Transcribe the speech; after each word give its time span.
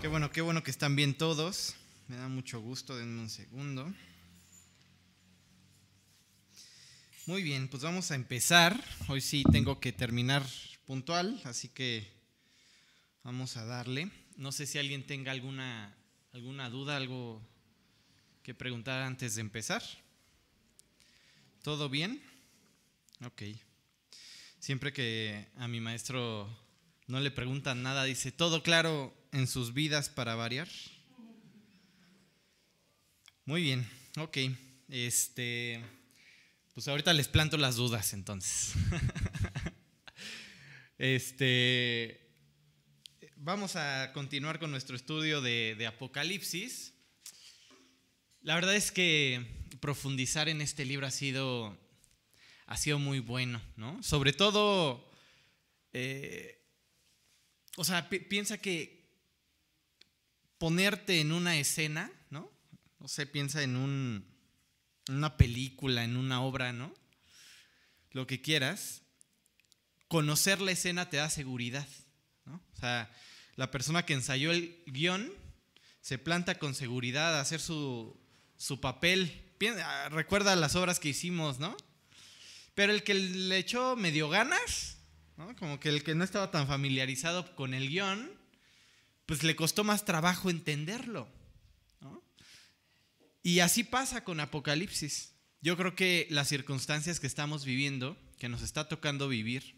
Qué 0.00 0.06
bueno, 0.06 0.30
qué 0.30 0.42
bueno 0.42 0.62
que 0.62 0.70
están 0.70 0.94
bien 0.94 1.18
todos. 1.18 1.74
Me 2.06 2.14
da 2.14 2.28
mucho 2.28 2.60
gusto, 2.60 2.96
denme 2.96 3.20
un 3.20 3.28
segundo. 3.28 3.92
Muy 7.26 7.42
bien, 7.42 7.66
pues 7.66 7.82
vamos 7.82 8.12
a 8.12 8.14
empezar. 8.14 8.80
Hoy 9.08 9.20
sí 9.20 9.42
tengo 9.50 9.80
que 9.80 9.92
terminar 9.92 10.46
puntual, 10.86 11.40
así 11.42 11.68
que 11.68 12.06
vamos 13.24 13.56
a 13.56 13.64
darle. 13.64 14.08
No 14.36 14.52
sé 14.52 14.68
si 14.68 14.78
alguien 14.78 15.04
tenga 15.04 15.32
alguna, 15.32 15.96
alguna 16.32 16.70
duda, 16.70 16.96
algo 16.96 17.42
que 18.44 18.54
preguntar 18.54 19.02
antes 19.02 19.34
de 19.34 19.40
empezar. 19.40 19.82
¿Todo 21.64 21.88
bien? 21.88 22.22
Ok. 23.24 23.42
Siempre 24.60 24.92
que 24.92 25.48
a 25.56 25.66
mi 25.66 25.80
maestro 25.80 26.48
no 27.08 27.18
le 27.18 27.32
preguntan 27.32 27.82
nada, 27.82 28.04
dice, 28.04 28.30
¿todo 28.30 28.62
claro 28.62 29.17
en 29.32 29.46
sus 29.46 29.74
vidas 29.74 30.08
para 30.08 30.34
variar? 30.34 30.68
Muy 33.44 33.62
bien, 33.62 33.88
ok. 34.18 34.38
Este, 34.88 35.82
pues 36.74 36.88
ahorita 36.88 37.12
les 37.12 37.28
planto 37.28 37.56
las 37.56 37.76
dudas 37.76 38.12
entonces. 38.12 38.74
este, 40.98 42.28
vamos 43.36 43.76
a 43.76 44.12
continuar 44.12 44.58
con 44.58 44.70
nuestro 44.70 44.96
estudio 44.96 45.40
de, 45.40 45.86
Apocalipsis. 45.86 46.94
La 48.42 48.54
verdad 48.54 48.76
es 48.76 48.92
que 48.92 49.46
profundizar 49.80 50.48
en 50.48 50.60
este 50.60 50.84
libro 50.84 51.06
ha 51.06 51.10
sido, 51.10 51.78
ha 52.66 52.76
sido 52.76 52.98
muy 52.98 53.20
bueno, 53.20 53.60
¿no? 53.76 54.02
Sobre 54.02 54.32
todo, 54.32 55.10
eh, 55.92 56.62
o 57.76 57.84
sea, 57.84 58.08
piensa 58.08 58.58
que 58.58 58.97
ponerte 60.58 61.20
en 61.20 61.32
una 61.32 61.56
escena, 61.56 62.10
¿no? 62.30 62.50
No 62.98 63.08
sé, 63.08 63.26
piensa 63.26 63.62
en 63.62 63.76
un, 63.76 64.26
una 65.08 65.36
película, 65.36 66.04
en 66.04 66.16
una 66.16 66.42
obra, 66.42 66.72
¿no? 66.72 66.92
Lo 68.10 68.26
que 68.26 68.42
quieras. 68.42 69.02
Conocer 70.08 70.60
la 70.60 70.72
escena 70.72 71.10
te 71.10 71.18
da 71.18 71.30
seguridad, 71.30 71.86
¿no? 72.44 72.62
O 72.74 72.76
sea, 72.80 73.10
la 73.56 73.70
persona 73.70 74.04
que 74.04 74.14
ensayó 74.14 74.50
el 74.50 74.82
guion 74.86 75.32
se 76.00 76.18
planta 76.18 76.58
con 76.58 76.74
seguridad 76.74 77.36
a 77.36 77.40
hacer 77.40 77.60
su, 77.60 78.18
su 78.56 78.80
papel. 78.80 79.44
Recuerda 80.10 80.56
las 80.56 80.76
obras 80.76 80.98
que 80.98 81.10
hicimos, 81.10 81.58
¿no? 81.58 81.76
Pero 82.74 82.92
el 82.92 83.02
que 83.02 83.14
le 83.14 83.58
echó 83.58 83.96
medio 83.96 84.28
ganas, 84.28 84.98
¿no? 85.36 85.54
Como 85.56 85.78
que 85.78 85.88
el 85.88 86.04
que 86.04 86.14
no 86.14 86.24
estaba 86.24 86.50
tan 86.50 86.66
familiarizado 86.66 87.54
con 87.54 87.74
el 87.74 87.88
guion, 87.88 88.37
pues 89.28 89.42
le 89.42 89.54
costó 89.54 89.84
más 89.84 90.06
trabajo 90.06 90.48
entenderlo. 90.48 91.28
Y 93.42 93.60
así 93.60 93.84
pasa 93.84 94.24
con 94.24 94.40
Apocalipsis. 94.40 95.34
Yo 95.60 95.76
creo 95.76 95.94
que 95.94 96.26
las 96.30 96.48
circunstancias 96.48 97.20
que 97.20 97.26
estamos 97.26 97.66
viviendo, 97.66 98.16
que 98.38 98.48
nos 98.48 98.62
está 98.62 98.88
tocando 98.88 99.28
vivir, 99.28 99.74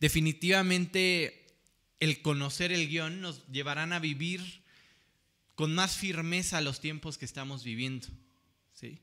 definitivamente 0.00 1.56
el 1.98 2.20
conocer 2.20 2.72
el 2.72 2.90
guion 2.90 3.22
nos 3.22 3.46
llevarán 3.46 3.94
a 3.94 4.00
vivir 4.00 4.62
con 5.54 5.74
más 5.74 5.96
firmeza 5.96 6.60
los 6.60 6.80
tiempos 6.80 7.16
que 7.16 7.24
estamos 7.24 7.64
viviendo. 7.64 8.06
¿sí? 8.74 9.00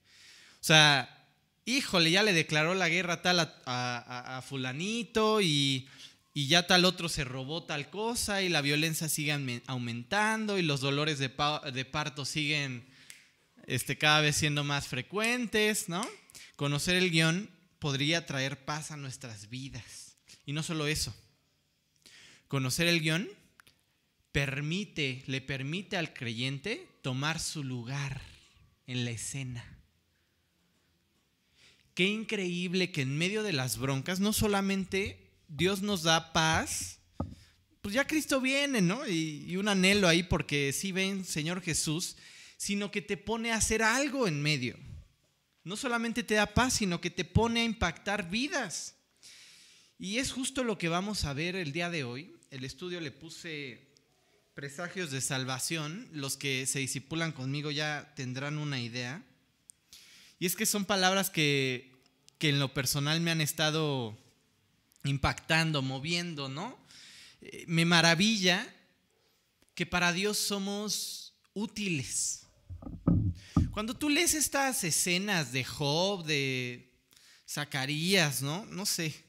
O 0.59 0.63
sea, 0.63 1.27
híjole, 1.65 2.11
ya 2.11 2.21
le 2.21 2.33
declaró 2.33 2.75
la 2.75 2.87
guerra 2.87 3.23
tal 3.23 3.39
a, 3.65 4.43
fulanito 4.47 5.41
y, 5.41 5.89
y, 6.33 6.47
ya 6.47 6.67
tal 6.67 6.85
otro 6.85 7.09
se 7.09 7.23
robó 7.23 7.63
tal 7.63 7.89
cosa 7.89 8.41
y 8.41 8.49
la 8.49 8.61
violencia 8.61 9.09
sigue 9.09 9.31
aumentando 9.67 10.57
y 10.57 10.61
los 10.61 10.81
dolores 10.81 11.19
de, 11.19 11.29
parto 11.29 12.25
siguen 12.25 12.85
este, 13.67 13.97
cada 13.97 14.21
vez 14.21 14.35
siendo 14.35 14.63
más 14.63 14.87
frecuentes, 14.87 15.89
¿no? 15.89 16.07
Conocer 16.55 16.95
el 16.95 17.11
guion 17.11 17.49
podría 17.79 18.25
traer 18.25 18.63
paz 18.63 18.91
a 18.91 18.97
nuestras 18.97 19.49
vidas. 19.49 20.15
Y 20.45 20.53
no 20.53 20.63
solo 20.63 20.87
eso, 20.87 21.15
conocer 22.47 22.87
el 22.87 23.01
guion 23.01 23.29
permite, 24.31 25.23
le 25.27 25.41
permite 25.41 25.97
al 25.97 26.13
creyente 26.13 26.87
tomar 27.01 27.39
su 27.39 27.63
lugar 27.63 28.21
en 28.87 29.05
la 29.05 29.11
escena. 29.11 29.65
Qué 31.93 32.05
increíble 32.05 32.91
que 32.91 33.01
en 33.01 33.17
medio 33.17 33.43
de 33.43 33.53
las 33.53 33.77
broncas 33.77 34.19
no 34.19 34.33
solamente 34.33 35.30
Dios 35.53 35.81
nos 35.81 36.03
da 36.03 36.31
paz, 36.31 36.99
pues 37.81 37.93
ya 37.93 38.07
Cristo 38.07 38.39
viene, 38.39 38.79
¿no? 38.79 39.05
Y, 39.05 39.57
un 39.57 39.67
anhelo 39.67 40.07
ahí 40.07 40.23
porque 40.23 40.71
sí 40.71 40.93
ven 40.93 41.25
Señor 41.25 41.61
Jesús, 41.61 42.15
sino 42.55 42.89
que 42.89 43.01
te 43.01 43.17
pone 43.17 43.51
a 43.51 43.57
hacer 43.57 43.83
algo 43.83 44.29
en 44.29 44.41
medio. 44.41 44.77
No 45.65 45.75
solamente 45.75 46.23
te 46.23 46.35
da 46.35 46.53
paz, 46.53 46.75
sino 46.75 47.01
que 47.01 47.09
te 47.09 47.25
pone 47.25 47.61
a 47.61 47.65
impactar 47.65 48.29
vidas. 48.29 48.95
Y 49.99 50.19
es 50.19 50.31
justo 50.31 50.63
lo 50.63 50.77
que 50.77 50.87
vamos 50.87 51.25
a 51.25 51.33
ver 51.33 51.57
el 51.57 51.73
día 51.73 51.89
de 51.89 52.05
hoy. 52.05 52.33
El 52.49 52.63
estudio 52.63 53.01
le 53.01 53.11
puse 53.11 53.91
presagios 54.53 55.11
de 55.11 55.19
salvación, 55.19 56.07
los 56.13 56.37
que 56.37 56.65
se 56.65 56.79
disipulan 56.79 57.33
conmigo 57.33 57.71
ya 57.71 58.13
tendrán 58.15 58.57
una 58.57 58.79
idea. 58.79 59.21
Y 60.39 60.45
es 60.45 60.55
que 60.55 60.65
son 60.65 60.85
palabras 60.85 61.29
que, 61.29 61.91
que 62.37 62.49
en 62.49 62.59
lo 62.59 62.73
personal 62.73 63.19
me 63.19 63.31
han 63.31 63.41
estado 63.41 64.17
impactando, 65.03 65.81
moviendo, 65.81 66.49
¿no? 66.49 66.77
Eh, 67.41 67.65
me 67.67 67.85
maravilla 67.85 68.67
que 69.73 69.85
para 69.85 70.13
Dios 70.13 70.37
somos 70.37 71.33
útiles. 71.53 72.47
Cuando 73.71 73.95
tú 73.95 74.09
lees 74.09 74.33
estas 74.33 74.83
escenas 74.83 75.51
de 75.51 75.63
Job, 75.63 76.25
de 76.25 76.91
Zacarías, 77.47 78.41
¿no? 78.41 78.65
No 78.65 78.85
sé, 78.85 79.23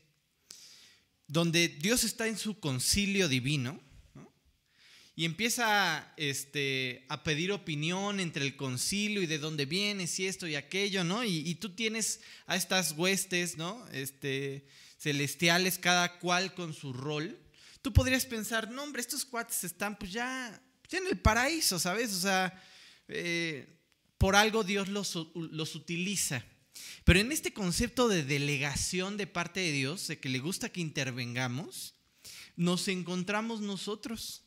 donde 1.27 1.69
Dios 1.69 2.05
está 2.05 2.27
en 2.27 2.37
su 2.37 2.59
concilio 2.59 3.29
divino, 3.29 3.81
y 5.15 5.27
empieza 5.27 6.13
este, 6.17 7.05
a 7.09 7.23
pedir 7.23 7.53
opinión 7.53 8.19
entre 8.19 8.45
el 8.45 8.57
concilio 8.57 9.23
y 9.23 9.27
de 9.27 9.39
dónde 9.39 9.67
vienes 9.67 10.19
y 10.19 10.27
esto 10.27 10.47
y 10.49 10.55
aquello, 10.55 11.05
¿no? 11.05 11.23
Y, 11.23 11.55
tú 11.57 11.75
tienes 11.75 12.21
a 12.47 12.57
estas 12.57 12.93
huestes, 12.93 13.59
¿no? 13.59 13.87
Este, 13.93 14.67
celestiales, 15.03 15.79
cada 15.79 16.19
cual 16.21 16.55
con 16.55 16.73
su 16.73 16.93
rol. 16.93 17.37
Tú 17.83 17.93
podrías 17.93 18.25
pensar, 18.25 18.71
no, 18.71 18.85
hombre, 18.85 19.01
estos 19.01 19.25
cuates 19.25 19.65
están 19.65 19.99
pues 19.99 20.13
ya, 20.13 20.63
en 20.91 21.07
el 21.09 21.19
paraíso, 21.19 21.79
¿sabes? 21.79 22.13
O 22.13 22.21
sea, 22.21 22.63
eh, 23.09 23.81
por 24.17 24.37
algo 24.37 24.63
Dios 24.63 24.89
los, 24.89 25.19
los 25.35 25.75
utiliza. 25.75 26.45
Pero 27.05 27.19
en 27.19 27.33
este 27.33 27.53
concepto 27.53 28.07
de 28.07 28.23
delegación 28.23 29.17
de 29.17 29.27
parte 29.27 29.61
de 29.61 29.73
Dios, 29.73 30.07
de 30.07 30.21
que 30.21 30.29
le 30.29 30.39
gusta 30.39 30.69
que 30.69 30.81
intervengamos, 30.81 31.95
nos 32.55 32.87
encontramos 32.87 33.61
nosotros. 33.61 34.45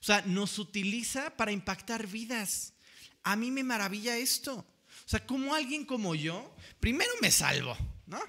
O 0.00 0.04
sea, 0.04 0.22
nos 0.22 0.58
utiliza 0.58 1.36
para 1.36 1.52
impactar 1.52 2.06
vidas. 2.06 2.74
A 3.22 3.36
mí 3.36 3.50
me 3.50 3.64
maravilla 3.64 4.18
esto. 4.18 4.56
O 4.56 5.08
sea, 5.08 5.24
como 5.26 5.54
alguien 5.54 5.86
como 5.86 6.14
yo, 6.14 6.54
primero 6.80 7.10
me 7.22 7.30
salvo, 7.30 7.76
¿no? 8.06 8.20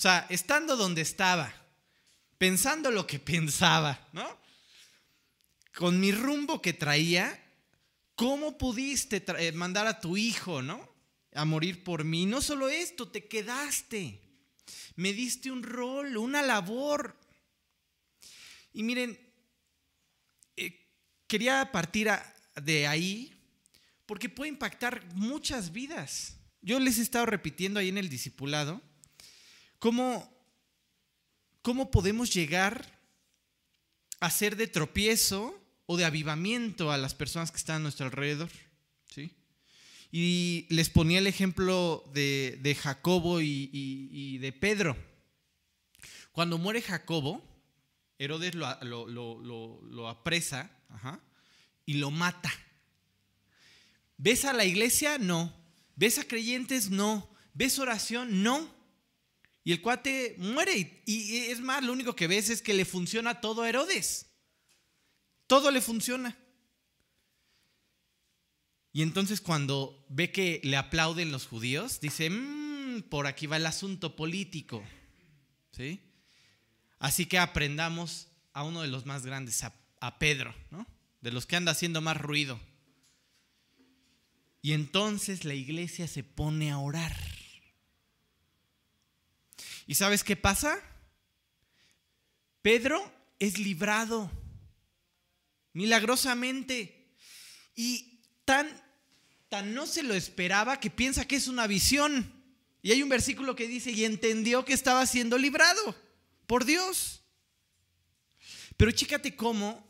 O 0.00 0.02
sea, 0.02 0.24
estando 0.30 0.78
donde 0.78 1.02
estaba, 1.02 1.52
pensando 2.38 2.90
lo 2.90 3.06
que 3.06 3.18
pensaba, 3.18 4.08
¿no? 4.14 4.26
Con 5.74 6.00
mi 6.00 6.10
rumbo 6.10 6.62
que 6.62 6.72
traía, 6.72 7.38
¿cómo 8.14 8.56
pudiste 8.56 9.22
eh, 9.38 9.52
mandar 9.52 9.86
a 9.86 10.00
tu 10.00 10.16
hijo, 10.16 10.62
¿no? 10.62 10.88
A 11.34 11.44
morir 11.44 11.84
por 11.84 12.04
mí. 12.04 12.24
No 12.24 12.40
solo 12.40 12.70
esto, 12.70 13.08
te 13.08 13.28
quedaste. 13.28 14.18
Me 14.96 15.12
diste 15.12 15.50
un 15.50 15.62
rol, 15.62 16.16
una 16.16 16.40
labor. 16.40 17.14
Y 18.72 18.82
miren, 18.82 19.20
quería 21.26 21.70
partir 21.70 22.08
de 22.56 22.86
ahí 22.86 23.38
porque 24.06 24.30
puede 24.30 24.48
impactar 24.48 25.04
muchas 25.14 25.72
vidas. 25.72 26.38
Yo 26.62 26.80
les 26.80 26.96
he 26.96 27.02
estado 27.02 27.26
repitiendo 27.26 27.80
ahí 27.80 27.90
en 27.90 27.98
el 27.98 28.08
discipulado 28.08 28.88
cómo, 29.80 30.32
cómo 31.62 31.90
podemos 31.90 32.32
llegar 32.32 33.00
a 34.20 34.30
ser 34.30 34.54
de 34.54 34.68
tropiezo 34.68 35.58
o 35.86 35.96
de 35.96 36.04
avivamiento 36.04 36.92
a 36.92 36.98
las 36.98 37.14
personas 37.14 37.50
que 37.50 37.56
están 37.56 37.76
a 37.76 37.80
nuestro 37.80 38.06
alrededor. 38.06 38.50
¿sí? 39.12 39.34
Y 40.12 40.66
les 40.70 40.88
ponía 40.90 41.18
el 41.18 41.26
ejemplo 41.26 42.04
de, 42.12 42.78
Jacobo 42.80 43.40
y, 43.40 44.38
de 44.38 44.52
Pedro. 44.52 44.96
Cuando 46.30 46.58
muere 46.58 46.82
Jacobo, 46.82 47.42
Herodes 48.18 48.54
lo, 48.54 48.76
lo 49.08 50.08
apresa 50.08 50.70
y 51.86 51.94
lo 51.94 52.10
mata. 52.10 52.52
¿Ves 54.18 54.44
a 54.44 54.52
la 54.52 54.66
iglesia? 54.66 55.16
No. 55.18 55.52
¿Ves 55.96 56.18
a 56.18 56.24
creyentes? 56.24 56.90
No. 56.90 57.28
¿Ves 57.54 57.78
oración? 57.78 58.42
No. 58.42 58.79
Y 59.70 59.72
el 59.72 59.82
cuate 59.82 60.34
muere. 60.36 61.00
Y, 61.06 61.36
es 61.36 61.60
más, 61.60 61.84
lo 61.84 61.92
único 61.92 62.16
que 62.16 62.26
ves 62.26 62.50
es 62.50 62.60
que 62.60 62.74
le 62.74 62.84
funciona 62.84 63.40
todo 63.40 63.62
a 63.62 63.68
Herodes. 63.68 64.26
todo 65.46 65.70
le 65.70 65.80
funciona. 65.80 66.36
Y 68.92 69.02
entonces 69.02 69.40
cuando 69.40 70.04
ve 70.08 70.32
que 70.32 70.60
le 70.64 70.76
aplauden 70.76 71.30
los 71.30 71.46
judíos, 71.46 72.00
dice, 72.00 72.30
mmm, 72.30 73.02
por 73.02 73.28
aquí 73.28 73.46
va 73.46 73.58
el 73.58 73.66
asunto 73.66 74.16
político. 74.16 74.82
¿Sí? 75.70 76.00
Así 76.98 77.26
que 77.26 77.38
aprendamos 77.38 78.26
a 78.52 78.64
uno 78.64 78.82
de 78.82 78.88
los 78.88 79.06
más 79.06 79.24
grandes, 79.24 79.62
a, 79.62 79.72
a 80.00 80.18
Pedro, 80.18 80.52
¿no? 80.72 80.84
de 81.20 81.30
los 81.30 81.46
que 81.46 81.54
anda 81.54 81.70
haciendo 81.70 82.00
más 82.00 82.16
ruido. 82.16 82.58
Y 84.62 84.72
entonces 84.72 85.44
la 85.44 85.54
iglesia 85.54 86.08
se 86.08 86.24
pone 86.24 86.72
a 86.72 86.78
orar. 86.78 87.39
¿Y 89.90 89.96
sabes 89.96 90.22
qué 90.22 90.36
pasa? 90.36 90.80
Pedro 92.62 93.12
es 93.40 93.58
librado 93.58 94.30
milagrosamente. 95.72 97.12
Y 97.74 98.20
tan, 98.44 98.68
tan 99.48 99.74
no 99.74 99.88
se 99.88 100.04
lo 100.04 100.14
esperaba 100.14 100.78
que 100.78 100.90
piensa 100.90 101.26
que 101.26 101.34
es 101.34 101.48
una 101.48 101.66
visión. 101.66 102.32
Y 102.82 102.92
hay 102.92 103.02
un 103.02 103.08
versículo 103.08 103.56
que 103.56 103.66
dice, 103.66 103.90
y 103.90 104.04
entendió 104.04 104.64
que 104.64 104.74
estaba 104.74 105.04
siendo 105.06 105.36
librado 105.36 105.96
por 106.46 106.64
Dios. 106.64 107.22
Pero 108.76 108.92
chécate 108.92 109.34
cómo 109.34 109.84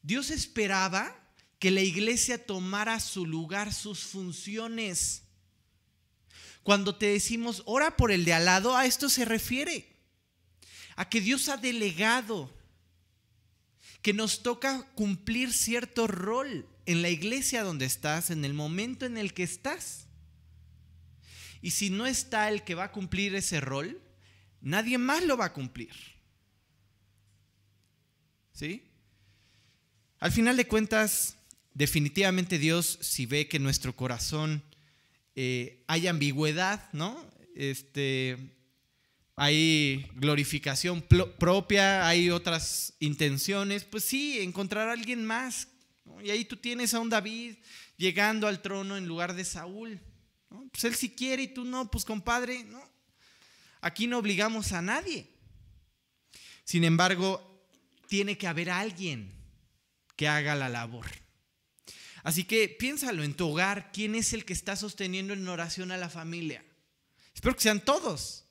Dios 0.00 0.30
esperaba 0.30 1.12
que 1.58 1.72
la 1.72 1.80
iglesia 1.80 2.46
tomara 2.46 3.00
su 3.00 3.26
lugar, 3.26 3.74
sus 3.74 3.98
funciones. 3.98 5.24
Cuando 6.62 6.94
te 6.96 7.06
decimos, 7.06 7.62
ora 7.66 7.96
por 7.96 8.12
el 8.12 8.24
de 8.24 8.34
al 8.34 8.44
lado, 8.44 8.76
a 8.76 8.86
esto 8.86 9.08
se 9.08 9.24
refiere. 9.24 9.86
A 10.96 11.08
que 11.08 11.20
Dios 11.20 11.48
ha 11.48 11.56
delegado, 11.56 12.54
que 14.02 14.12
nos 14.12 14.42
toca 14.42 14.86
cumplir 14.94 15.52
cierto 15.52 16.06
rol 16.06 16.66
en 16.86 17.02
la 17.02 17.08
iglesia 17.08 17.62
donde 17.62 17.86
estás, 17.86 18.30
en 18.30 18.44
el 18.44 18.54
momento 18.54 19.06
en 19.06 19.16
el 19.16 19.32
que 19.32 19.42
estás. 19.42 20.06
Y 21.62 21.72
si 21.72 21.90
no 21.90 22.06
está 22.06 22.48
el 22.48 22.64
que 22.64 22.74
va 22.74 22.84
a 22.84 22.92
cumplir 22.92 23.34
ese 23.34 23.60
rol, 23.60 24.00
nadie 24.60 24.98
más 24.98 25.24
lo 25.24 25.36
va 25.36 25.46
a 25.46 25.52
cumplir. 25.52 25.94
¿Sí? 28.52 28.84
Al 30.18 30.32
final 30.32 30.56
de 30.56 30.66
cuentas, 30.66 31.36
definitivamente 31.72 32.58
Dios, 32.58 32.98
si 33.00 33.24
ve 33.24 33.48
que 33.48 33.58
nuestro 33.58 33.96
corazón 33.96 34.62
eh, 35.34 35.84
hay 35.86 36.06
ambigüedad, 36.06 36.88
¿no? 36.92 37.28
Este, 37.54 38.36
hay 39.36 40.06
glorificación 40.14 41.02
propia, 41.02 42.06
hay 42.06 42.30
otras 42.30 42.94
intenciones, 43.00 43.84
pues 43.84 44.04
sí, 44.04 44.40
encontrar 44.40 44.88
a 44.88 44.92
alguien 44.92 45.24
más. 45.24 45.68
Y 46.22 46.30
ahí 46.30 46.44
tú 46.44 46.56
tienes 46.56 46.92
a 46.92 47.00
un 47.00 47.08
David 47.08 47.56
llegando 47.96 48.46
al 48.46 48.60
trono 48.60 48.96
en 48.96 49.06
lugar 49.06 49.34
de 49.34 49.44
Saúl. 49.44 50.00
Pues 50.72 50.84
él 50.84 50.94
sí 50.94 51.10
quiere 51.10 51.44
y 51.44 51.48
tú 51.48 51.64
no, 51.64 51.90
pues 51.90 52.04
compadre. 52.04 52.66
Aquí 53.80 54.06
no 54.06 54.18
obligamos 54.18 54.72
a 54.72 54.82
nadie. 54.82 55.26
Sin 56.64 56.84
embargo, 56.84 57.66
tiene 58.08 58.36
que 58.36 58.46
haber 58.46 58.70
alguien 58.70 59.32
que 60.16 60.28
haga 60.28 60.54
la 60.54 60.68
labor. 60.68 61.06
Así 62.22 62.44
que 62.44 62.68
piénsalo 62.68 63.22
en 63.22 63.34
tu 63.34 63.48
hogar, 63.48 63.90
¿quién 63.92 64.14
es 64.14 64.32
el 64.32 64.44
que 64.44 64.52
está 64.52 64.76
sosteniendo 64.76 65.32
en 65.32 65.48
oración 65.48 65.90
a 65.90 65.96
la 65.96 66.08
familia? 66.08 66.64
Espero 67.34 67.54
que 67.54 67.62
sean 67.62 67.84
todos. 67.84 68.44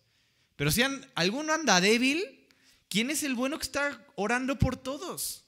Pero 0.56 0.72
si 0.72 0.82
alguno 1.16 1.54
anda 1.54 1.80
débil, 1.80 2.48
¿quién 2.90 3.10
es 3.10 3.24
el 3.24 3.36
bueno 3.36 3.58
que 3.58 3.64
está 3.64 4.06
orando 4.16 4.58
por 4.60 4.76
todos? 4.76 5.46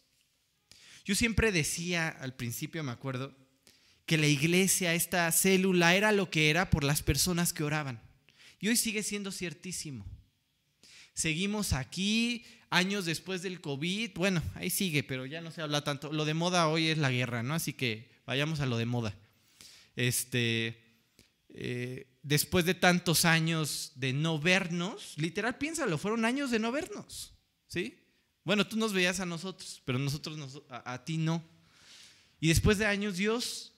Yo 1.04 1.16
siempre 1.16 1.52
decía 1.52 2.08
al 2.08 2.36
principio, 2.36 2.84
me 2.84 2.92
acuerdo, 2.92 3.36
que 4.06 4.18
la 4.18 4.28
iglesia, 4.28 4.94
esta 4.94 5.32
célula, 5.32 5.96
era 5.96 6.12
lo 6.12 6.30
que 6.30 6.50
era 6.50 6.70
por 6.70 6.84
las 6.84 7.02
personas 7.02 7.54
que 7.54 7.64
oraban. 7.64 8.02
Y 8.60 8.68
hoy 8.68 8.76
sigue 8.76 9.04
siendo 9.04 9.32
ciertísimo. 9.32 10.06
Seguimos 11.14 11.74
aquí 11.74 12.46
años 12.72 13.06
después 13.06 13.44
del 13.44 13.62
COVID. 13.62 14.12
Bueno, 14.16 14.42
ahí 14.56 14.72
sigue, 14.72 15.04
pero 15.04 15.28
ya 15.28 15.42
no 15.42 15.52
se 15.52 15.62
habla 15.62 15.84
tanto. 15.84 16.12
Lo 16.12 16.26
de 16.26 16.34
moda 16.34 16.68
hoy 16.68 16.88
es 16.88 16.98
la 16.98 17.12
guerra, 17.12 17.44
¿no? 17.44 17.54
Así 17.54 17.74
que 17.74 18.10
vayamos 18.26 18.62
a 18.62 18.66
lo 18.66 18.78
de 18.78 18.86
moda. 18.86 19.16
Este, 19.96 20.82
eh, 21.50 22.18
después 22.24 22.66
de 22.66 22.74
tantos 22.74 23.26
años 23.26 23.92
de 23.96 24.14
no 24.14 24.40
vernos, 24.40 25.14
literal, 25.18 25.58
piénsalo, 25.58 25.98
fueron 25.98 26.26
años 26.26 26.50
de 26.50 26.60
no 26.60 26.72
vernos, 26.72 27.34
¿sí? 27.68 28.00
Bueno, 28.44 28.66
tú 28.66 28.78
nos 28.78 28.94
veías 28.94 29.20
a 29.20 29.26
nosotros, 29.26 29.84
pero 29.86 30.00
nosotros 30.00 30.64
a, 30.70 30.94
a 30.94 31.06
ti 31.06 31.18
no. 31.18 31.44
Y 32.40 32.48
después 32.48 32.80
de 32.80 32.88
años 32.88 33.18
Dios 33.18 33.74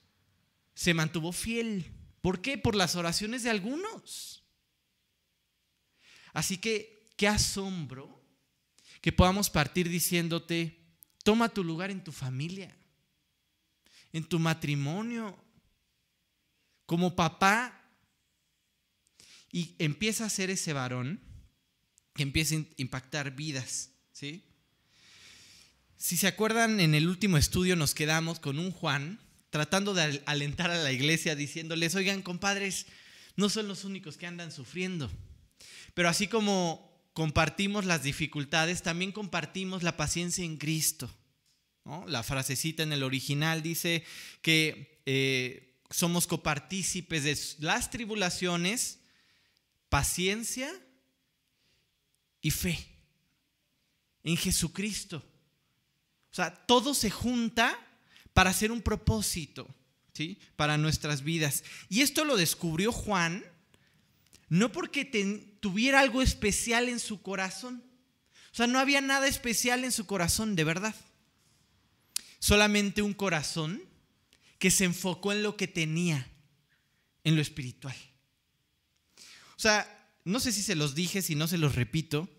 se 0.75 0.93
mantuvo 0.93 1.33
fiel. 1.33 1.91
¿Por 2.21 2.41
qué? 2.41 2.57
Por 2.57 2.75
las 2.75 2.95
oraciones 2.95 3.43
de 3.43 3.49
algunos. 3.49 4.45
Así 6.31 6.57
que, 6.57 7.11
qué 7.17 7.27
asombro 7.27 8.22
que 9.03 9.11
podamos 9.11 9.49
partir 9.49 9.89
diciéndote, 9.89 10.79
toma 11.25 11.49
tu 11.49 11.61
lugar 11.61 11.91
en 11.91 12.05
tu 12.05 12.13
familia, 12.13 12.73
en 14.13 14.23
tu 14.23 14.39
matrimonio, 14.39 15.37
como 16.85 17.13
papá, 17.13 17.81
y 19.51 19.75
empieza 19.77 20.23
a 20.23 20.29
ser 20.29 20.49
ese 20.49 20.71
varón 20.71 21.19
que 22.13 22.23
empieza 22.23 22.55
a 22.55 22.63
impactar 22.77 23.35
vidas, 23.35 23.91
¿sí? 24.13 24.45
Si 25.97 26.15
se 26.15 26.27
acuerdan, 26.27 26.79
en 26.79 26.95
el 26.95 27.09
último 27.09 27.37
estudio 27.37 27.75
nos 27.75 27.93
quedamos 27.93 28.39
con 28.39 28.57
un 28.57 28.71
Juan 28.71 29.19
tratando 29.49 29.93
de 29.93 30.23
alentar 30.25 30.71
a 30.71 30.81
la 30.81 30.93
iglesia 30.93 31.35
diciéndoles, 31.35 31.93
oigan, 31.95 32.21
compadres, 32.21 32.85
no 33.35 33.49
son 33.49 33.67
los 33.67 33.83
únicos 33.83 34.15
que 34.15 34.27
andan 34.27 34.53
sufriendo. 34.53 35.11
Pero 35.93 36.07
así 36.07 36.27
como 36.27 36.92
compartimos 37.13 37.85
las 37.85 38.03
dificultades, 38.03 38.81
también 38.81 39.11
compartimos 39.11 39.83
la 39.83 39.97
paciencia 39.97 40.43
en 40.43 40.57
Cristo. 40.57 41.09
La 42.07 42.23
frasecita 42.23 42.83
en 42.83 42.93
el 42.93 43.03
original 43.03 43.61
dice 43.61 44.03
que 44.41 45.01
eh, 45.05 45.81
somos 45.89 46.27
copartícipes 46.27 47.23
de 47.23 47.37
las 47.65 47.89
tribulaciones, 47.89 48.99
paciencia 49.89 50.71
y 52.41 52.51
fe 52.51 52.79
en 54.23 54.37
Jesucristo. 54.37 55.17
O 56.31 56.35
sea, 56.35 56.55
todo 56.65 56.93
se 56.93 57.11
junta 57.11 57.77
para 58.33 58.49
hacer 58.49 58.71
un 58.71 58.81
propósito, 58.81 59.67
¿sí? 60.13 60.39
Para 60.55 60.77
nuestras 60.77 61.21
vidas. 61.21 61.63
Y 61.89 62.01
esto 62.01 62.25
lo 62.25 62.37
descubrió 62.37 62.91
Juan 62.91 63.45
no 64.53 64.71
porque 64.71 65.03
tuviera 65.59 65.99
algo 65.99 66.21
especial 66.21 66.87
en 66.87 66.99
su 66.99 67.23
corazón. 67.23 67.83
O 68.51 68.55
sea, 68.55 68.67
no 68.67 68.77
había 68.77 69.01
nada 69.01 69.27
especial 69.27 69.83
en 69.83 69.91
su 69.91 70.05
corazón, 70.05 70.55
de 70.55 70.63
verdad. 70.63 70.93
Solamente 72.37 73.01
un 73.01 73.15
corazón 73.15 73.81
que 74.59 74.69
se 74.69 74.83
enfocó 74.83 75.31
en 75.31 75.41
lo 75.41 75.57
que 75.57 75.67
tenía, 75.67 76.29
en 77.23 77.35
lo 77.35 77.41
espiritual. 77.41 77.95
O 79.57 79.59
sea, 79.59 79.87
no 80.23 80.39
sé 80.39 80.51
si 80.51 80.61
se 80.61 80.75
los 80.75 80.93
dije, 80.93 81.23
si 81.23 81.33
no 81.33 81.47
se 81.47 81.57
los 81.57 81.73
repito. 81.73 82.29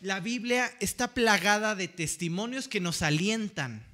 La 0.00 0.20
Biblia 0.20 0.74
está 0.80 1.12
plagada 1.12 1.74
de 1.74 1.88
testimonios 1.88 2.68
que 2.68 2.80
nos 2.80 3.02
alientan. 3.02 3.84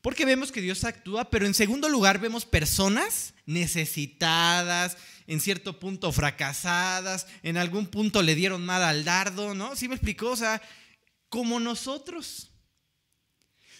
Porque 0.00 0.24
vemos 0.24 0.50
que 0.50 0.62
Dios 0.62 0.84
actúa, 0.84 1.28
pero 1.28 1.44
en 1.44 1.52
segundo 1.52 1.90
lugar 1.90 2.20
vemos 2.20 2.46
personas 2.46 3.34
necesitadas, 3.44 4.96
en 5.26 5.40
cierto 5.40 5.78
punto 5.78 6.12
fracasadas, 6.12 7.26
en 7.42 7.56
algún 7.56 7.86
punto 7.86 8.22
le 8.22 8.34
dieron 8.34 8.64
mal 8.64 8.82
al 8.82 9.04
dardo, 9.04 9.54
¿no? 9.54 9.76
¿Sí 9.76 9.88
me 9.88 9.94
explicó? 9.94 10.30
O 10.30 10.36
sea, 10.36 10.60
como 11.28 11.60
nosotros. 11.60 12.50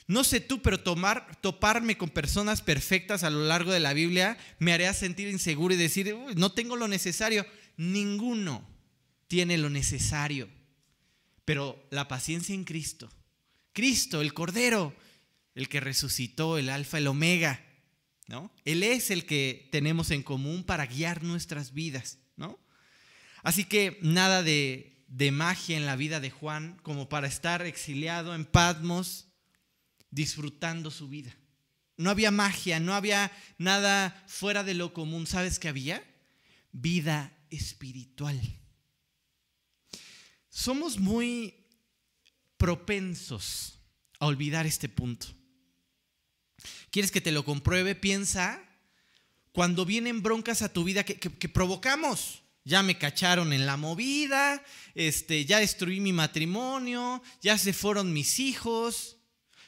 No 0.07 0.23
sé 0.23 0.41
tú, 0.41 0.61
pero 0.61 0.81
tomar, 0.81 1.41
toparme 1.41 1.97
con 1.97 2.11
personas 2.11 2.61
perfectas 2.61 3.25
a 3.25 3.31
lo 3.31 3.45
largo 3.45 3.73
de 3.73 3.81
la 3.81 3.95
Biblia 3.95 4.37
me 4.59 4.73
haría 4.73 4.93
sentir 4.93 5.29
inseguro 5.29 5.73
y 5.73 5.79
decir, 5.79 6.15
no 6.37 6.53
tengo 6.53 6.77
lo 6.77 6.89
necesario. 6.89 7.47
Ninguno 7.77 8.67
tiene 9.29 9.57
lo 9.57 9.71
necesario. 9.71 10.49
Pero 11.47 11.87
la 11.91 12.07
paciencia 12.07 12.55
en 12.55 12.65
Cristo. 12.65 13.11
Cristo, 13.73 14.21
el 14.21 14.35
Cordero, 14.35 14.95
el 15.55 15.69
que 15.69 15.81
resucitó, 15.81 16.59
el 16.59 16.69
Alfa, 16.69 16.99
el 16.99 17.07
Omega, 17.07 17.64
¿no? 18.27 18.53
Él 18.65 18.83
es 18.83 19.11
el 19.11 19.27
que 19.27 19.69
tenemos 19.73 20.11
en 20.11 20.23
común 20.23 20.65
para 20.65 20.87
guiar 20.87 21.23
nuestras 21.23 21.73
vidas, 21.73 22.19
¿no? 22.37 22.59
Así 23.43 23.65
que 23.65 23.99
nada 24.03 24.43
de, 24.43 25.05
de 25.09 25.31
magia 25.31 25.77
en 25.77 25.87
la 25.87 25.97
vida 25.97 26.21
de 26.21 26.31
Juan 26.31 26.79
como 26.83 27.09
para 27.09 27.27
estar 27.27 27.63
exiliado 27.67 28.35
en 28.35 28.45
Patmos 28.45 29.29
disfrutando 30.11 30.91
su 30.91 31.09
vida. 31.09 31.37
No 31.97 32.11
había 32.11 32.31
magia, 32.31 32.81
no 32.81 32.95
había 32.95 33.31
nada 33.59 34.25
fuera 34.27 34.65
de 34.65 34.75
lo 34.75 34.93
común. 34.93 35.27
¿Sabes 35.27 35.59
qué 35.59 35.69
había? 35.69 36.03
Vida 36.73 37.37
espiritual. 37.51 38.41
Somos 40.49 40.99
muy 40.99 41.67
propensos 42.57 43.79
a 44.19 44.27
olvidar 44.27 44.67
este 44.67 44.89
punto. 44.89 45.27
¿Quieres 46.91 47.11
que 47.11 47.21
te 47.21 47.33
lo 47.33 47.45
compruebe? 47.45 47.95
Piensa 47.95 48.63
cuando 49.53 49.85
vienen 49.85 50.23
broncas 50.23 50.63
a 50.63 50.73
tu 50.73 50.85
vida 50.85 51.05
que, 51.05 51.17
que 51.17 51.49
provocamos. 51.49 52.43
Ya 52.65 52.83
me 52.83 52.97
cacharon 52.97 53.53
en 53.53 53.67
la 53.67 53.77
movida, 53.77 54.65
este, 54.95 55.45
ya 55.45 55.59
destruí 55.61 56.01
mi 56.01 56.15
matrimonio, 56.15 57.23
ya 57.43 57.59
se 57.59 57.75
fueron 57.75 58.15
mis 58.15 58.41
hijos, 58.41 59.19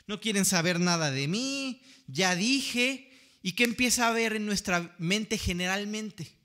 no 0.07 0.19
quieren 0.19 0.47
saber 0.47 0.81
nada 0.81 1.11
de 1.11 1.28
mí, 1.28 1.83
ya 2.07 2.35
dije. 2.35 3.12
¿Y 3.43 3.52
qué 3.52 3.64
empieza 3.64 4.09
a 4.09 4.12
ver 4.12 4.35
en 4.35 4.47
nuestra 4.47 4.95
mente 4.99 5.38
generalmente? 5.38 6.37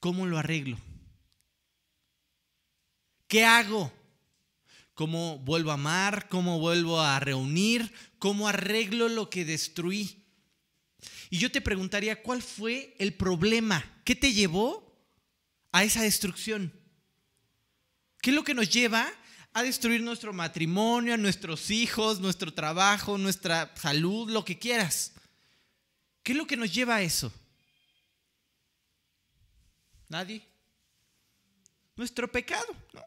¿Cómo 0.00 0.26
lo 0.26 0.38
arreglo? 0.38 0.78
¿Qué 3.26 3.44
hago? 3.44 3.92
¿Cómo 4.94 5.38
vuelvo 5.40 5.72
a 5.72 5.74
amar? 5.74 6.28
¿Cómo 6.28 6.60
vuelvo 6.60 7.00
a 7.00 7.18
reunir? 7.18 7.92
¿Cómo 8.24 8.48
arreglo 8.48 9.10
lo 9.10 9.28
que 9.28 9.44
destruí? 9.44 10.24
Y 11.28 11.36
yo 11.36 11.52
te 11.52 11.60
preguntaría, 11.60 12.22
¿cuál 12.22 12.40
fue 12.40 12.96
el 12.98 13.12
problema? 13.12 14.00
¿Qué 14.02 14.14
te 14.14 14.32
llevó 14.32 14.98
a 15.72 15.84
esa 15.84 16.00
destrucción? 16.00 16.72
¿Qué 18.22 18.30
es 18.30 18.34
lo 18.34 18.42
que 18.42 18.54
nos 18.54 18.70
lleva 18.70 19.06
a 19.52 19.62
destruir 19.62 20.02
nuestro 20.02 20.32
matrimonio, 20.32 21.12
a 21.12 21.18
nuestros 21.18 21.70
hijos, 21.70 22.18
nuestro 22.18 22.54
trabajo, 22.54 23.18
nuestra 23.18 23.74
salud, 23.76 24.30
lo 24.30 24.42
que 24.42 24.58
quieras? 24.58 25.12
¿Qué 26.22 26.32
es 26.32 26.38
lo 26.38 26.46
que 26.46 26.56
nos 26.56 26.72
lleva 26.72 26.94
a 26.94 27.02
eso? 27.02 27.30
¿Nadie? 30.08 30.48
Nuestro 31.94 32.32
pecado. 32.32 32.74
¿no? 32.94 33.04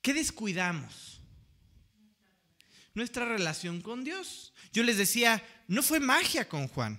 ¿Qué 0.00 0.14
descuidamos? 0.14 1.15
Nuestra 2.96 3.26
relación 3.26 3.82
con 3.82 4.04
Dios. 4.04 4.54
Yo 4.72 4.82
les 4.82 4.96
decía, 4.96 5.44
no 5.68 5.82
fue 5.82 6.00
magia 6.00 6.48
con 6.48 6.66
Juan. 6.66 6.98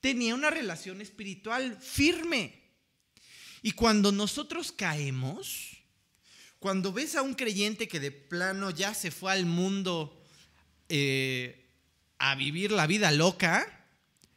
Tenía 0.00 0.34
una 0.34 0.50
relación 0.50 1.00
espiritual 1.00 1.78
firme. 1.80 2.60
Y 3.62 3.70
cuando 3.70 4.10
nosotros 4.10 4.72
caemos, 4.72 5.76
cuando 6.58 6.92
ves 6.92 7.14
a 7.14 7.22
un 7.22 7.34
creyente 7.34 7.86
que 7.86 8.00
de 8.00 8.10
plano 8.10 8.72
ya 8.72 8.94
se 8.94 9.12
fue 9.12 9.30
al 9.30 9.46
mundo 9.46 10.20
eh, 10.88 11.70
a 12.18 12.34
vivir 12.34 12.72
la 12.72 12.88
vida 12.88 13.12
loca, 13.12 13.86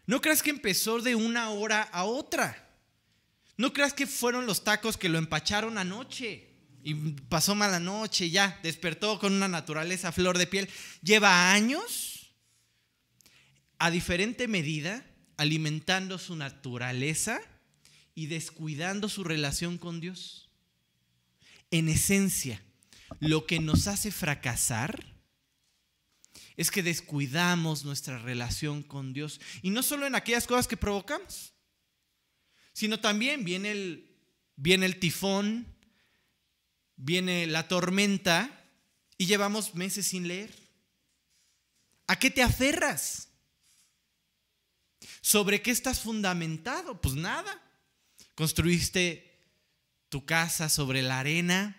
no 0.06 0.22
creas 0.22 0.44
que 0.44 0.52
empezó 0.52 1.02
de 1.02 1.16
una 1.16 1.50
hora 1.50 1.82
a 1.82 2.04
otra. 2.04 2.70
No 3.58 3.74
creas 3.74 3.96
que 3.96 4.06
fueron 4.06 4.46
los 4.46 4.64
tacos 4.64 4.98
que 4.98 5.10
lo 5.10 5.18
empacharon 5.18 5.80
anoche 5.80 6.55
y 6.88 6.94
pasó 6.94 7.56
mala 7.56 7.80
noche, 7.80 8.30
ya, 8.30 8.60
despertó 8.62 9.18
con 9.18 9.34
una 9.34 9.48
naturaleza 9.48 10.12
flor 10.12 10.38
de 10.38 10.46
piel. 10.46 10.70
Lleva 11.02 11.52
años, 11.52 12.36
a 13.80 13.90
diferente 13.90 14.48
medida, 14.48 15.04
alimentando 15.36 16.20
su 16.20 16.36
naturaleza 16.36 17.42
y 18.14 18.28
descuidando 18.28 19.10
su 19.10 19.24
relación 19.24 19.80
con 19.80 20.00
Dios. 20.00 20.52
En 21.72 21.90
esencia, 21.90 22.62
lo 23.20 23.48
que 23.48 23.60
nos 23.60 23.88
hace 23.88 24.12
fracasar 24.12 25.04
es 26.56 26.70
que 26.70 26.84
descuidamos 26.84 27.84
nuestra 27.84 28.20
relación 28.20 28.84
con 28.84 29.12
Dios. 29.12 29.42
Y 29.64 29.72
no 29.72 29.82
solo 29.82 30.06
en 30.06 30.14
aquellas 30.14 30.46
cosas 30.46 30.68
que 30.68 30.78
provocamos, 30.78 31.54
sino 32.74 33.00
también 33.00 33.44
viene 33.44 33.72
el, 33.72 34.16
viene 34.56 34.86
el 34.86 35.00
tifón, 35.00 35.75
viene 36.96 37.48
la 37.48 37.68
tormenta 37.68 38.66
y 39.18 39.26
llevamos 39.26 39.76
meses 39.76 40.08
sin 40.08 40.28
leer. 40.28 40.54
¿A 42.08 42.18
qué 42.20 42.30
te 42.30 42.44
aferras? 42.44 43.30
¿Sobre 45.22 45.62
qué 45.62 45.72
estás 45.72 46.00
fundamentado? 46.00 47.02
Pues 47.02 47.16
nada. 47.16 47.62
Construiste 48.36 49.36
tu 50.10 50.26
casa 50.26 50.70
sobre 50.70 51.02
la 51.02 51.20
arena 51.20 51.76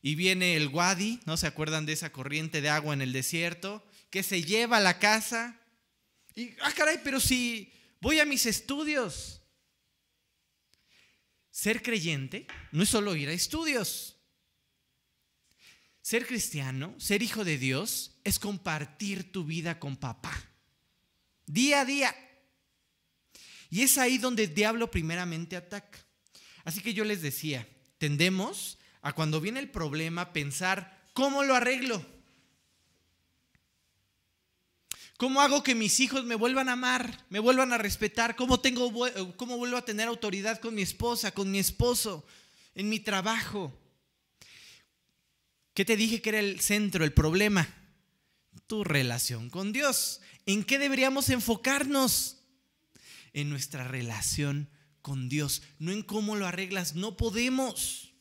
y 0.00 0.14
viene 0.16 0.56
el 0.56 0.68
Wadi, 0.68 1.20
¿no 1.24 1.36
se 1.36 1.46
acuerdan 1.46 1.86
de 1.86 1.94
esa 1.94 2.12
corriente 2.12 2.60
de 2.60 2.68
agua 2.68 2.92
en 2.92 3.00
el 3.00 3.12
desierto? 3.12 3.82
Que 4.10 4.22
se 4.22 4.42
lleva 4.42 4.78
la 4.78 4.98
casa. 4.98 5.58
Y, 6.34 6.50
ah, 6.60 6.72
caray, 6.76 7.00
pero 7.02 7.20
si 7.20 7.72
voy 8.00 8.20
a 8.20 8.26
mis 8.26 8.44
estudios. 8.44 9.40
Ser 11.50 11.82
creyente 11.82 12.46
no 12.70 12.82
es 12.82 12.90
solo 12.90 13.16
ir 13.16 13.28
a 13.28 13.32
estudios. 13.32 14.13
Ser 16.04 16.26
cristiano, 16.26 16.94
ser 16.98 17.22
hijo 17.22 17.46
de 17.46 17.56
Dios, 17.56 18.12
es 18.24 18.38
compartir 18.38 19.32
tu 19.32 19.42
vida 19.46 19.78
con 19.78 19.96
papá. 19.96 20.34
Día 21.46 21.80
a 21.80 21.84
día. 21.86 22.14
Y 23.70 23.80
es 23.80 23.96
ahí 23.96 24.18
donde 24.18 24.44
el 24.44 24.54
diablo 24.54 24.90
primeramente 24.90 25.56
ataca. 25.56 25.98
Así 26.62 26.82
que 26.82 26.92
yo 26.92 27.04
les 27.04 27.22
decía, 27.22 27.66
tendemos 27.96 28.76
a 29.00 29.14
cuando 29.14 29.40
viene 29.40 29.60
el 29.60 29.70
problema 29.70 30.34
pensar, 30.34 31.08
¿cómo 31.14 31.42
lo 31.42 31.54
arreglo? 31.54 32.04
¿Cómo 35.16 35.40
hago 35.40 35.62
que 35.62 35.74
mis 35.74 36.00
hijos 36.00 36.22
me 36.26 36.34
vuelvan 36.34 36.68
a 36.68 36.72
amar, 36.72 37.24
me 37.30 37.38
vuelvan 37.38 37.72
a 37.72 37.78
respetar? 37.78 38.36
¿Cómo, 38.36 38.60
tengo, 38.60 38.92
cómo 39.38 39.56
vuelvo 39.56 39.78
a 39.78 39.86
tener 39.86 40.08
autoridad 40.08 40.60
con 40.60 40.74
mi 40.74 40.82
esposa, 40.82 41.30
con 41.30 41.50
mi 41.50 41.60
esposo, 41.60 42.26
en 42.74 42.90
mi 42.90 43.00
trabajo? 43.00 43.72
¿Qué 45.74 45.84
te 45.84 45.96
dije 45.96 46.22
que 46.22 46.30
era 46.30 46.38
el 46.38 46.60
centro, 46.60 47.04
el 47.04 47.12
problema? 47.12 47.68
Tu 48.68 48.84
relación 48.84 49.50
con 49.50 49.72
Dios. 49.72 50.20
¿En 50.46 50.62
qué 50.62 50.78
deberíamos 50.78 51.28
enfocarnos? 51.30 52.40
En 53.32 53.50
nuestra 53.50 53.82
relación 53.82 54.70
con 55.02 55.28
Dios, 55.28 55.62
no 55.80 55.90
en 55.90 56.02
cómo 56.02 56.36
lo 56.36 56.46
arreglas. 56.46 56.94
No 56.94 57.16
podemos. 57.16 58.12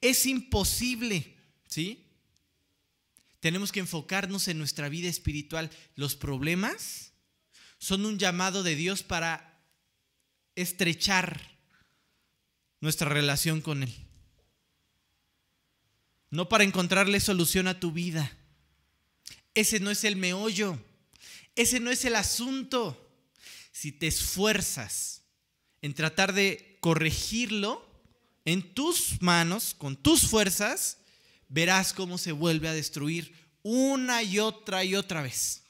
Es 0.00 0.24
imposible, 0.24 1.36
¿sí? 1.68 2.06
Tenemos 3.40 3.70
que 3.70 3.80
enfocarnos 3.80 4.48
en 4.48 4.56
nuestra 4.56 4.88
vida 4.88 5.10
espiritual. 5.10 5.70
Los 5.94 6.16
problemas 6.16 7.12
son 7.76 8.06
un 8.06 8.18
llamado 8.18 8.62
de 8.62 8.74
Dios 8.74 9.02
para 9.02 9.62
estrechar 10.56 11.58
nuestra 12.80 13.10
relación 13.10 13.60
con 13.60 13.82
Él 13.82 14.09
no 16.30 16.48
para 16.48 16.64
encontrarle 16.64 17.20
solución 17.20 17.66
a 17.66 17.78
tu 17.78 17.92
vida. 17.92 18.36
Ese 19.54 19.80
no 19.80 19.90
es 19.90 20.04
el 20.04 20.16
meollo, 20.16 20.78
ese 21.56 21.80
no 21.80 21.90
es 21.90 22.04
el 22.04 22.16
asunto. 22.16 23.08
Si 23.72 23.92
te 23.92 24.06
esfuerzas 24.06 25.22
en 25.82 25.94
tratar 25.94 26.32
de 26.32 26.78
corregirlo 26.80 27.86
en 28.44 28.74
tus 28.74 29.20
manos, 29.20 29.74
con 29.74 29.96
tus 29.96 30.22
fuerzas, 30.28 30.98
verás 31.48 31.92
cómo 31.92 32.18
se 32.18 32.32
vuelve 32.32 32.68
a 32.68 32.72
destruir 32.72 33.34
una 33.62 34.22
y 34.22 34.38
otra 34.38 34.84
y 34.84 34.94
otra 34.94 35.22
vez. 35.22 35.62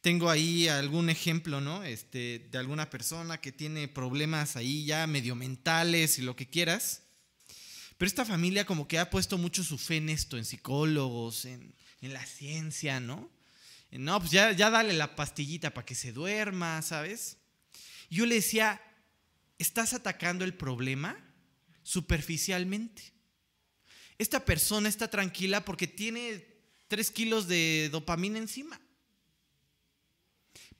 Tengo 0.00 0.28
ahí 0.28 0.68
algún 0.68 1.08
ejemplo, 1.08 1.60
¿no? 1.62 1.82
Este, 1.82 2.46
de 2.50 2.58
alguna 2.58 2.90
persona 2.90 3.40
que 3.40 3.52
tiene 3.52 3.88
problemas 3.88 4.56
ahí 4.56 4.84
ya 4.84 5.06
medio 5.06 5.34
mentales 5.34 6.18
y 6.18 6.22
lo 6.22 6.36
que 6.36 6.46
quieras 6.46 7.03
pero 7.96 8.08
esta 8.08 8.24
familia 8.24 8.66
como 8.66 8.88
que 8.88 8.98
ha 8.98 9.10
puesto 9.10 9.38
mucho 9.38 9.62
su 9.62 9.78
fe 9.78 9.96
en 9.96 10.08
esto, 10.08 10.36
en 10.36 10.44
psicólogos, 10.44 11.44
en, 11.44 11.74
la 12.00 12.26
ciencia, 12.26 13.00
¿no? 13.00 13.30
No, 13.90 14.20
pues 14.20 14.30
ya, 14.30 14.52
ya 14.52 14.68
dale 14.68 14.92
la 14.92 15.16
pastillita 15.16 15.72
para 15.72 15.86
que 15.86 15.94
se 15.94 16.12
duerma, 16.12 16.82
¿sabes? 16.82 17.38
Yo 18.10 18.26
le 18.26 18.34
decía, 18.34 18.82
estás 19.58 19.94
atacando 19.94 20.44
el 20.44 20.52
problema 20.52 21.16
superficialmente. 21.82 23.14
Esta 24.18 24.44
persona 24.44 24.88
está 24.88 25.08
tranquila 25.08 25.64
porque 25.64 25.86
tiene 25.86 26.46
tres 26.88 27.10
kilos 27.10 27.48
de 27.48 27.88
dopamina 27.90 28.38
encima. 28.38 28.80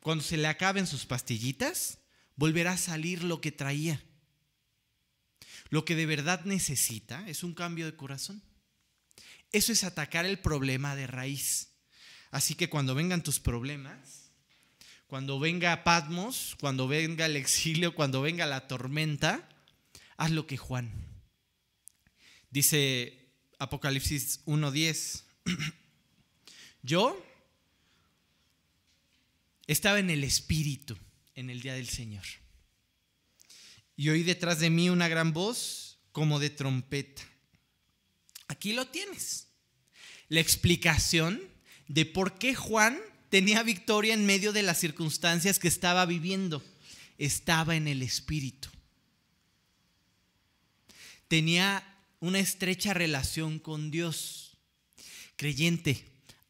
Cuando 0.00 0.22
se 0.22 0.36
le 0.36 0.46
acaben 0.46 0.86
sus 0.86 1.06
pastillitas, 1.06 1.98
volverá 2.36 2.72
a 2.72 2.76
salir 2.76 3.24
lo 3.24 3.40
que 3.40 3.52
traía. 3.52 4.02
Lo 5.70 5.84
que 5.84 5.96
de 5.96 6.06
verdad 6.06 6.44
necesita 6.44 7.26
es 7.28 7.42
un 7.42 7.54
cambio 7.54 7.86
de 7.86 7.96
corazón. 7.96 8.42
Eso 9.52 9.72
es 9.72 9.84
atacar 9.84 10.26
el 10.26 10.38
problema 10.38 10.96
de 10.96 11.06
raíz. 11.06 11.70
Así 12.30 12.54
que 12.54 12.68
cuando 12.68 12.94
vengan 12.94 13.22
tus 13.22 13.38
problemas, 13.38 14.32
cuando 15.06 15.38
venga 15.38 15.84
Patmos, 15.84 16.56
cuando 16.60 16.88
venga 16.88 17.26
el 17.26 17.36
exilio, 17.36 17.94
cuando 17.94 18.20
venga 18.20 18.46
la 18.46 18.66
tormenta, 18.66 19.48
haz 20.16 20.30
lo 20.32 20.46
que 20.46 20.56
Juan. 20.56 20.90
Dice 22.50 23.32
Apocalipsis 23.58 24.44
1.10, 24.46 25.22
yo 26.82 27.24
estaba 29.66 29.98
en 29.98 30.10
el 30.10 30.24
Espíritu 30.24 30.96
en 31.34 31.50
el 31.50 31.60
día 31.60 31.74
del 31.74 31.88
Señor 31.88 32.24
y 33.96 34.08
oí 34.08 34.22
detrás 34.22 34.58
de 34.60 34.70
mí 34.70 34.90
una 34.90 35.08
gran 35.08 35.32
voz 35.32 35.98
como 36.12 36.38
de 36.38 36.50
trompeta. 36.50 37.22
Aquí 38.48 38.72
lo 38.72 38.86
tienes. 38.86 39.48
La 40.28 40.40
explicación 40.40 41.40
de 41.88 42.06
por 42.06 42.38
qué 42.38 42.54
Juan 42.54 42.98
tenía 43.30 43.62
victoria 43.62 44.14
en 44.14 44.26
medio 44.26 44.52
de 44.52 44.62
las 44.62 44.78
circunstancias 44.78 45.58
que 45.58 45.68
estaba 45.68 46.06
viviendo. 46.06 46.62
Estaba 47.18 47.76
en 47.76 47.88
el 47.88 48.02
Espíritu. 48.02 48.68
Tenía 51.28 51.82
una 52.20 52.38
estrecha 52.38 52.94
relación 52.94 53.58
con 53.58 53.90
Dios. 53.90 54.58
Creyente, 55.36 56.04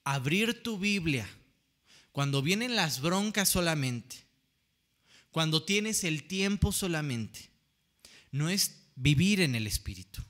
abrir 0.04 0.62
tu 0.62 0.78
Biblia 0.78 1.28
cuando 2.12 2.42
vienen 2.42 2.76
las 2.76 3.00
broncas 3.00 3.48
solamente, 3.48 4.23
cuando 5.34 5.64
tienes 5.64 6.04
el 6.04 6.28
tiempo 6.28 6.70
solamente, 6.70 7.50
no 8.30 8.50
es 8.50 8.84
vivir 8.94 9.40
en 9.40 9.56
el 9.56 9.66
Espíritu. 9.66 10.22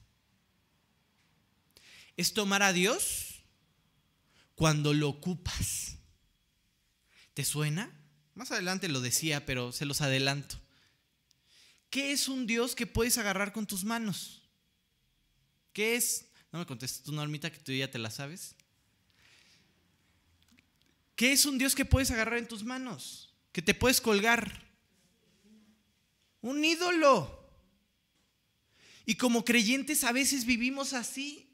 Es 2.16 2.32
tomar 2.32 2.62
a 2.62 2.72
Dios 2.72 3.44
cuando 4.54 4.94
lo 4.94 5.10
ocupas. 5.10 5.98
¿Te 7.34 7.44
suena? 7.44 7.92
Más 8.34 8.50
adelante 8.50 8.88
lo 8.88 9.02
decía, 9.02 9.44
pero 9.44 9.72
se 9.72 9.84
los 9.84 10.00
adelanto. 10.00 10.58
¿Qué 11.90 12.12
es 12.12 12.26
un 12.26 12.46
Dios 12.46 12.74
que 12.74 12.86
puedes 12.86 13.18
agarrar 13.18 13.52
con 13.52 13.66
tus 13.66 13.84
manos? 13.84 14.48
¿Qué 15.74 15.96
es? 15.96 16.30
No 16.50 16.60
me 16.60 16.64
contestes 16.64 17.02
tu 17.02 17.12
normita 17.12 17.52
que 17.52 17.58
tú 17.58 17.72
ya 17.72 17.90
te 17.90 17.98
la 17.98 18.10
sabes. 18.10 18.54
¿Qué 21.14 21.32
es 21.32 21.44
un 21.44 21.58
Dios 21.58 21.74
que 21.74 21.84
puedes 21.84 22.10
agarrar 22.10 22.38
en 22.38 22.48
tus 22.48 22.64
manos? 22.64 23.34
Que 23.52 23.60
te 23.60 23.74
puedes 23.74 24.00
colgar. 24.00 24.64
Un 26.44 26.62
ídolo. 26.62 27.42
Y 29.06 29.14
como 29.14 29.46
creyentes 29.46 30.04
a 30.04 30.12
veces 30.12 30.44
vivimos 30.44 30.92
así. 30.92 31.48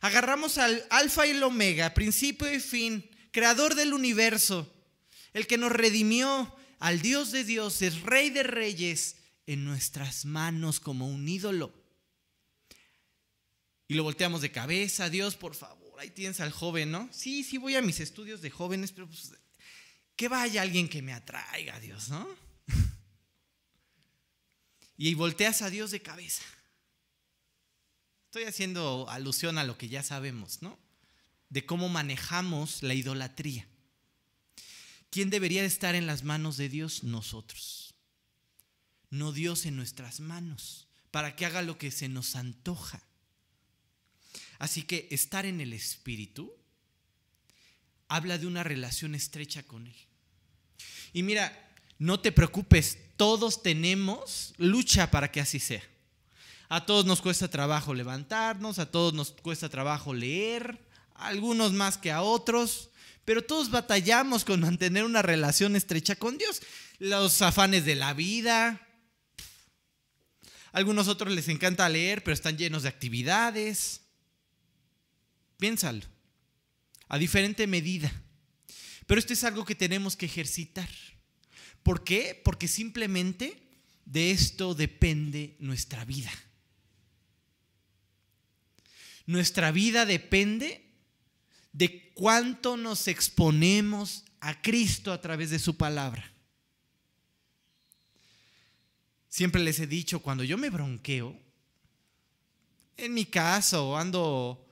Agarramos 0.00 0.56
al 0.56 0.82
alfa 0.88 1.26
y 1.26 1.32
el 1.32 1.42
omega, 1.42 1.92
principio 1.92 2.50
y 2.50 2.60
fin, 2.60 3.06
creador 3.32 3.74
del 3.74 3.92
universo, 3.92 4.72
el 5.34 5.46
que 5.46 5.58
nos 5.58 5.72
redimió, 5.72 6.56
al 6.78 7.02
Dios 7.02 7.32
de 7.32 7.44
dioses, 7.44 8.00
rey 8.00 8.30
de 8.30 8.42
reyes, 8.42 9.16
en 9.46 9.66
nuestras 9.66 10.24
manos 10.24 10.80
como 10.80 11.06
un 11.06 11.28
ídolo. 11.28 11.70
Y 13.88 13.94
lo 13.94 14.04
volteamos 14.04 14.40
de 14.40 14.52
cabeza, 14.52 15.10
Dios, 15.10 15.36
por 15.36 15.54
favor, 15.54 16.00
ahí 16.00 16.08
tienes 16.08 16.40
al 16.40 16.50
joven, 16.50 16.90
¿no? 16.90 17.10
Sí, 17.12 17.44
sí 17.44 17.58
voy 17.58 17.76
a 17.76 17.82
mis 17.82 18.00
estudios 18.00 18.40
de 18.40 18.48
jóvenes, 18.48 18.92
pero 18.92 19.06
pues, 19.06 19.32
que 20.16 20.28
vaya 20.28 20.62
alguien 20.62 20.88
que 20.88 21.02
me 21.02 21.12
atraiga, 21.12 21.78
Dios, 21.78 22.08
¿no? 22.08 22.43
y 24.96 25.14
volteas 25.14 25.62
a 25.62 25.70
Dios 25.70 25.90
de 25.90 26.02
cabeza. 26.02 26.42
Estoy 28.26 28.44
haciendo 28.44 29.08
alusión 29.08 29.58
a 29.58 29.64
lo 29.64 29.78
que 29.78 29.88
ya 29.88 30.02
sabemos, 30.02 30.60
¿no? 30.60 30.78
De 31.50 31.64
cómo 31.64 31.88
manejamos 31.88 32.82
la 32.82 32.94
idolatría. 32.94 33.68
¿Quién 35.10 35.30
debería 35.30 35.64
estar 35.64 35.94
en 35.94 36.08
las 36.08 36.24
manos 36.24 36.56
de 36.56 36.68
Dios? 36.68 37.04
Nosotros. 37.04 37.94
No 39.10 39.30
Dios 39.30 39.66
en 39.66 39.76
nuestras 39.76 40.18
manos, 40.18 40.88
para 41.12 41.36
que 41.36 41.46
haga 41.46 41.62
lo 41.62 41.78
que 41.78 41.92
se 41.92 42.08
nos 42.08 42.34
antoja. 42.34 43.00
Así 44.58 44.82
que 44.82 45.06
estar 45.12 45.46
en 45.46 45.60
el 45.60 45.72
Espíritu 45.72 46.52
habla 48.08 48.38
de 48.38 48.48
una 48.48 48.64
relación 48.64 49.14
estrecha 49.14 49.62
con 49.62 49.86
Él. 49.86 49.96
Y 51.12 51.22
mira, 51.22 51.63
no 52.04 52.20
te 52.20 52.32
preocupes, 52.32 52.98
todos 53.16 53.62
tenemos 53.62 54.52
lucha 54.58 55.10
para 55.10 55.32
que 55.32 55.40
así 55.40 55.58
sea. 55.58 55.82
A 56.68 56.84
todos 56.84 57.06
nos 57.06 57.22
cuesta 57.22 57.48
trabajo 57.48 57.94
levantarnos, 57.94 58.78
a 58.78 58.90
todos 58.90 59.14
nos 59.14 59.30
cuesta 59.30 59.70
trabajo 59.70 60.12
leer, 60.12 60.86
a 61.14 61.28
algunos 61.28 61.72
más 61.72 61.96
que 61.96 62.12
a 62.12 62.20
otros, 62.20 62.90
pero 63.24 63.42
todos 63.42 63.70
batallamos 63.70 64.44
con 64.44 64.60
mantener 64.60 65.04
una 65.04 65.22
relación 65.22 65.76
estrecha 65.76 66.14
con 66.14 66.36
Dios. 66.36 66.60
Los 66.98 67.40
afanes 67.40 67.86
de 67.86 67.94
la 67.94 68.12
vida. 68.12 68.86
A 70.72 70.78
algunos 70.78 71.08
otros 71.08 71.32
les 71.32 71.48
encanta 71.48 71.88
leer, 71.88 72.22
pero 72.22 72.34
están 72.34 72.58
llenos 72.58 72.82
de 72.82 72.90
actividades. 72.90 74.02
Piénsalo. 75.56 76.04
A 77.08 77.16
diferente 77.16 77.66
medida. 77.66 78.12
Pero 79.06 79.18
esto 79.18 79.32
es 79.32 79.42
algo 79.44 79.64
que 79.64 79.74
tenemos 79.74 80.16
que 80.16 80.26
ejercitar. 80.26 80.90
¿Por 81.84 82.02
qué? 82.02 82.40
Porque 82.42 82.66
simplemente 82.66 83.60
de 84.06 84.32
esto 84.32 84.74
depende 84.74 85.54
nuestra 85.60 86.04
vida. 86.04 86.32
Nuestra 89.26 89.70
vida 89.70 90.06
depende 90.06 90.90
de 91.72 92.10
cuánto 92.14 92.76
nos 92.76 93.06
exponemos 93.06 94.24
a 94.40 94.60
Cristo 94.62 95.12
a 95.12 95.20
través 95.20 95.50
de 95.50 95.58
su 95.58 95.76
palabra. 95.76 96.32
Siempre 99.28 99.62
les 99.62 99.78
he 99.78 99.86
dicho, 99.86 100.20
cuando 100.20 100.42
yo 100.42 100.56
me 100.56 100.70
bronqueo, 100.70 101.38
en 102.96 103.12
mi 103.12 103.26
caso, 103.26 103.96
ando, 103.96 104.66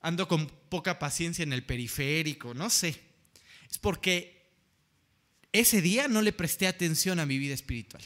ando 0.00 0.26
con 0.28 0.46
poca 0.46 0.98
paciencia 0.98 1.42
en 1.42 1.52
el 1.52 1.64
periférico, 1.64 2.54
no 2.54 2.70
sé, 2.70 2.98
es 3.68 3.76
porque 3.78 4.41
ese 5.52 5.82
día 5.82 6.08
no 6.08 6.22
le 6.22 6.32
presté 6.32 6.66
atención 6.66 7.20
a 7.20 7.26
mi 7.26 7.38
vida 7.38 7.54
espiritual. 7.54 8.02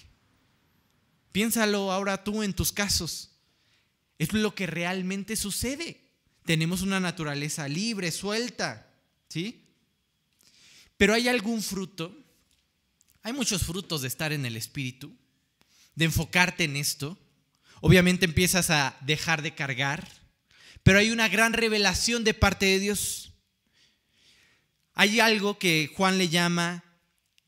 Piénsalo 1.32 1.92
ahora 1.92 2.24
tú 2.24 2.42
en 2.42 2.54
tus 2.54 2.72
casos. 2.72 3.30
Es 4.18 4.32
lo 4.32 4.54
que 4.54 4.66
realmente 4.66 5.36
sucede. 5.36 6.00
Tenemos 6.44 6.82
una 6.82 6.98
naturaleza 6.98 7.68
libre, 7.68 8.10
suelta, 8.10 8.90
¿sí? 9.28 9.64
Pero 10.96 11.12
hay 11.12 11.28
algún 11.28 11.62
fruto, 11.62 12.16
hay 13.22 13.32
muchos 13.32 13.64
frutos 13.64 14.02
de 14.02 14.08
estar 14.08 14.32
en 14.32 14.46
el 14.46 14.56
Espíritu, 14.56 15.14
de 15.94 16.06
enfocarte 16.06 16.64
en 16.64 16.76
esto. 16.76 17.18
Obviamente 17.80 18.24
empiezas 18.24 18.70
a 18.70 18.96
dejar 19.02 19.42
de 19.42 19.54
cargar, 19.54 20.08
pero 20.82 20.98
hay 20.98 21.10
una 21.10 21.28
gran 21.28 21.52
revelación 21.52 22.24
de 22.24 22.32
parte 22.34 22.66
de 22.66 22.78
Dios. 22.78 23.32
Hay 24.94 25.20
algo 25.20 25.58
que 25.58 25.92
Juan 25.94 26.16
le 26.16 26.28
llama 26.28 26.85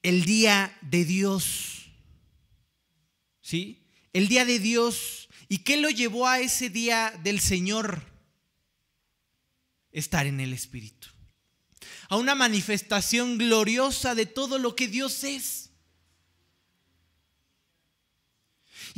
el 0.03 0.25
día 0.25 0.77
de 0.83 1.05
Dios. 1.05 1.91
¿Sí? 3.41 3.87
El 4.13 4.29
día 4.29 4.45
de 4.45 4.59
Dios 4.59 5.29
¿Y 5.49 5.59
qué 5.59 5.79
lo 5.79 5.89
llevó 5.89 6.29
a 6.29 6.41
ese 6.41 6.69
día 6.69 7.19
del 7.23 7.41
Señor? 7.41 8.03
Estar 9.91 10.27
en 10.27 10.41
el 10.41 10.53
Espíritu. 10.53 11.09
A 12.11 12.17
una 12.17 12.35
manifestación 12.35 13.39
gloriosa 13.39 14.15
de 14.15 14.27
todo 14.27 14.59
lo 14.59 14.77
que 14.77 14.89
Dios 14.89 15.25
es. 15.25 15.68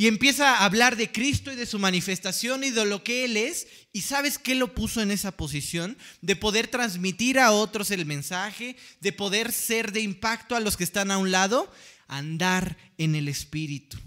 Y 0.01 0.07
empieza 0.07 0.57
a 0.57 0.65
hablar 0.65 0.97
de 0.97 1.13
Cristo 1.13 1.53
y 1.53 1.57
de 1.57 1.67
su 1.67 1.79
manifestación 1.79 2.65
y 2.65 2.71
de 2.71 2.87
lo 2.87 3.05
que 3.05 3.27
Él 3.27 3.37
es. 3.37 3.67
¿Y 3.93 4.01
sabes 4.01 4.39
qué 4.39 4.55
lo 4.55 4.75
puso 4.75 5.03
en 5.03 5.11
esa 5.11 5.31
posición? 5.31 5.99
De 6.23 6.37
poder 6.37 6.69
transmitir 6.69 7.39
a 7.39 7.53
otros 7.53 7.91
el 7.91 8.07
mensaje, 8.07 8.77
de 9.03 9.13
poder 9.13 9.53
ser 9.53 9.93
de 9.93 10.01
impacto 10.01 10.57
a 10.57 10.61
los 10.61 10.79
que 10.79 10.85
están 10.85 11.11
a 11.11 11.19
un 11.19 11.31
lado, 11.31 11.71
andar 12.09 12.79
en 12.97 13.15
el 13.15 13.29
Espíritu. 13.29 13.99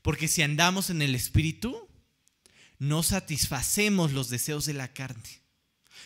Porque 0.00 0.26
si 0.26 0.40
andamos 0.40 0.88
en 0.88 1.02
el 1.02 1.14
Espíritu, 1.14 1.86
no 2.78 3.02
satisfacemos 3.02 4.12
los 4.12 4.30
deseos 4.30 4.64
de 4.64 4.72
la 4.72 4.94
carne. 4.94 5.42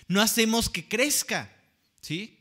No 0.09 0.21
hacemos 0.21 0.69
que 0.69 0.89
crezca. 0.89 1.57
¿Sí? 2.01 2.41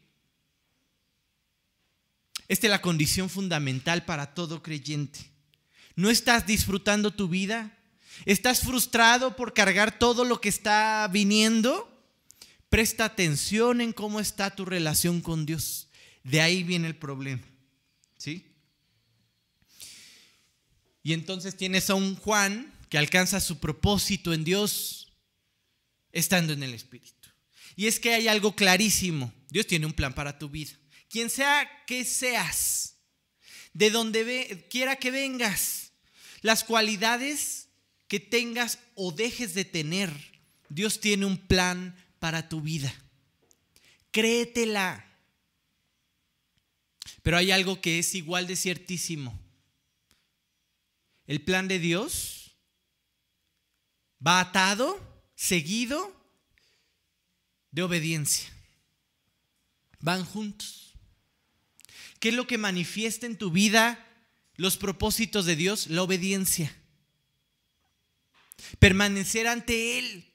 Esta 2.47 2.65
es 2.65 2.71
la 2.71 2.81
condición 2.81 3.29
fundamental 3.29 4.05
para 4.05 4.33
todo 4.33 4.63
creyente. 4.63 5.34
¿No 5.95 6.09
estás 6.09 6.45
disfrutando 6.45 7.13
tu 7.13 7.27
vida? 7.27 7.77
¿Estás 8.25 8.61
frustrado 8.61 9.35
por 9.35 9.53
cargar 9.53 9.99
todo 9.99 10.25
lo 10.25 10.39
que 10.41 10.49
está 10.49 11.07
viniendo? 11.11 11.91
Presta 12.69 13.05
atención 13.05 13.81
en 13.81 13.93
cómo 13.93 14.19
está 14.19 14.55
tu 14.55 14.65
relación 14.65 15.21
con 15.21 15.45
Dios. 15.45 15.89
De 16.23 16.41
ahí 16.41 16.63
viene 16.63 16.87
el 16.87 16.95
problema. 16.95 17.43
¿Sí? 18.17 18.51
Y 21.03 21.13
entonces 21.13 21.55
tienes 21.55 21.89
a 21.89 21.95
un 21.95 22.15
Juan 22.15 22.73
que 22.89 22.97
alcanza 22.97 23.39
su 23.39 23.59
propósito 23.59 24.33
en 24.33 24.43
Dios 24.43 25.13
estando 26.11 26.53
en 26.53 26.63
el 26.63 26.73
Espíritu. 26.73 27.29
Y 27.75 27.87
es 27.87 27.99
que 27.99 28.13
hay 28.13 28.27
algo 28.27 28.55
clarísimo. 28.55 29.31
Dios 29.49 29.67
tiene 29.67 29.85
un 29.85 29.93
plan 29.93 30.15
para 30.15 30.39
tu 30.39 30.49
vida. 30.49 30.71
Quien 31.09 31.29
sea 31.29 31.69
que 31.85 32.03
seas, 32.05 32.97
de 33.73 33.91
donde 33.91 34.67
quiera 34.69 34.95
que 34.95 35.11
vengas, 35.11 35.84
las 36.45 36.63
cualidades 36.63 37.69
que 38.07 38.19
tengas 38.19 38.77
o 38.93 39.11
dejes 39.11 39.55
de 39.55 39.65
tener, 39.65 40.11
Dios 40.69 40.99
tiene 40.99 41.25
un 41.25 41.39
plan 41.39 41.95
para 42.19 42.49
tu 42.49 42.61
vida. 42.61 42.93
Créetela. 44.11 45.03
Pero 47.23 47.37
hay 47.37 47.49
algo 47.49 47.81
que 47.81 47.97
es 47.97 48.13
igual 48.13 48.45
de 48.45 48.55
ciertísimo. 48.55 49.35
El 51.25 51.41
plan 51.41 51.67
de 51.67 51.79
Dios 51.79 52.55
va 54.25 54.39
atado, 54.39 55.01
seguido 55.33 56.15
de 57.71 57.81
obediencia. 57.81 58.53
Van 59.99 60.23
juntos. 60.23 60.93
¿Qué 62.19 62.29
es 62.29 62.35
lo 62.35 62.45
que 62.45 62.59
manifiesta 62.59 63.25
en 63.25 63.35
tu 63.35 63.49
vida 63.49 63.99
los 64.57 64.77
propósitos 64.77 65.45
de 65.45 65.55
Dios? 65.55 65.87
La 65.87 66.03
obediencia. 66.03 66.75
Permanecer 68.79 69.47
ante 69.47 69.99
Él. 69.99 70.31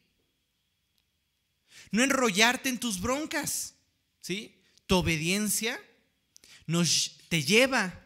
No 1.90 2.02
enrollarte 2.02 2.68
en 2.68 2.78
tus 2.78 3.00
broncas. 3.00 3.74
¿Sí? 4.20 4.56
Tu 4.86 4.96
obediencia 4.96 5.80
nos, 6.66 7.16
te 7.28 7.42
lleva 7.42 8.04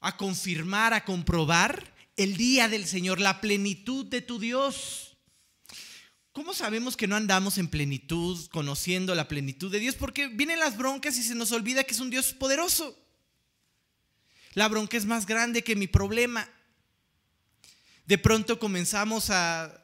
a 0.00 0.16
confirmar, 0.16 0.94
a 0.94 1.04
comprobar 1.04 1.94
el 2.16 2.36
día 2.36 2.68
del 2.68 2.86
Señor, 2.86 3.20
la 3.20 3.40
plenitud 3.40 4.06
de 4.06 4.20
tu 4.20 4.38
Dios. 4.38 5.16
¿Cómo 6.32 6.52
sabemos 6.52 6.96
que 6.96 7.06
no 7.06 7.16
andamos 7.16 7.58
en 7.58 7.68
plenitud, 7.68 8.46
conociendo 8.48 9.14
la 9.14 9.28
plenitud 9.28 9.70
de 9.70 9.78
Dios? 9.78 9.94
Porque 9.94 10.28
vienen 10.28 10.58
las 10.58 10.76
broncas 10.76 11.16
y 11.16 11.22
se 11.22 11.34
nos 11.34 11.52
olvida 11.52 11.84
que 11.84 11.94
es 11.94 12.00
un 12.00 12.10
Dios 12.10 12.32
poderoso. 12.32 12.98
La 14.54 14.68
bronca 14.68 14.96
es 14.96 15.04
más 15.04 15.26
grande 15.26 15.62
que 15.62 15.76
mi 15.76 15.86
problema. 15.86 16.48
De 18.06 18.18
pronto 18.18 18.58
comenzamos 18.58 19.30
a, 19.30 19.82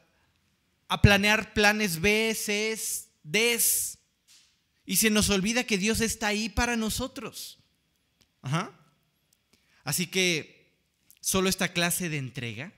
a 0.87 1.01
planear 1.01 1.53
planes 1.53 1.99
B, 2.01 2.35
C, 2.35 2.77
D, 3.23 3.59
y 4.85 4.95
se 4.97 5.09
nos 5.09 5.29
olvida 5.29 5.63
que 5.63 5.77
Dios 5.77 6.01
está 6.01 6.27
ahí 6.27 6.49
para 6.49 6.75
nosotros. 6.75 7.59
Así 9.83 10.07
que 10.07 10.75
solo 11.21 11.49
esta 11.49 11.73
clase 11.73 12.09
de 12.09 12.17
entrega 12.17 12.73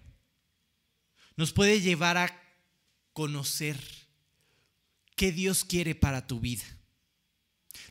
nos 1.35 1.53
puede 1.53 1.81
llevar 1.81 2.17
a 2.17 2.41
conocer 3.13 3.79
qué 5.15 5.31
Dios 5.31 5.63
quiere 5.63 5.95
para 5.95 6.27
tu 6.27 6.39
vida. 6.39 6.65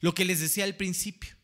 Lo 0.00 0.14
que 0.14 0.24
les 0.24 0.40
decía 0.40 0.64
al 0.64 0.76
principio, 0.76 1.34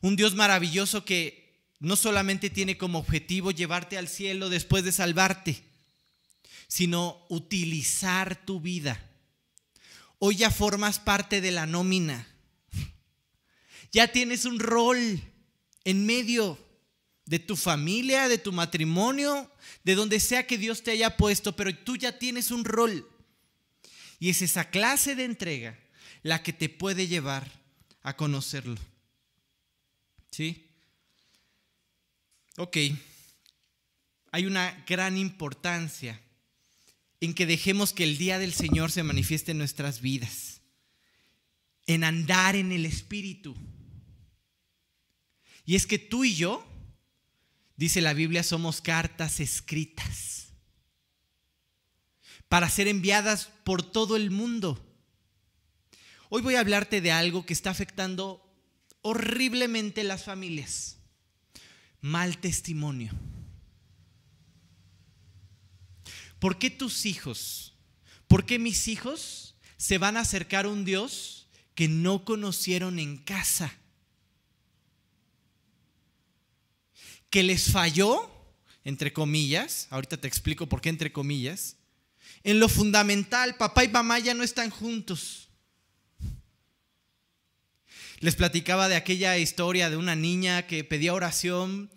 un 0.00 0.16
Dios 0.16 0.34
maravilloso 0.34 1.04
que 1.04 1.43
no 1.80 1.96
solamente 1.96 2.50
tiene 2.50 2.78
como 2.78 2.98
objetivo 2.98 3.50
llevarte 3.50 3.98
al 3.98 4.08
cielo 4.08 4.48
después 4.48 4.84
de 4.84 4.92
salvarte, 4.92 5.62
sino 6.68 7.24
utilizar 7.28 8.44
tu 8.44 8.60
vida. 8.60 9.10
Hoy 10.18 10.36
ya 10.36 10.50
formas 10.50 10.98
parte 10.98 11.40
de 11.40 11.50
la 11.50 11.66
nómina. 11.66 12.26
Ya 13.92 14.10
tienes 14.10 14.44
un 14.44 14.58
rol 14.58 15.20
en 15.84 16.06
medio 16.06 16.58
de 17.26 17.38
tu 17.38 17.56
familia, 17.56 18.28
de 18.28 18.38
tu 18.38 18.52
matrimonio, 18.52 19.50
de 19.84 19.94
donde 19.94 20.20
sea 20.20 20.46
que 20.46 20.58
Dios 20.58 20.82
te 20.82 20.90
haya 20.90 21.16
puesto, 21.16 21.54
pero 21.54 21.76
tú 21.76 21.96
ya 21.96 22.18
tienes 22.18 22.50
un 22.50 22.64
rol. 22.64 23.08
Y 24.18 24.30
es 24.30 24.42
esa 24.42 24.70
clase 24.70 25.14
de 25.14 25.24
entrega 25.24 25.78
la 26.22 26.42
que 26.42 26.52
te 26.52 26.68
puede 26.68 27.06
llevar 27.06 27.50
a 28.02 28.16
conocerlo. 28.16 28.80
¿Sí? 30.30 30.63
Ok. 32.56 32.76
Hay 34.32 34.46
una 34.46 34.84
gran 34.86 35.16
importancia 35.16 36.20
en 37.20 37.34
que 37.34 37.46
dejemos 37.46 37.92
que 37.92 38.04
el 38.04 38.18
día 38.18 38.38
del 38.38 38.52
Señor 38.52 38.90
se 38.90 39.02
manifieste 39.02 39.52
en 39.52 39.58
nuestras 39.58 40.00
vidas, 40.00 40.60
en 41.86 42.04
andar 42.04 42.56
en 42.56 42.72
el 42.72 42.84
Espíritu. 42.84 43.56
Y 45.64 45.76
es 45.76 45.86
que 45.86 45.98
tú 45.98 46.24
y 46.24 46.34
yo, 46.34 46.66
dice 47.76 48.00
la 48.00 48.12
Biblia, 48.12 48.42
somos 48.42 48.80
cartas 48.80 49.40
escritas 49.40 50.48
para 52.48 52.68
ser 52.68 52.86
enviadas 52.88 53.46
por 53.64 53.82
todo 53.82 54.16
el 54.16 54.30
mundo. 54.30 54.80
Hoy 56.28 56.42
voy 56.42 56.56
a 56.56 56.60
hablarte 56.60 57.00
de 57.00 57.10
algo 57.10 57.46
que 57.46 57.52
está 57.52 57.70
afectando 57.70 58.44
horriblemente 59.00 60.04
las 60.04 60.24
familias. 60.24 60.98
Mal 62.04 62.36
testimonio. 62.36 63.12
¿Por 66.38 66.58
qué 66.58 66.68
tus 66.68 67.06
hijos, 67.06 67.72
por 68.28 68.44
qué 68.44 68.58
mis 68.58 68.88
hijos 68.88 69.54
se 69.78 69.96
van 69.96 70.18
a 70.18 70.20
acercar 70.20 70.66
a 70.66 70.68
un 70.68 70.84
Dios 70.84 71.48
que 71.74 71.88
no 71.88 72.26
conocieron 72.26 72.98
en 72.98 73.16
casa? 73.16 73.74
que 77.30 77.42
les 77.42 77.72
falló, 77.72 78.30
entre 78.84 79.14
comillas, 79.14 79.88
ahorita 79.88 80.18
te 80.18 80.28
explico 80.28 80.68
por 80.68 80.82
qué 80.82 80.90
entre 80.90 81.10
comillas, 81.10 81.76
en 82.42 82.60
lo 82.60 82.68
fundamental, 82.68 83.56
papá 83.56 83.82
y 83.82 83.88
mamá 83.88 84.18
ya 84.18 84.34
no 84.34 84.44
están 84.44 84.68
juntos. 84.68 85.43
Les 88.20 88.36
platicaba 88.36 88.88
de 88.88 88.96
aquella 88.96 89.36
historia 89.38 89.90
de 89.90 89.96
una 89.96 90.14
niña 90.14 90.66
que 90.66 90.84
pedía 90.84 91.14
oración, 91.14 91.90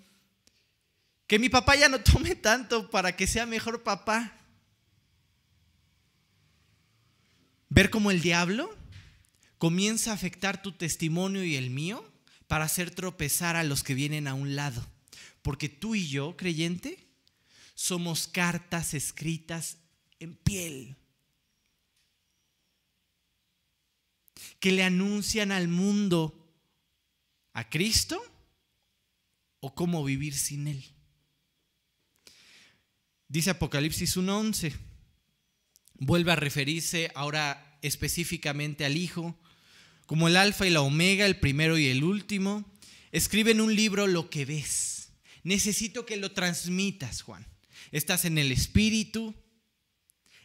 que 1.28 1.40
mi 1.40 1.50
papá 1.50 1.76
ya 1.76 1.90
no 1.90 2.00
tome 2.04 2.36
tanto 2.36 2.90
para 2.90 3.16
que 3.16 3.28
sea 3.28 3.46
mejor 3.46 3.84
papá. 3.84 4.34
Ver 7.70 7.90
cómo 7.90 8.12
el 8.12 8.22
diablo 8.22 8.76
comienza 9.58 10.12
a 10.12 10.16
afectar 10.16 10.62
tu 10.62 10.72
testimonio 10.72 11.44
y 11.44 11.56
el 11.56 11.70
mío 11.70 12.04
para 12.48 12.66
hacer 12.66 12.92
tropezar 12.92 13.56
a 13.56 13.64
los 13.64 13.84
que 13.84 13.94
vienen 13.94 14.28
a 14.28 14.34
un 14.34 14.56
lado. 14.56 14.86
Porque 15.42 15.70
tú 15.70 15.96
y 15.96 16.08
yo, 16.08 16.36
creyente, 16.38 17.08
somos 17.74 18.28
cartas 18.28 18.94
escritas 18.94 19.78
en 20.20 20.36
piel 20.36 20.97
que 24.60 24.72
le 24.72 24.84
anuncian 24.84 25.52
al 25.52 25.68
mundo 25.68 26.54
a 27.54 27.70
Cristo 27.70 28.22
o 29.60 29.74
cómo 29.76 30.04
vivir 30.04 30.34
sin 30.34 30.68
Él. 30.68 30.84
Dice 33.28 33.50
Apocalipsis 33.50 34.18
1.11, 34.18 34.74
vuelve 35.96 36.32
a 36.32 36.36
referirse 36.36 37.12
ahora 37.16 37.80
específicamente 37.82 38.86
al 38.86 38.98
Hijo, 38.98 39.40
como 40.06 40.28
el 40.28 40.38
alfa 40.38 40.66
y 40.66 40.70
la 40.70 40.82
omega, 40.82 41.26
el 41.26 41.40
primero 41.40 41.78
y 41.78 41.88
el 41.88 42.04
último. 42.04 42.72
Escribe 43.12 43.52
en 43.52 43.62
un 43.62 43.76
libro 43.76 44.08
lo 44.08 44.30
que 44.30 44.46
ves 44.46 44.98
Necesito 45.48 46.06
que 46.06 46.18
lo 46.18 46.34
transmitas, 46.34 47.22
Juan. 47.22 47.48
Estás 47.94 48.26
en 48.26 48.38
el 48.38 48.52
Espíritu, 48.52 49.34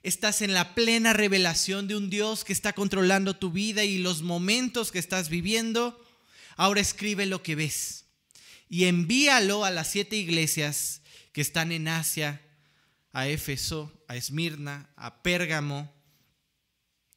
estás 0.02 0.42
en 0.42 0.54
la 0.54 0.74
plena 0.74 1.12
revelación 1.12 1.88
de 1.88 1.96
un 1.96 2.10
Dios 2.10 2.44
que 2.44 2.52
está 2.52 2.72
controlando 2.72 3.36
tu 3.36 3.50
vida 3.50 3.84
y 3.84 3.98
los 3.98 4.22
momentos 4.22 4.92
que 4.92 4.98
estás 4.98 5.28
viviendo. 5.28 6.04
Ahora 6.56 6.80
escribe 6.80 7.26
lo 7.26 7.42
que 7.42 7.54
ves 7.54 8.04
y 8.68 8.84
envíalo 8.84 9.64
a 9.64 9.70
las 9.70 9.88
siete 9.88 10.16
iglesias 10.16 11.02
que 11.32 11.40
están 11.40 11.72
en 11.72 11.88
Asia, 11.88 12.40
a 13.12 13.28
Éfeso, 13.28 14.04
a 14.08 14.16
Esmirna, 14.16 14.90
a 14.96 15.22
Pérgamo, 15.22 15.92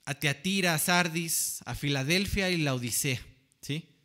a 0.05 0.13
Teatira, 0.13 0.73
a 0.73 0.79
Sardis, 0.79 1.59
a 1.65 1.75
Filadelfia 1.75 2.49
y 2.49 2.57
la 2.57 2.75
Odisea. 2.75 3.19
¿Sí? 3.61 3.95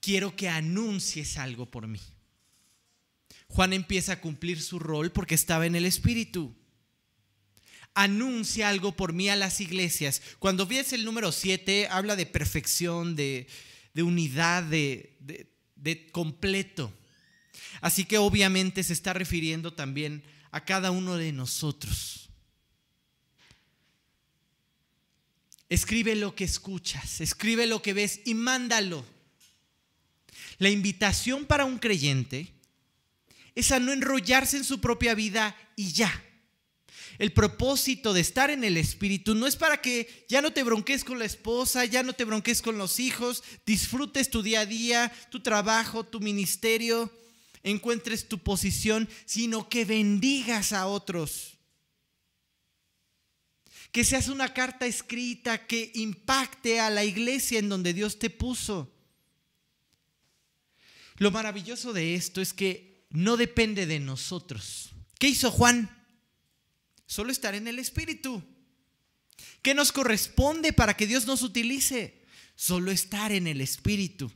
quiero 0.00 0.34
que 0.34 0.48
anuncies 0.48 1.36
algo 1.36 1.66
por 1.66 1.86
mí. 1.86 2.00
Juan 3.50 3.72
empieza 3.72 4.12
a 4.12 4.20
cumplir 4.20 4.62
su 4.62 4.78
rol 4.78 5.10
porque 5.10 5.34
estaba 5.34 5.66
en 5.66 5.74
el 5.74 5.84
Espíritu. 5.84 6.54
Anuncia 7.94 8.68
algo 8.68 8.92
por 8.92 9.12
mí 9.12 9.28
a 9.28 9.34
las 9.34 9.60
iglesias. 9.60 10.22
Cuando 10.38 10.66
ves 10.66 10.92
el 10.92 11.04
número 11.04 11.32
7, 11.32 11.88
habla 11.90 12.14
de 12.14 12.26
perfección, 12.26 13.16
de, 13.16 13.48
unidad, 13.96 14.62
de, 14.62 15.18
de 15.74 16.06
completo. 16.12 16.92
Así 17.80 18.04
que 18.04 18.18
obviamente 18.18 18.84
se 18.84 18.92
está 18.92 19.14
refiriendo 19.14 19.72
también 19.72 20.22
a 20.52 20.64
cada 20.64 20.92
uno 20.92 21.16
de 21.16 21.32
nosotros. 21.32 22.30
Escribe 25.68 26.14
lo 26.14 26.36
que 26.36 26.44
escuchas, 26.44 27.20
escribe 27.20 27.66
lo 27.66 27.82
que 27.82 27.94
ves 27.94 28.20
y 28.24 28.34
mándalo. 28.34 29.04
La 30.58 30.70
invitación 30.70 31.46
para 31.46 31.64
un 31.64 31.78
creyente 31.78 32.59
es 33.54 33.72
a 33.72 33.80
no 33.80 33.92
enrollarse 33.92 34.56
en 34.56 34.64
su 34.64 34.80
propia 34.80 35.14
vida 35.14 35.56
y 35.76 35.92
ya. 35.92 36.24
El 37.20 37.32
propósito 37.32 38.14
de 38.14 38.22
estar 38.22 38.48
en 38.48 38.64
el 38.64 38.78
Espíritu 38.78 39.34
no 39.34 39.46
es 39.46 39.54
para 39.54 39.82
que 39.82 40.24
ya 40.26 40.40
no 40.40 40.52
te 40.52 40.62
bronques 40.62 41.04
con 41.04 41.18
la 41.18 41.26
esposa, 41.26 41.84
ya 41.84 42.02
no 42.02 42.14
te 42.14 42.24
bronques 42.24 42.62
con 42.62 42.78
los 42.78 42.98
hijos, 42.98 43.42
disfrutes 43.66 44.30
tu 44.30 44.42
día 44.42 44.60
a 44.60 44.66
día, 44.66 45.12
tu 45.30 45.40
trabajo, 45.40 46.02
tu 46.02 46.20
ministerio, 46.20 47.12
encuentres 47.62 48.26
tu 48.26 48.38
posición, 48.38 49.06
sino 49.26 49.68
que 49.68 49.84
bendigas 49.84 50.72
a 50.72 50.86
otros. 50.86 51.58
Que 53.92 54.02
seas 54.02 54.28
una 54.28 54.54
carta 54.54 54.86
escrita 54.86 55.66
que 55.66 55.90
impacte 55.96 56.80
a 56.80 56.88
la 56.88 57.04
iglesia 57.04 57.58
en 57.58 57.68
donde 57.68 57.92
Dios 57.92 58.18
te 58.18 58.30
puso. 58.30 58.90
Lo 61.16 61.30
maravilloso 61.30 61.92
de 61.92 62.14
esto 62.14 62.40
es 62.40 62.54
que 62.54 62.89
no 63.10 63.36
depende 63.36 63.86
de 63.86 64.00
nosotros. 64.00 64.90
¿Qué 65.18 65.28
hizo 65.28 65.50
Juan? 65.50 65.90
Solo 67.06 67.32
estar 67.32 67.54
en 67.54 67.68
el 67.68 67.78
Espíritu. 67.78 68.42
¿Qué 69.62 69.74
nos 69.74 69.92
corresponde 69.92 70.72
para 70.72 70.96
que 70.96 71.06
Dios 71.06 71.26
nos 71.26 71.42
utilice? 71.42 72.24
Solo 72.54 72.90
estar 72.90 73.32
en 73.32 73.46
el 73.46 73.60
Espíritu. 73.60 74.30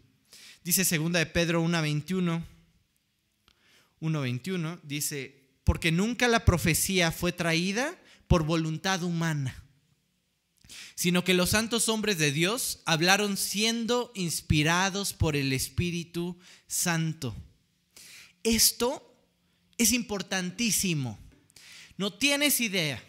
Dice 0.64 0.84
segunda 0.84 1.18
de 1.18 1.26
Pedro 1.26 1.64
1.21. 1.64 2.44
1.21 4.00 4.80
dice, 4.82 5.56
porque 5.62 5.92
nunca 5.92 6.28
la 6.28 6.44
profecía 6.44 7.12
fue 7.12 7.32
traída 7.32 7.98
por 8.26 8.44
voluntad 8.44 9.02
humana, 9.02 9.62
sino 10.94 11.24
que 11.24 11.34
los 11.34 11.50
santos 11.50 11.88
hombres 11.88 12.18
de 12.18 12.32
Dios 12.32 12.80
hablaron 12.86 13.36
siendo 13.36 14.10
inspirados 14.14 15.12
por 15.12 15.36
el 15.36 15.52
Espíritu 15.52 16.38
Santo. 16.66 17.34
Esto 18.44 19.18
es 19.78 19.92
importantísimo. 19.92 21.18
No 21.96 22.12
tienes 22.12 22.60
idea 22.60 23.02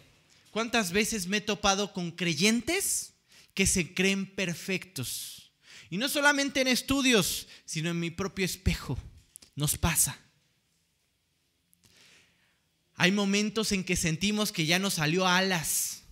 cuántas 0.50 0.90
veces 0.90 1.26
me 1.26 1.36
he 1.36 1.40
topado 1.40 1.92
con 1.92 2.10
creyentes 2.10 3.12
que 3.54 3.66
se 3.66 3.94
creen 3.94 4.26
perfectos. 4.26 5.52
Y 5.90 5.98
no 5.98 6.08
solamente 6.08 6.60
en 6.60 6.68
estudios, 6.68 7.46
sino 7.64 7.90
en 7.90 8.00
mi 8.00 8.10
propio 8.10 8.44
espejo. 8.44 8.98
Nos 9.54 9.78
pasa. 9.78 10.18
Hay 12.94 13.12
momentos 13.12 13.72
en 13.72 13.84
que 13.84 13.96
sentimos 13.96 14.52
que 14.52 14.66
ya 14.66 14.78
nos 14.78 14.94
salió 14.94 15.26
alas. 15.26 16.02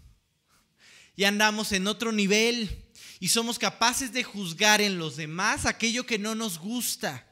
Y 1.17 1.25
andamos 1.25 1.73
en 1.73 1.87
otro 1.87 2.13
nivel 2.13 2.85
y 3.21 3.29
somos 3.29 3.59
capaces 3.59 4.13
de 4.13 4.25
juzgar 4.25 4.81
en 4.81 4.99
los 4.99 5.17
demás 5.17 5.65
aquello 5.65 6.05
que 6.05 6.19
no 6.19 6.35
nos 6.35 6.59
gusta. 6.59 7.27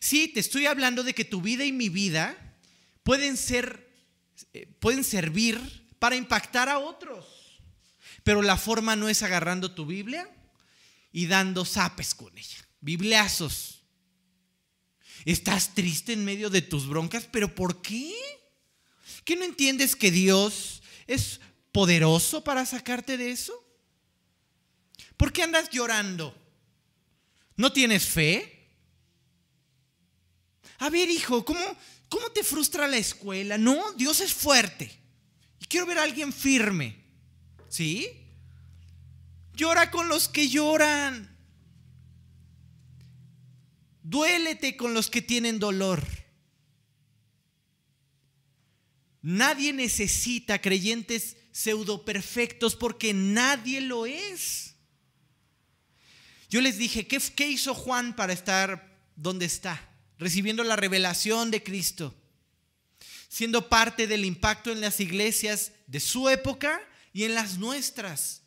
Sí, 0.00 0.28
te 0.28 0.40
estoy 0.40 0.66
hablando 0.66 1.02
de 1.02 1.14
que 1.14 1.24
tu 1.24 1.40
vida 1.40 1.64
y 1.64 1.72
mi 1.72 1.88
vida 1.88 2.36
pueden 3.02 3.36
ser, 3.36 3.92
eh, 4.52 4.66
pueden 4.80 5.04
servir 5.04 5.58
para 5.98 6.16
impactar 6.16 6.68
a 6.68 6.78
otros. 6.78 7.26
Pero 8.22 8.42
la 8.42 8.56
forma 8.56 8.96
no 8.96 9.08
es 9.08 9.22
agarrando 9.22 9.72
tu 9.72 9.86
Biblia 9.86 10.28
y 11.12 11.26
dando 11.26 11.64
zapes 11.64 12.14
con 12.14 12.36
ella, 12.36 12.58
bibliazos. 12.80 13.82
Estás 15.24 15.74
triste 15.74 16.12
en 16.12 16.24
medio 16.24 16.50
de 16.50 16.62
tus 16.62 16.86
broncas, 16.86 17.28
pero 17.30 17.54
¿por 17.54 17.82
qué? 17.82 18.14
¿Qué 19.24 19.36
no 19.36 19.44
entiendes 19.44 19.96
que 19.96 20.10
Dios 20.10 20.82
es 21.06 21.40
poderoso 21.72 22.44
para 22.44 22.64
sacarte 22.66 23.16
de 23.16 23.32
eso? 23.32 23.52
¿Por 25.16 25.32
qué 25.32 25.42
andas 25.42 25.70
llorando? 25.70 26.36
¿No 27.56 27.72
tienes 27.72 28.06
fe? 28.06 28.57
A 30.78 30.90
ver, 30.90 31.10
hijo, 31.10 31.44
¿cómo, 31.44 31.60
¿cómo 32.08 32.30
te 32.30 32.44
frustra 32.44 32.86
la 32.86 32.96
escuela? 32.96 33.58
No, 33.58 33.92
Dios 33.92 34.20
es 34.20 34.32
fuerte. 34.32 34.90
Y 35.60 35.66
quiero 35.66 35.86
ver 35.86 35.98
a 35.98 36.04
alguien 36.04 36.32
firme. 36.32 36.96
¿Sí? 37.68 38.08
Llora 39.54 39.90
con 39.90 40.08
los 40.08 40.28
que 40.28 40.48
lloran. 40.48 41.36
Duélete 44.02 44.76
con 44.76 44.94
los 44.94 45.10
que 45.10 45.20
tienen 45.20 45.58
dolor. 45.58 46.06
Nadie 49.20 49.72
necesita 49.72 50.60
creyentes 50.60 51.36
pseudo 51.50 52.04
perfectos 52.04 52.76
porque 52.76 53.12
nadie 53.12 53.80
lo 53.80 54.06
es. 54.06 54.76
Yo 56.48 56.60
les 56.60 56.78
dije, 56.78 57.06
¿qué, 57.06 57.20
¿qué, 57.34 57.48
hizo 57.48 57.74
Juan 57.74 58.14
para 58.16 58.32
estar 58.32 58.96
donde 59.16 59.44
está? 59.44 59.78
Recibiendo 60.18 60.64
la 60.64 60.76
revelación 60.76 61.50
de 61.50 61.62
Cristo, 61.62 62.14
siendo 63.28 63.68
parte 63.68 64.06
del 64.06 64.24
impacto 64.24 64.72
en 64.72 64.80
las 64.80 65.00
iglesias 65.00 65.72
de 65.86 66.00
su 66.00 66.28
época 66.28 66.80
y 67.12 67.24
en 67.24 67.34
las 67.34 67.58
nuestras. 67.58 68.42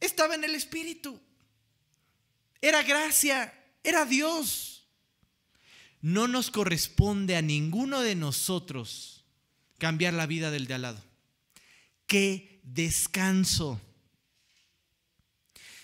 Estaba 0.00 0.34
en 0.34 0.44
el 0.44 0.54
Espíritu. 0.54 1.20
Era 2.60 2.82
gracia, 2.82 3.52
era 3.82 4.04
Dios. 4.04 4.86
No 6.00 6.28
nos 6.28 6.50
corresponde 6.50 7.36
a 7.36 7.42
ninguno 7.42 8.00
de 8.00 8.14
nosotros 8.14 9.24
cambiar 9.78 10.14
la 10.14 10.26
vida 10.26 10.50
del 10.50 10.66
de 10.66 10.74
al 10.74 10.82
lado. 10.82 11.02
Qué 12.06 12.60
descanso. 12.62 13.80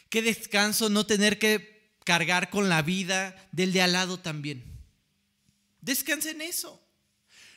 Qué 0.08 0.22
descanso 0.22 0.90
no 0.90 1.06
tener 1.06 1.38
que 1.38 1.71
cargar 2.04 2.50
con 2.50 2.68
la 2.68 2.82
vida 2.82 3.36
del 3.52 3.72
de 3.72 3.82
al 3.82 3.92
lado 3.92 4.18
también. 4.18 4.64
Descansa 5.80 6.30
en 6.30 6.40
eso. 6.42 6.80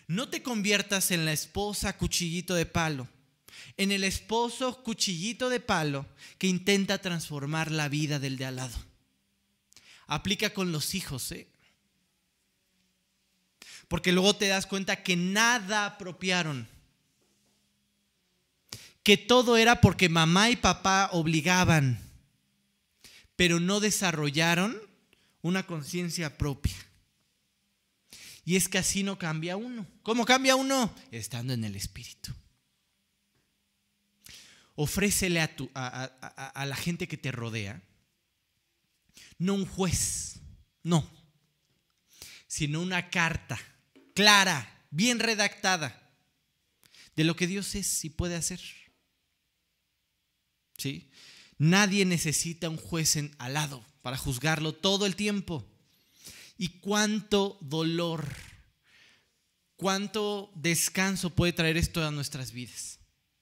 No 0.07 0.29
te 0.29 0.43
conviertas 0.43 1.11
en 1.11 1.25
la 1.25 1.33
esposa 1.33 1.97
cuchillito 1.97 2.53
de 2.53 2.65
palo, 2.65 3.07
en 3.77 3.91
el 3.91 4.03
esposo 4.03 4.83
cuchillito 4.83 5.49
de 5.49 5.59
palo 5.59 6.05
que 6.37 6.47
intenta 6.47 6.99
transformar 6.99 7.71
la 7.71 7.89
vida 7.89 8.19
del 8.19 8.37
de 8.37 8.45
al 8.45 8.57
lado. 8.57 8.77
Aplica 10.07 10.51
con 10.51 10.71
los 10.71 10.93
hijos, 10.93 11.31
¿eh? 11.31 11.47
Porque 13.87 14.11
luego 14.11 14.35
te 14.35 14.47
das 14.47 14.65
cuenta 14.65 15.03
que 15.03 15.15
nada 15.15 15.85
apropiaron. 15.85 16.67
Que 19.03 19.17
todo 19.17 19.57
era 19.57 19.81
porque 19.81 20.09
mamá 20.09 20.49
y 20.49 20.55
papá 20.55 21.09
obligaban 21.11 22.04
pero 23.35 23.59
no 23.59 23.79
desarrollaron 23.79 24.79
una 25.41 25.65
conciencia 25.67 26.37
propia. 26.37 26.75
Y 28.45 28.55
es 28.55 28.69
que 28.69 28.77
así 28.77 29.03
no 29.03 29.17
cambia 29.17 29.57
uno. 29.57 29.87
¿Cómo 30.03 30.23
cambia 30.23 30.55
uno? 30.55 30.93
Estando 31.11 31.53
en 31.53 31.63
el 31.63 31.75
Espíritu. 31.75 32.33
Ofrécele 34.75 35.41
a, 35.41 35.55
tu, 35.55 35.69
a, 35.73 36.65
la 36.65 36.75
gente 36.75 37.07
que 37.07 37.17
te 37.17 37.31
rodea, 37.31 37.81
no 39.37 39.53
un 39.53 39.65
juez, 39.65 40.41
no, 40.83 41.09
sino 42.47 42.81
una 42.81 43.09
carta 43.09 43.57
clara, 44.13 44.85
bien 44.91 45.19
redactada, 45.19 46.11
de 47.15 47.23
lo 47.23 47.35
que 47.35 47.47
Dios 47.47 47.73
es 47.75 48.03
y 48.03 48.09
puede 48.09 48.35
hacer. 48.35 48.59
¿Sí? 50.77 51.09
Nadie 51.57 52.05
necesita 52.05 52.69
un 52.69 52.77
juez 52.77 53.15
en, 53.15 53.35
al 53.39 53.55
para 54.01 54.17
juzgarlo 54.17 54.73
todo 54.73 55.05
el 55.05 55.15
tiempo. 55.15 55.65
Y 56.57 56.79
cuánto 56.79 57.57
dolor, 57.61 58.27
cuánto 59.75 60.51
descanso 60.55 61.29
puede 61.31 61.53
traer 61.53 61.77
esto 61.77 62.05
a 62.05 62.11
nuestras 62.11 62.51
vidas. 62.51 62.99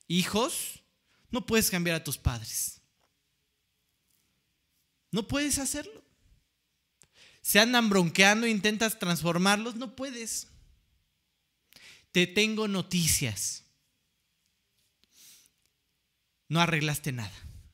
Hijos, 0.08 0.82
no 1.30 1.46
puedes 1.46 1.70
cambiar 1.70 1.96
a 1.98 2.04
tus 2.04 2.18
padres. 2.18 2.82
No 5.12 5.28
puedes 5.28 5.60
hacerlo. 5.60 6.04
Se 7.42 7.60
andan 7.60 7.90
bronqueando, 7.90 8.48
intentas 8.48 8.98
transformarlos, 8.98 9.76
no 9.76 9.96
puedes. 9.96 10.48
Te 12.12 12.26
tengo 12.26 12.68
noticias. 12.68 13.64
No 16.48 16.62
arreglaste 16.62 17.12
nada. 17.12 17.34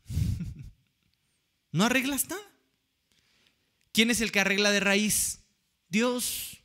No 1.72 1.84
arreglas 1.84 2.28
nada. 2.28 2.42
¿Quién 3.92 4.10
es 4.10 4.22
el 4.22 4.32
que 4.32 4.40
arregla 4.40 4.72
de 4.72 4.80
raíz? 4.80 5.42
Dios. 5.88 6.58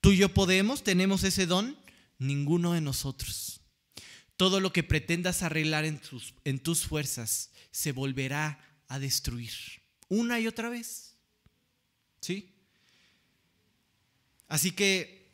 ¿Tú 0.00 0.12
y 0.12 0.16
yo 0.16 0.28
podemos? 0.28 0.82
¿Tenemos 0.82 1.24
ese 1.24 1.46
don? 1.46 1.78
Ninguno 2.18 2.72
de 2.72 2.80
nosotros. 2.80 3.60
Todo 4.36 4.60
lo 4.60 4.72
que 4.72 4.82
pretendas 4.82 5.42
arreglar 5.42 5.84
en 5.84 6.00
tus, 6.00 6.34
en 6.44 6.58
tus 6.58 6.84
fuerzas 6.84 7.50
se 7.70 7.92
volverá 7.92 8.58
a 8.88 8.98
destruir. 8.98 9.52
Una 10.08 10.40
y 10.40 10.46
otra 10.46 10.68
vez. 10.68 11.14
¿Sí? 12.20 12.52
Así 14.48 14.72
que 14.72 15.32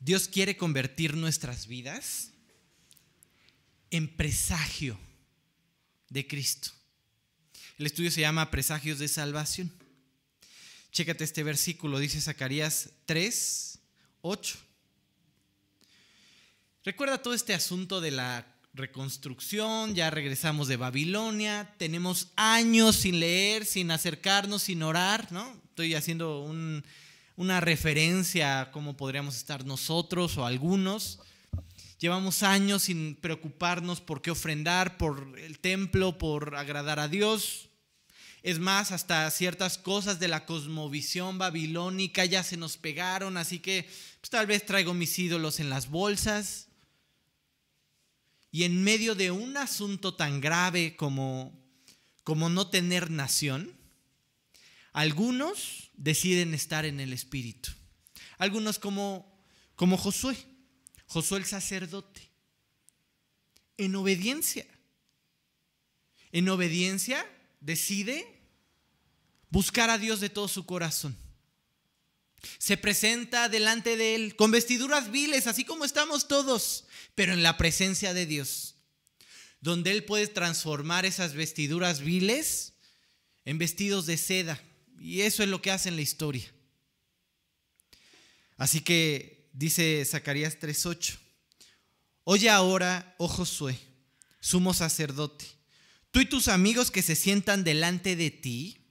Dios 0.00 0.28
quiere 0.28 0.56
convertir 0.56 1.16
nuestras 1.16 1.66
vidas 1.66 2.32
en 3.90 4.08
presagio 4.08 4.98
de 6.14 6.26
Cristo. 6.28 6.70
El 7.76 7.86
estudio 7.86 8.10
se 8.10 8.20
llama 8.20 8.48
Presagios 8.50 9.00
de 9.00 9.08
Salvación. 9.08 9.70
Chécate 10.92 11.24
este 11.24 11.42
versículo, 11.42 11.98
dice 11.98 12.20
Zacarías 12.20 12.90
3, 13.04 13.80
8. 14.20 14.58
Recuerda 16.84 17.20
todo 17.20 17.34
este 17.34 17.52
asunto 17.52 18.00
de 18.00 18.12
la 18.12 18.46
reconstrucción, 18.74 19.96
ya 19.96 20.08
regresamos 20.10 20.68
de 20.68 20.76
Babilonia, 20.76 21.74
tenemos 21.78 22.28
años 22.36 22.94
sin 22.94 23.18
leer, 23.18 23.66
sin 23.66 23.90
acercarnos, 23.90 24.62
sin 24.62 24.84
orar, 24.84 25.32
¿no? 25.32 25.60
Estoy 25.70 25.94
haciendo 25.94 26.42
una 27.34 27.60
referencia 27.60 28.60
a 28.60 28.70
cómo 28.70 28.96
podríamos 28.96 29.36
estar 29.36 29.64
nosotros 29.64 30.38
o 30.38 30.46
algunos. 30.46 31.18
Llevamos 31.98 32.42
años 32.42 32.84
sin 32.84 33.14
preocuparnos 33.14 34.00
por 34.00 34.20
qué 34.20 34.30
ofrendar, 34.30 34.98
por 34.98 35.38
el 35.38 35.58
templo, 35.58 36.18
por 36.18 36.56
agradar 36.56 36.98
a 36.98 37.08
Dios. 37.08 37.68
Es 38.42 38.58
más, 38.58 38.92
hasta 38.92 39.30
ciertas 39.30 39.78
cosas 39.78 40.18
de 40.18 40.28
la 40.28 40.44
cosmovisión 40.44 41.38
babilónica 41.38 42.24
ya 42.24 42.42
se 42.42 42.58
nos 42.58 42.76
pegaron, 42.76 43.36
así 43.36 43.58
que 43.58 43.88
pues, 44.20 44.28
tal 44.28 44.46
vez 44.46 44.66
traigo 44.66 44.92
mis 44.92 45.18
ídolos 45.18 45.60
en 45.60 45.70
las 45.70 45.88
bolsas. 45.88 46.68
y 48.50 48.64
en 48.64 48.84
medio 48.84 49.16
de 49.16 49.32
un 49.32 49.56
asunto 49.56 50.14
tan 50.14 50.40
grave 50.40 50.94
como, 50.94 51.58
como 52.22 52.48
no 52.48 52.68
tener 52.68 53.10
nación, 53.10 53.72
algunos 54.92 55.90
deciden 55.94 56.54
estar 56.54 56.84
en 56.84 57.00
el 57.00 57.12
Espíritu. 57.12 57.70
Algunos 58.38 58.78
como, 58.78 59.44
como 59.74 59.96
Josué, 59.96 60.36
Josué 61.14 61.38
el 61.38 61.44
sacerdote, 61.44 62.28
en 63.76 63.94
obediencia. 63.94 64.66
En 66.32 66.48
obediencia 66.48 67.24
decide 67.60 68.26
buscar 69.48 69.90
a 69.90 69.98
Dios 69.98 70.18
de 70.18 70.28
todo 70.28 70.48
su 70.48 70.66
corazón. 70.66 71.16
Se 72.58 72.76
presenta 72.76 73.48
delante 73.48 73.96
de 73.96 74.16
Él 74.16 74.34
con 74.34 74.50
vestiduras 74.50 75.12
viles, 75.12 75.46
así 75.46 75.64
como 75.64 75.84
estamos 75.84 76.26
todos, 76.26 76.86
pero 77.14 77.32
en 77.32 77.44
la 77.44 77.56
presencia 77.56 78.12
de 78.12 78.26
Dios, 78.26 78.74
donde 79.60 79.92
Él 79.92 80.04
puede 80.04 80.26
transformar 80.26 81.06
esas 81.06 81.34
vestiduras 81.34 82.00
viles 82.00 82.72
en 83.44 83.58
vestidos 83.58 84.06
de 84.06 84.16
seda. 84.16 84.60
Y 84.98 85.20
eso 85.20 85.44
es 85.44 85.48
lo 85.48 85.62
que 85.62 85.70
hace 85.70 85.90
en 85.90 85.94
la 85.94 86.02
historia. 86.02 86.52
Así 88.56 88.80
que 88.80 89.43
dice 89.54 90.04
Zacarías 90.04 90.58
3:8, 90.58 91.18
oye 92.24 92.50
ahora, 92.50 93.14
oh 93.16 93.28
Josué, 93.28 93.78
sumo 94.40 94.74
sacerdote, 94.74 95.46
tú 96.10 96.20
y 96.20 96.26
tus 96.26 96.48
amigos 96.48 96.90
que 96.90 97.00
se 97.00 97.16
sientan 97.16 97.64
delante 97.64 98.16
de 98.16 98.30
ti, 98.30 98.84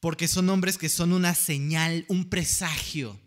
porque 0.00 0.26
son 0.28 0.48
hombres 0.48 0.78
que 0.78 0.88
son 0.88 1.12
una 1.12 1.34
señal, 1.34 2.06
un 2.08 2.30
presagio. 2.30 3.20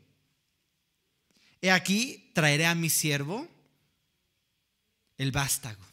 He 1.61 1.69
aquí, 1.69 2.31
traeré 2.33 2.65
a 2.65 2.73
mi 2.73 2.89
siervo 2.89 3.47
el 5.17 5.31
vástago. 5.31 5.85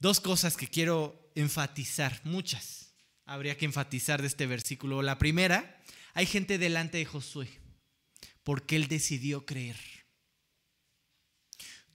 Dos 0.00 0.20
cosas 0.20 0.56
que 0.56 0.66
quiero 0.66 1.30
enfatizar, 1.34 2.20
muchas 2.24 2.90
habría 3.30 3.56
que 3.56 3.64
enfatizar 3.64 4.20
de 4.20 4.26
este 4.26 4.46
versículo. 4.46 5.02
La 5.02 5.16
primera, 5.16 5.80
hay 6.14 6.26
gente 6.26 6.58
delante 6.58 6.98
de 6.98 7.04
Josué, 7.04 7.48
porque 8.42 8.76
él 8.76 8.88
decidió 8.88 9.46
creer. 9.46 9.76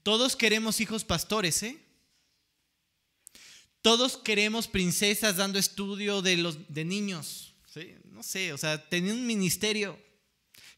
Todos 0.04 0.36
queremos 0.36 0.82
hijos 0.82 1.04
pastores, 1.04 1.64
¿eh? 1.64 1.80
Todos 3.82 4.18
queremos 4.18 4.68
princesas 4.68 5.38
dando 5.38 5.60
estudio 5.60 6.22
de, 6.22 6.38
los, 6.38 6.74
de 6.74 6.86
niños. 6.86 7.54
No 8.06 8.24
sé, 8.24 8.54
o 8.54 8.58
sea, 8.58 8.88
teniendo 8.90 9.20
un 9.20 9.28
ministerio, 9.28 10.00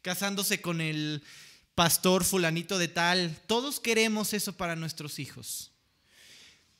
casándose 0.01 0.61
con 0.61 0.81
el 0.81 1.23
pastor 1.77 2.23
fulanito 2.23 2.79
de 2.79 2.87
tal. 2.87 3.39
Todos 3.45 3.79
queremos 3.79 4.33
eso 4.33 4.57
para 4.57 4.75
nuestros 4.75 5.19
hijos. 5.19 5.71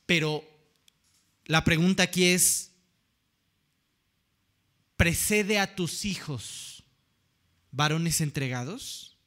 Pero 0.07 0.43
la 1.45 1.63
pregunta 1.63 2.03
aquí 2.03 2.25
es, 2.25 2.66
¿precede 4.97 5.59
a 5.59 5.75
tus 5.75 6.03
hijos 6.03 6.83
varones 7.71 8.19
entregados? 8.19 9.17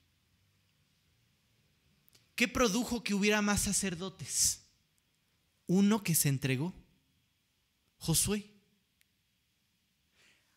¿Qué 2.34 2.48
produjo 2.48 3.02
que 3.02 3.14
hubiera 3.14 3.40
más 3.40 3.62
sacerdotes? 3.62 4.62
Uno 5.66 6.02
que 6.02 6.14
se 6.14 6.28
entregó. 6.28 6.74
Josué. 7.98 8.50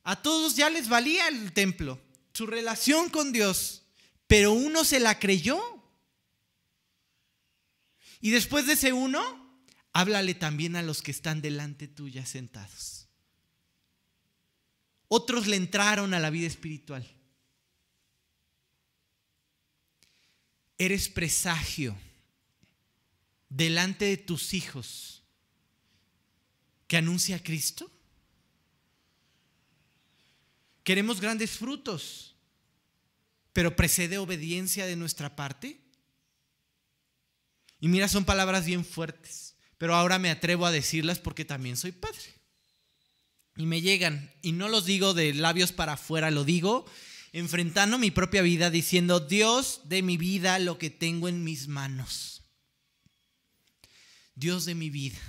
A 0.04 0.22
todos 0.22 0.56
ya 0.56 0.70
les 0.70 0.90
valía 0.90 1.28
el 1.28 1.54
templo, 1.54 2.02
su 2.34 2.46
relación 2.46 3.10
con 3.10 3.32
Dios, 3.32 3.84
pero 4.28 4.52
uno 4.52 4.84
se 4.84 5.00
la 5.00 5.20
creyó. 5.20 5.62
Y 8.20 8.32
después 8.32 8.66
de 8.66 8.74
ese 8.74 8.94
uno, 8.94 9.22
háblale 9.92 10.34
también 10.34 10.76
a 10.76 10.82
los 10.82 11.02
que 11.02 11.12
están 11.12 11.42
delante 11.42 11.88
tuya 11.88 12.26
sentados. 12.26 13.03
Otros 15.16 15.46
le 15.46 15.58
entraron 15.58 16.16
a 16.16 16.20
la 16.20 16.32
vida 16.32 16.48
espiritual. 16.48 17.08
Eres 20.80 21.08
presagio 21.08 21.96
delante 23.48 24.06
de 24.06 24.18
tus 24.18 24.56
hijos 24.56 25.22
que 26.88 26.98
anuncia 26.98 27.36
a 27.36 27.44
Cristo? 27.44 27.92
Queremos 30.84 31.22
grandes 31.22 31.52
frutos, 31.52 32.36
pero 33.54 33.76
precede 33.76 34.18
obediencia 34.18 34.88
de 34.88 34.96
nuestra 34.96 35.36
parte. 35.36 35.80
Y 37.80 37.88
mira, 37.88 38.08
son 38.08 38.26
palabras 38.26 38.66
bien 38.66 38.84
fuertes, 38.84 39.58
pero 39.78 39.94
ahora 39.94 40.18
me 40.18 40.32
atrevo 40.32 40.66
a 40.66 40.72
decirlas 40.72 41.20
porque 41.20 41.46
también 41.46 41.78
soy 41.78 41.92
padre. 41.92 42.43
Y 43.56 43.66
me 43.66 43.82
llegan, 43.82 44.32
y 44.42 44.52
no 44.52 44.68
los 44.68 44.86
digo 44.86 45.14
de 45.14 45.34
labios 45.34 45.72
para 45.72 45.94
afuera, 45.94 46.32
lo 46.32 46.44
digo 46.44 46.86
enfrentando 47.34 47.98
mi 47.98 48.12
propia 48.12 48.44
vida, 48.44 48.70
diciendo, 48.70 49.20
Dios 49.20 49.82
de 49.86 50.04
mi 50.04 50.18
vida, 50.18 50.60
lo 50.60 50.78
que 50.78 50.92
tengo 50.92 51.28
en 51.28 51.44
mis 51.44 51.68
manos. 51.68 52.44
Dios 54.36 54.66
de 54.66 54.76
mi 54.76 54.90
vida 54.90 55.20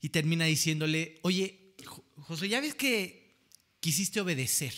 y 0.00 0.08
termina 0.08 0.46
diciéndole, 0.46 1.20
oye, 1.22 1.76
José, 2.16 2.48
ya 2.48 2.60
ves 2.60 2.74
que 2.74 3.36
quisiste 3.80 4.20
obedecer. 4.20 4.74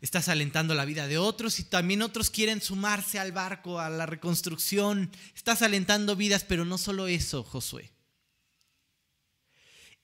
Estás 0.00 0.28
alentando 0.28 0.74
la 0.74 0.84
vida 0.84 1.06
de 1.06 1.16
otros 1.16 1.60
y 1.60 1.64
también 1.64 2.02
otros 2.02 2.28
quieren 2.28 2.60
sumarse 2.60 3.18
al 3.18 3.32
barco, 3.32 3.78
a 3.78 3.88
la 3.88 4.04
reconstrucción. 4.04 5.10
Estás 5.34 5.62
alentando 5.62 6.16
vidas, 6.16 6.44
pero 6.44 6.64
no 6.64 6.76
solo 6.76 7.06
eso, 7.06 7.44
Josué. 7.44 7.92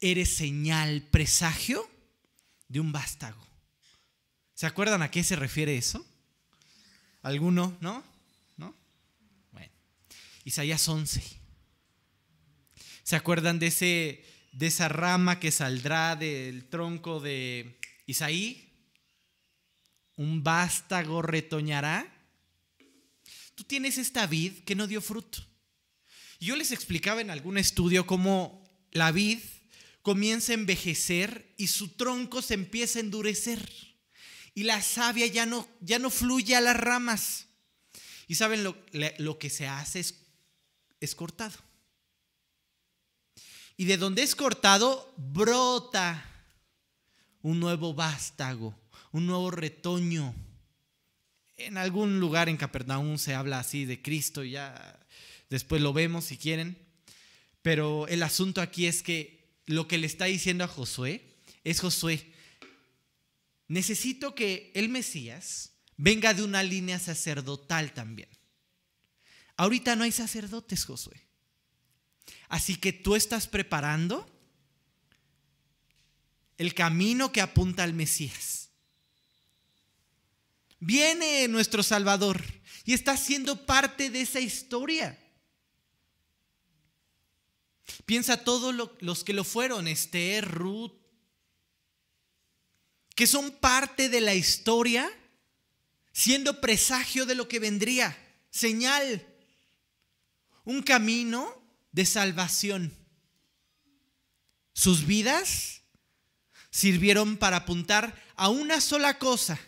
Eres 0.00 0.28
señal, 0.36 1.02
presagio 1.02 1.88
de 2.68 2.80
un 2.80 2.92
vástago. 2.92 3.44
¿Se 4.54 4.66
acuerdan 4.66 5.02
a 5.02 5.10
qué 5.10 5.24
se 5.24 5.34
refiere 5.34 5.76
eso? 5.76 6.06
¿Alguno? 7.22 7.76
¿No? 7.80 8.04
¿No? 8.56 8.74
Bueno. 9.50 9.72
Isaías 10.44 10.86
11. 10.88 11.22
¿Se 13.02 13.16
acuerdan 13.16 13.58
de, 13.58 13.68
ese, 13.68 14.24
de 14.52 14.66
esa 14.68 14.88
rama 14.88 15.40
que 15.40 15.50
saldrá 15.50 16.14
del 16.14 16.68
tronco 16.68 17.20
de 17.20 17.80
Isaí? 18.06 18.72
Un 20.14 20.44
vástago 20.44 21.22
retoñará. 21.22 22.06
Tú 23.56 23.64
tienes 23.64 23.98
esta 23.98 24.26
vid 24.28 24.64
que 24.64 24.76
no 24.76 24.86
dio 24.86 25.00
fruto. 25.00 25.44
Yo 26.38 26.54
les 26.54 26.70
explicaba 26.70 27.20
en 27.20 27.30
algún 27.30 27.58
estudio 27.58 28.06
cómo 28.06 28.64
la 28.92 29.10
vid 29.10 29.40
comienza 30.08 30.52
a 30.52 30.54
envejecer 30.54 31.52
y 31.58 31.66
su 31.66 31.88
tronco 31.88 32.40
se 32.40 32.54
empieza 32.54 32.98
a 32.98 33.02
endurecer. 33.02 33.70
Y 34.54 34.62
la 34.62 34.80
savia 34.80 35.26
ya 35.26 35.44
no, 35.44 35.68
ya 35.82 35.98
no 35.98 36.08
fluye 36.08 36.56
a 36.56 36.62
las 36.62 36.78
ramas. 36.78 37.48
Y 38.26 38.36
saben 38.36 38.64
lo, 38.64 38.74
lo 39.18 39.38
que 39.38 39.50
se 39.50 39.66
hace 39.66 40.00
es, 40.00 40.14
es 40.98 41.14
cortado 41.14 41.58
y 43.76 43.84
de 43.84 43.96
donde 43.96 44.22
es 44.24 44.34
cortado 44.34 45.14
brota 45.16 46.24
un 47.42 47.60
nuevo 47.60 47.94
vástago, 47.94 48.74
un 49.12 49.26
nuevo 49.26 49.52
retoño. 49.52 50.34
En 51.56 51.76
algún 51.78 52.18
lugar 52.18 52.48
en 52.48 52.56
Capernaum 52.56 53.18
se 53.18 53.34
habla 53.34 53.60
así 53.60 53.84
de 53.84 54.02
Cristo, 54.02 54.42
ya 54.42 54.98
después 55.48 55.80
lo 55.80 55.92
vemos 55.92 56.24
si 56.24 56.36
quieren. 56.36 56.76
Pero 57.62 58.08
el 58.08 58.24
asunto 58.24 58.60
aquí 58.60 58.86
es 58.86 59.04
que 59.04 59.37
lo 59.68 59.86
que 59.86 59.98
le 59.98 60.06
está 60.06 60.24
diciendo 60.24 60.64
a 60.64 60.68
Josué 60.68 61.22
es 61.62 61.80
Josué, 61.80 62.32
necesito 63.68 64.34
que 64.34 64.72
el 64.74 64.88
Mesías 64.88 65.74
venga 65.98 66.32
de 66.32 66.42
una 66.42 66.62
línea 66.62 66.98
sacerdotal 66.98 67.92
también. 67.92 68.30
Ahorita 69.56 69.94
no 69.94 70.04
hay 70.04 70.12
sacerdotes, 70.12 70.84
Josué. 70.84 71.20
Así 72.48 72.76
que 72.76 72.94
tú 72.94 73.14
estás 73.14 73.46
preparando 73.46 74.26
el 76.56 76.72
camino 76.72 77.30
que 77.30 77.42
apunta 77.42 77.82
al 77.82 77.92
Mesías. 77.92 78.70
Viene 80.80 81.46
nuestro 81.48 81.82
Salvador 81.82 82.42
y 82.86 82.94
está 82.94 83.18
siendo 83.18 83.66
parte 83.66 84.08
de 84.08 84.22
esa 84.22 84.40
historia. 84.40 85.18
Piensa 88.06 88.44
todos 88.44 88.74
los 89.00 89.24
que 89.24 89.32
lo 89.32 89.44
fueron, 89.44 89.88
Esther, 89.88 90.46
Ruth, 90.48 90.92
que 93.14 93.26
son 93.26 93.50
parte 93.50 94.08
de 94.08 94.20
la 94.20 94.34
historia, 94.34 95.10
siendo 96.12 96.60
presagio 96.60 97.26
de 97.26 97.34
lo 97.34 97.48
que 97.48 97.58
vendría, 97.58 98.16
señal, 98.50 99.26
un 100.64 100.82
camino 100.82 101.60
de 101.92 102.06
salvación. 102.06 102.94
Sus 104.72 105.06
vidas 105.06 105.82
sirvieron 106.70 107.36
para 107.36 107.56
apuntar 107.56 108.22
a 108.36 108.48
una 108.48 108.80
sola 108.80 109.18
cosa, 109.18 109.58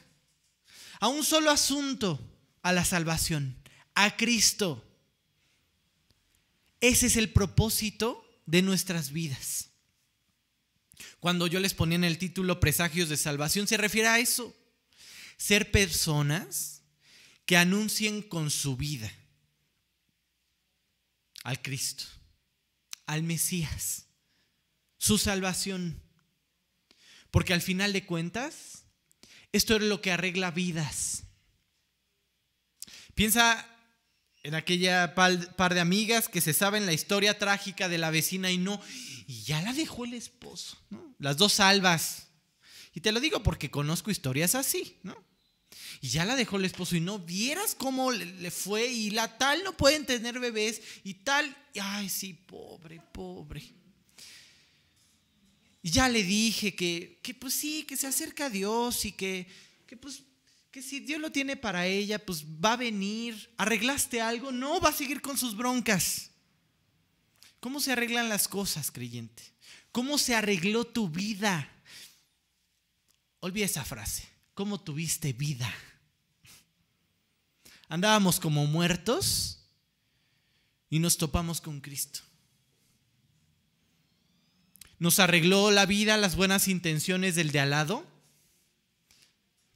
a 1.00 1.08
un 1.08 1.24
solo 1.24 1.50
asunto, 1.50 2.20
a 2.62 2.72
la 2.72 2.84
salvación, 2.84 3.56
a 3.94 4.16
Cristo. 4.16 4.86
Ese 6.80 7.06
es 7.06 7.16
el 7.16 7.32
propósito 7.32 8.26
de 8.46 8.62
nuestras 8.62 9.12
vidas. 9.12 9.70
Cuando 11.18 11.46
yo 11.46 11.60
les 11.60 11.74
ponía 11.74 11.96
en 11.96 12.04
el 12.04 12.18
título 12.18 12.60
Presagios 12.60 13.08
de 13.08 13.16
Salvación, 13.16 13.66
se 13.66 13.76
refiere 13.76 14.08
a 14.08 14.18
eso. 14.18 14.56
Ser 15.36 15.70
personas 15.70 16.82
que 17.46 17.56
anuncien 17.56 18.22
con 18.22 18.50
su 18.50 18.76
vida 18.76 19.10
al 21.42 21.60
Cristo, 21.62 22.04
al 23.06 23.22
Mesías, 23.22 24.06
su 24.98 25.18
salvación. 25.18 26.02
Porque 27.30 27.54
al 27.54 27.62
final 27.62 27.92
de 27.92 28.04
cuentas, 28.06 28.84
esto 29.52 29.76
es 29.76 29.82
lo 29.82 30.00
que 30.00 30.12
arregla 30.12 30.50
vidas. 30.50 31.24
Piensa 33.14 33.66
en 34.42 34.54
aquella 34.54 35.14
par 35.14 35.74
de 35.74 35.80
amigas 35.80 36.28
que 36.28 36.40
se 36.40 36.52
saben 36.52 36.86
la 36.86 36.92
historia 36.92 37.38
trágica 37.38 37.88
de 37.88 37.98
la 37.98 38.10
vecina 38.10 38.50
y 38.50 38.58
no, 38.58 38.80
y 39.26 39.42
ya 39.42 39.60
la 39.62 39.72
dejó 39.72 40.04
el 40.04 40.14
esposo, 40.14 40.78
¿no? 40.90 41.14
Las 41.18 41.36
dos 41.36 41.54
salvas. 41.54 42.28
Y 42.94 43.00
te 43.00 43.12
lo 43.12 43.20
digo 43.20 43.42
porque 43.42 43.70
conozco 43.70 44.10
historias 44.10 44.54
así, 44.54 44.98
¿no? 45.02 45.16
Y 46.00 46.08
ya 46.08 46.24
la 46.24 46.36
dejó 46.36 46.56
el 46.56 46.64
esposo 46.64 46.96
y 46.96 47.00
no 47.00 47.18
vieras 47.18 47.74
cómo 47.74 48.10
le 48.10 48.50
fue 48.50 48.86
y 48.86 49.10
la 49.10 49.36
tal 49.36 49.62
no 49.62 49.76
pueden 49.76 50.06
tener 50.06 50.40
bebés 50.40 50.80
y 51.04 51.14
tal, 51.14 51.54
ay 51.80 52.08
sí, 52.08 52.32
pobre, 52.32 53.00
pobre. 53.12 53.62
Y 55.82 55.90
ya 55.90 56.08
le 56.08 56.22
dije 56.22 56.74
que, 56.74 57.20
que 57.22 57.34
pues 57.34 57.54
sí, 57.54 57.84
que 57.84 57.96
se 57.96 58.06
acerca 58.06 58.46
a 58.46 58.50
Dios 58.50 59.04
y 59.04 59.12
que, 59.12 59.46
que 59.86 59.96
pues 59.96 60.22
que 60.70 60.82
si 60.82 61.00
Dios 61.00 61.20
lo 61.20 61.32
tiene 61.32 61.56
para 61.56 61.86
ella, 61.86 62.24
pues 62.24 62.44
va 62.44 62.74
a 62.74 62.76
venir. 62.76 63.52
¿Arreglaste 63.56 64.20
algo? 64.20 64.52
No, 64.52 64.80
va 64.80 64.90
a 64.90 64.94
seguir 64.94 65.20
con 65.20 65.36
sus 65.36 65.56
broncas. 65.56 66.30
¿Cómo 67.58 67.80
se 67.80 67.92
arreglan 67.92 68.28
las 68.28 68.46
cosas, 68.46 68.90
creyente? 68.90 69.42
¿Cómo 69.92 70.16
se 70.16 70.34
arregló 70.34 70.84
tu 70.84 71.08
vida? 71.08 71.68
Olvida 73.40 73.66
esa 73.66 73.84
frase. 73.84 74.28
¿Cómo 74.54 74.80
tuviste 74.80 75.32
vida? 75.32 75.72
Andábamos 77.88 78.38
como 78.38 78.66
muertos 78.66 79.66
y 80.88 81.00
nos 81.00 81.18
topamos 81.18 81.60
con 81.60 81.80
Cristo. 81.80 82.20
Nos 85.00 85.18
arregló 85.18 85.70
la 85.70 85.86
vida, 85.86 86.16
las 86.16 86.36
buenas 86.36 86.68
intenciones 86.68 87.34
del 87.34 87.50
de 87.50 87.60
al 87.60 87.70
lado 87.70 88.09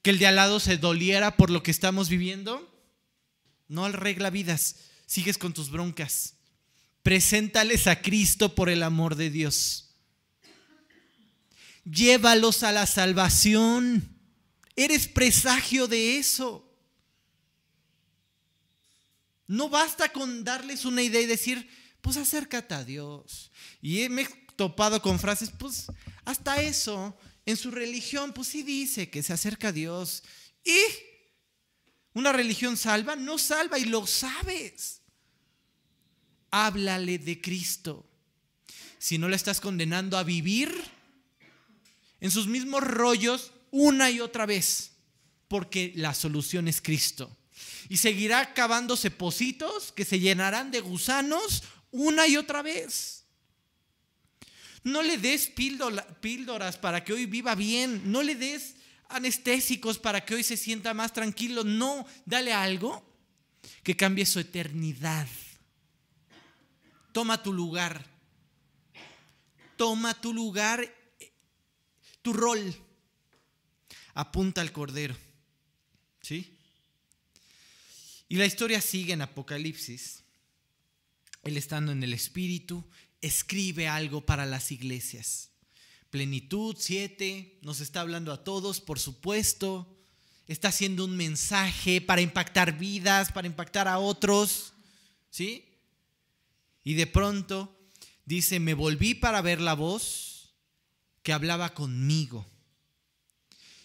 que 0.05 0.11
el 0.11 0.19
de 0.19 0.27
al 0.27 0.37
lado 0.37 0.61
se 0.61 0.77
doliera 0.77 1.39
por 1.39 1.49
lo 1.49 1.63
que 1.63 1.71
estamos 1.71 2.11
viviendo. 2.11 2.71
No 3.69 3.87
arregla 3.87 4.29
vidas, 4.29 4.77
sigues 5.07 5.39
con 5.39 5.55
tus 5.55 5.71
broncas. 5.71 6.35
Preséntales 7.03 7.87
a 7.87 8.03
Cristo 8.03 8.55
por 8.55 8.69
el 8.69 8.83
amor 8.83 9.15
de 9.15 9.31
Dios. 9.31 9.95
Llévalos 11.91 12.63
a 12.65 12.73
la 12.73 12.85
salvación. 12.85 14.15
Eres 14.77 15.09
presagio 15.09 15.89
de 15.89 16.19
eso. 16.19 16.71
No 19.47 19.71
basta 19.71 20.11
con 20.11 20.45
darles 20.45 20.85
una 20.85 21.01
idea 21.01 21.23
y 21.23 21.27
decir, 21.27 21.67
pues 22.03 22.19
acércate 22.19 22.75
a 22.75 22.85
Dios. 22.85 23.51
Y 23.81 24.07
me 24.11 24.23
he 24.23 24.29
topado 24.55 25.01
con 25.01 25.19
frases, 25.19 25.51
pues 25.59 25.87
hasta 26.27 26.61
eso 26.61 27.17
en 27.47 27.57
su 27.57 27.71
religión, 27.71 28.33
pues 28.33 28.49
sí 28.49 28.63
dice 28.63 29.11
que 29.11 29.23
se 29.23 29.33
acerca 29.33 29.69
a 29.69 29.73
Dios. 29.73 30.23
¿Y 30.65 30.79
una 32.15 32.33
religión 32.33 32.77
salva? 32.77 33.17
No 33.17 33.39
salva 33.39 33.79
y 33.79 33.85
lo 33.85 34.07
sabes. 34.07 35.03
Háblale 36.51 37.19
de 37.19 37.41
Cristo. 37.41 38.07
Si 38.99 39.19
no 39.19 39.29
le 39.29 39.37
estás 39.37 39.61
condenando 39.61 40.17
a 40.17 40.23
vivir 40.23 40.73
en 42.21 42.31
sus 42.31 42.47
mismos 42.47 42.83
rollos 42.83 43.53
una 43.71 44.11
y 44.11 44.21
otra 44.21 44.47
vez, 44.47 44.93
porque 45.49 45.93
la 45.97 46.15
solución 46.15 46.69
es 46.69 46.81
Cristo. 46.81 47.37
Y 47.91 47.99
seguirá 47.99 48.55
cavándose 48.55 49.11
pocitos 49.11 49.93
que 49.93 50.07
se 50.07 50.19
llenarán 50.19 50.71
de 50.71 50.81
gusanos 50.81 51.65
una 51.91 52.27
y 52.27 52.37
otra 52.37 52.63
vez. 52.63 53.14
No 54.85 55.03
le 55.03 55.17
des 55.17 55.49
píldoras 55.49 56.77
para 56.77 57.03
que 57.03 57.15
hoy 57.15 57.27
viva 57.27 57.55
bien. 57.55 58.13
No 58.13 58.23
le 58.23 58.35
des 58.35 58.77
anestésicos 59.09 59.99
para 59.99 60.25
que 60.25 60.35
hoy 60.35 60.43
se 60.43 60.57
sienta 60.57 60.93
más 60.95 61.13
tranquilo. 61.13 61.65
No, 61.65 62.07
dale 62.27 62.53
algo 62.53 63.03
que 63.83 63.97
cambie 63.97 64.27
su 64.27 64.39
eternidad. 64.41 65.27
Toma 67.13 67.43
tu 67.43 67.53
lugar. 67.53 68.05
Toma 69.77 70.21
tu 70.21 70.33
lugar, 70.33 70.89
tu 72.23 72.33
rol. 72.33 72.75
Apunta 74.15 74.61
al 74.61 74.71
cordero. 74.71 75.17
¿Sí? 76.21 76.57
Y 78.29 78.37
la 78.37 78.47
historia 78.47 78.81
sigue 78.81 79.13
en 79.13 79.23
Apocalipsis. 79.23 80.23
Él 81.43 81.57
estando 81.57 81.93
en 81.93 82.03
el 82.03 82.15
Espíritu, 82.15 82.85
escribe 83.25 83.89
algo 83.89 84.27
para 84.27 84.45
las 84.45 84.71
iglesias. 84.71 85.51
Plenitud 86.11 86.77
7 86.79 87.59
nos 87.63 87.81
está 87.81 88.03
hablando 88.03 88.33
a 88.33 88.45
todos, 88.45 88.81
por 88.81 89.01
supuesto. 89.01 89.97
Está 90.47 90.69
haciendo 90.69 91.07
un 91.07 91.17
mensaje 91.17 92.01
para 92.01 92.21
impactar 92.21 92.79
vidas, 92.79 93.33
para 93.33 93.47
impactar 93.47 93.89
a 93.89 93.99
otros. 93.99 94.75
¿Sí? 95.31 95.65
Y 96.85 96.95
de 96.95 97.07
pronto 97.07 97.77
dice, 98.27 98.61
me 98.61 98.75
volví 98.75 99.15
para 99.15 99.41
ver 99.41 99.61
la 99.61 99.75
voz 99.75 100.55
que 101.23 101.33
hablaba 101.33 101.73
conmigo. 101.73 102.47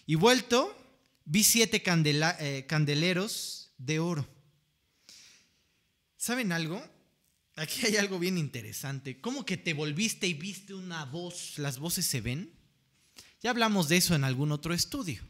Y 0.06 0.16
vuelto, 0.16 0.76
vi 1.24 1.44
siete 1.44 1.82
eh, 1.84 2.66
candeleros 2.68 3.72
de 3.78 3.98
oro. 4.00 4.28
¿Saben 6.18 6.52
algo? 6.52 6.99
Aquí 7.60 7.84
hay 7.84 7.96
algo 7.96 8.18
bien 8.18 8.38
interesante. 8.38 9.20
¿Cómo 9.20 9.44
que 9.44 9.58
te 9.58 9.74
volviste 9.74 10.26
y 10.26 10.32
viste 10.32 10.72
una 10.72 11.04
voz? 11.04 11.58
¿Las 11.58 11.78
voces 11.78 12.06
se 12.06 12.22
ven? 12.22 12.50
Ya 13.42 13.50
hablamos 13.50 13.90
de 13.90 13.98
eso 13.98 14.14
en 14.14 14.24
algún 14.24 14.50
otro 14.50 14.72
estudio. 14.72 15.20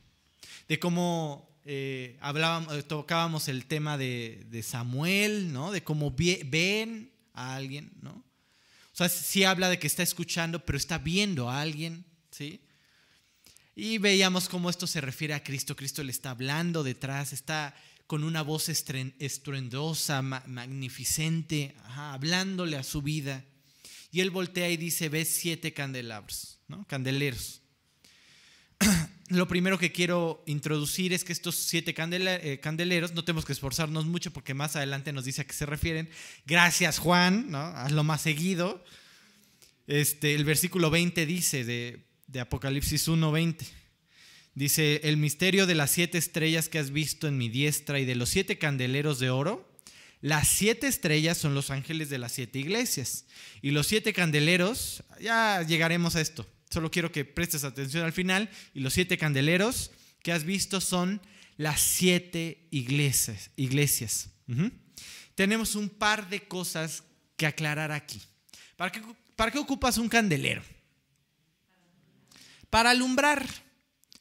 De 0.68 0.78
cómo 0.78 1.58
eh, 1.64 2.20
eh, 2.22 2.82
tocábamos 2.86 3.48
el 3.48 3.66
tema 3.66 3.98
de, 3.98 4.64
Samuel, 4.64 5.52
¿no? 5.52 5.72
De 5.72 5.82
cómo 5.82 6.14
ven 6.14 7.10
a 7.32 7.56
alguien, 7.56 7.90
¿no? 8.00 8.12
O 8.12 8.96
sea, 8.96 9.08
sí 9.08 9.42
habla 9.42 9.68
de 9.68 9.80
que 9.80 9.88
está 9.88 10.04
escuchando, 10.04 10.64
pero 10.64 10.78
está 10.78 10.98
viendo 10.98 11.50
a 11.50 11.60
alguien, 11.60 12.04
¿sí? 12.30 12.60
Y 13.74 13.98
veíamos 13.98 14.48
cómo 14.48 14.70
esto 14.70 14.86
se 14.86 15.00
refiere 15.00 15.34
a 15.34 15.42
Cristo. 15.42 15.74
Cristo 15.74 16.04
le 16.04 16.12
está 16.12 16.30
hablando 16.30 16.84
detrás, 16.84 17.32
está 17.32 17.74
con 18.10 18.24
una 18.24 18.42
voz 18.42 18.68
estruendosa, 18.68 20.20
magnificente, 20.20 21.76
hablándole 21.94 22.76
a 22.76 22.82
su 22.82 23.02
vida. 23.02 23.44
Y 24.10 24.18
él 24.18 24.30
voltea 24.30 24.68
y 24.68 24.76
dice, 24.76 25.08
ves 25.08 25.28
siete 25.28 25.72
candelabros, 25.72 26.58
¿no? 26.66 26.84
candeleros. 26.88 27.62
Lo 29.28 29.46
primero 29.46 29.78
que 29.78 29.92
quiero 29.92 30.42
introducir 30.48 31.12
es 31.12 31.22
que 31.22 31.32
estos 31.32 31.54
siete 31.54 31.94
eh, 31.96 32.58
candeleros, 32.60 33.14
no 33.14 33.22
tenemos 33.22 33.44
que 33.44 33.52
esforzarnos 33.52 34.06
mucho 34.06 34.32
porque 34.32 34.54
más 34.54 34.74
adelante 34.74 35.12
nos 35.12 35.24
dice 35.24 35.42
a 35.42 35.44
qué 35.44 35.52
se 35.52 35.66
refieren. 35.66 36.10
Gracias 36.46 36.98
Juan, 36.98 37.52
¿no? 37.52 37.60
hazlo 37.60 38.02
más 38.02 38.22
seguido. 38.22 38.84
Este, 39.86 40.34
el 40.34 40.44
versículo 40.44 40.90
20 40.90 41.26
dice 41.26 41.64
de, 41.64 42.08
de 42.26 42.40
Apocalipsis 42.40 43.06
1:20. 43.06 43.79
Dice, 44.54 45.00
el 45.04 45.16
misterio 45.16 45.66
de 45.66 45.74
las 45.74 45.92
siete 45.92 46.18
estrellas 46.18 46.68
que 46.68 46.78
has 46.78 46.90
visto 46.90 47.28
en 47.28 47.38
mi 47.38 47.48
diestra 47.48 48.00
y 48.00 48.04
de 48.04 48.16
los 48.16 48.30
siete 48.30 48.58
candeleros 48.58 49.18
de 49.18 49.30
oro. 49.30 49.68
Las 50.20 50.48
siete 50.48 50.86
estrellas 50.86 51.38
son 51.38 51.54
los 51.54 51.70
ángeles 51.70 52.10
de 52.10 52.18
las 52.18 52.32
siete 52.32 52.58
iglesias. 52.58 53.26
Y 53.62 53.70
los 53.70 53.86
siete 53.86 54.12
candeleros, 54.12 55.02
ya 55.20 55.62
llegaremos 55.62 56.16
a 56.16 56.20
esto. 56.20 56.46
Solo 56.68 56.90
quiero 56.90 57.10
que 57.10 57.24
prestes 57.24 57.64
atención 57.64 58.04
al 58.04 58.12
final. 58.12 58.50
Y 58.74 58.80
los 58.80 58.92
siete 58.92 59.16
candeleros 59.16 59.92
que 60.22 60.32
has 60.32 60.44
visto 60.44 60.80
son 60.80 61.22
las 61.56 61.80
siete 61.80 62.66
iglesias. 62.70 63.50
iglesias. 63.56 64.30
Tenemos 65.34 65.74
un 65.74 65.88
par 65.88 66.28
de 66.28 66.42
cosas 66.42 67.04
que 67.36 67.46
aclarar 67.46 67.92
aquí. 67.92 68.20
¿Para 68.76 68.90
qué, 68.92 69.00
¿Para 69.36 69.50
qué 69.50 69.58
ocupas 69.58 69.96
un 69.96 70.08
candelero? 70.08 70.62
Para 72.68 72.90
alumbrar. 72.90 73.46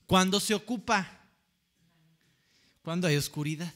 ¿Cuándo 0.10 0.40
se 0.40 0.56
ocupa? 0.56 1.08
Cuando 2.82 3.06
hay 3.06 3.16
oscuridad. 3.16 3.72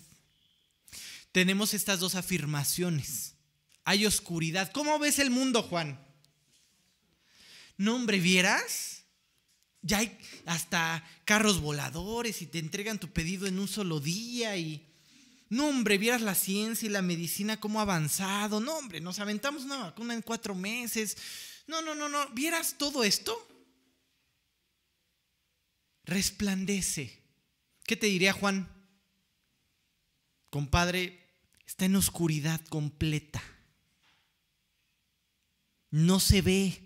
Tenemos 1.31 1.75
estas 1.75 1.99
dos 1.99 2.15
afirmaciones. 2.15 3.35
Hay 3.83 4.07
oscuridad. 4.07 4.71
¿Cómo 4.71 4.97
ves 4.97 5.19
el 5.19 5.29
mundo, 5.29 5.61
Juan? 5.61 6.03
No, 7.77 7.93
hombre, 7.93 8.19
¿vieras? 8.19 9.03
Ya 9.83 9.99
hay 9.99 10.17
hasta 10.47 11.07
carros 11.23 11.61
voladores 11.61 12.41
y 12.41 12.47
te 12.47 12.57
entregan 12.57 12.97
tu 12.97 13.09
pedido 13.09 13.45
en 13.45 13.59
un 13.59 13.67
solo 13.67 13.99
día 13.99 14.57
y 14.57 14.91
No, 15.49 15.67
hombre, 15.67 15.99
vieras 15.99 16.21
la 16.21 16.33
ciencia 16.33 16.87
y 16.87 16.89
la 16.89 17.03
medicina 17.03 17.59
cómo 17.59 17.77
ha 17.77 17.83
avanzado. 17.83 18.59
No, 18.59 18.75
hombre, 18.79 19.01
nos 19.01 19.19
aventamos 19.19 19.65
una 19.65 19.77
vacuna 19.77 20.15
en 20.15 20.23
cuatro 20.23 20.55
meses. 20.55 21.15
No, 21.67 21.83
no, 21.83 21.93
no, 21.93 22.09
no. 22.09 22.27
¿Vieras 22.29 22.73
todo 22.79 23.03
esto? 23.03 23.52
Resplandece. 26.05 27.21
¿Qué 27.85 27.95
te 27.95 28.07
diría 28.07 28.33
Juan? 28.33 28.69
Compadre, 30.49 31.19
está 31.65 31.85
en 31.85 31.95
oscuridad 31.95 32.61
completa. 32.67 33.41
No 35.89 36.19
se 36.19 36.41
ve. 36.41 36.79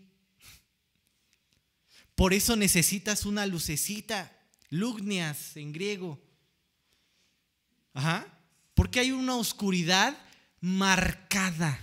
Por 2.16 2.34
eso 2.34 2.56
necesitas 2.56 3.26
una 3.26 3.46
lucecita, 3.46 4.36
lugnias 4.70 5.56
en 5.58 5.72
griego. 5.72 6.20
Ajá. 7.94 8.28
Porque 8.74 9.00
hay 9.00 9.12
una 9.12 9.36
oscuridad 9.36 10.18
marcada. 10.60 11.80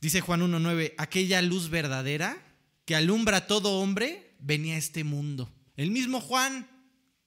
Dice 0.00 0.20
Juan 0.20 0.40
1.9, 0.42 0.94
aquella 0.96 1.42
luz 1.42 1.68
verdadera 1.68 2.40
que 2.84 2.94
alumbra 2.94 3.38
a 3.38 3.46
todo 3.46 3.80
hombre 3.80 4.27
venía 4.38 4.74
a 4.74 4.78
este 4.78 5.04
mundo. 5.04 5.52
El 5.76 5.90
mismo 5.90 6.20
Juan 6.20 6.68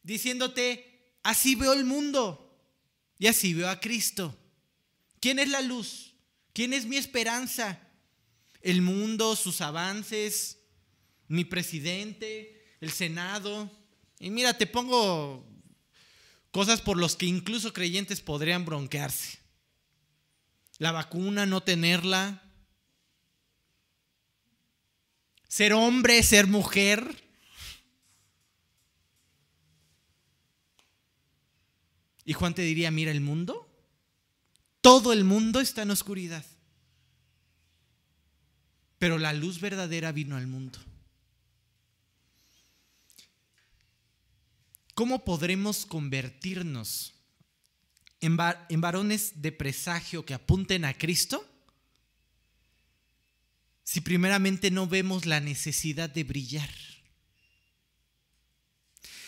diciéndote, 0.04 1.16
así 1.24 1.56
veo 1.56 1.74
el 1.74 1.86
mundo 1.86 2.60
y 3.18 3.28
así 3.28 3.54
veo 3.54 3.70
a 3.70 3.80
Cristo. 3.80 4.38
¿Quién 5.20 5.40
es 5.40 5.50
la 5.50 5.62
luz? 5.62 6.16
¿Quién 6.54 6.74
es 6.74 6.86
mi 6.86 6.98
esperanza? 6.98 7.80
El 8.62 8.82
mundo, 8.82 9.36
sus 9.36 9.62
avances, 9.62 10.60
mi 11.28 11.46
presidente, 11.46 12.76
el 12.82 12.92
Senado. 12.92 13.72
Y 14.20 14.30
mira, 14.30 14.58
te 14.58 14.68
pongo 14.68 15.48
cosas 16.52 16.82
por 16.82 16.98
los 16.98 17.16
que 17.16 17.26
incluso 17.26 17.74
creyentes 17.74 18.22
podrían 18.22 18.66
bronquearse. 18.66 19.40
La 20.78 20.92
vacuna, 20.92 21.46
no 21.46 21.62
tenerla. 21.62 22.44
Ser 25.52 25.74
hombre, 25.74 26.24
ser 26.24 26.48
mujer. 26.48 27.22
Y 32.24 32.32
Juan 32.32 32.56
te 32.56 32.62
diría, 32.62 32.90
mira 32.90 33.12
el 33.12 33.20
mundo. 33.20 33.70
Todo 34.80 35.12
el 35.12 35.26
mundo 35.26 35.60
está 35.60 35.82
en 35.82 35.92
oscuridad. 35.92 36.46
Pero 38.98 39.18
la 39.18 39.34
luz 39.34 39.60
verdadera 39.60 40.14
vino 40.14 40.38
al 40.38 40.48
mundo. 40.48 40.80
¿Cómo 44.94 45.26
podremos 45.26 45.86
convertirnos 45.86 47.14
en, 48.22 48.38
varones 48.38 49.42
de 49.42 49.52
presagio 49.52 50.24
que 50.26 50.34
apunten 50.34 50.86
a 50.86 50.98
Cristo? 50.98 51.46
Si 53.92 54.00
primeramente 54.00 54.72
no 54.72 54.88
vemos 54.88 55.26
la 55.26 55.42
necesidad 55.42 56.10
de 56.10 56.24
brillar. 56.24 56.70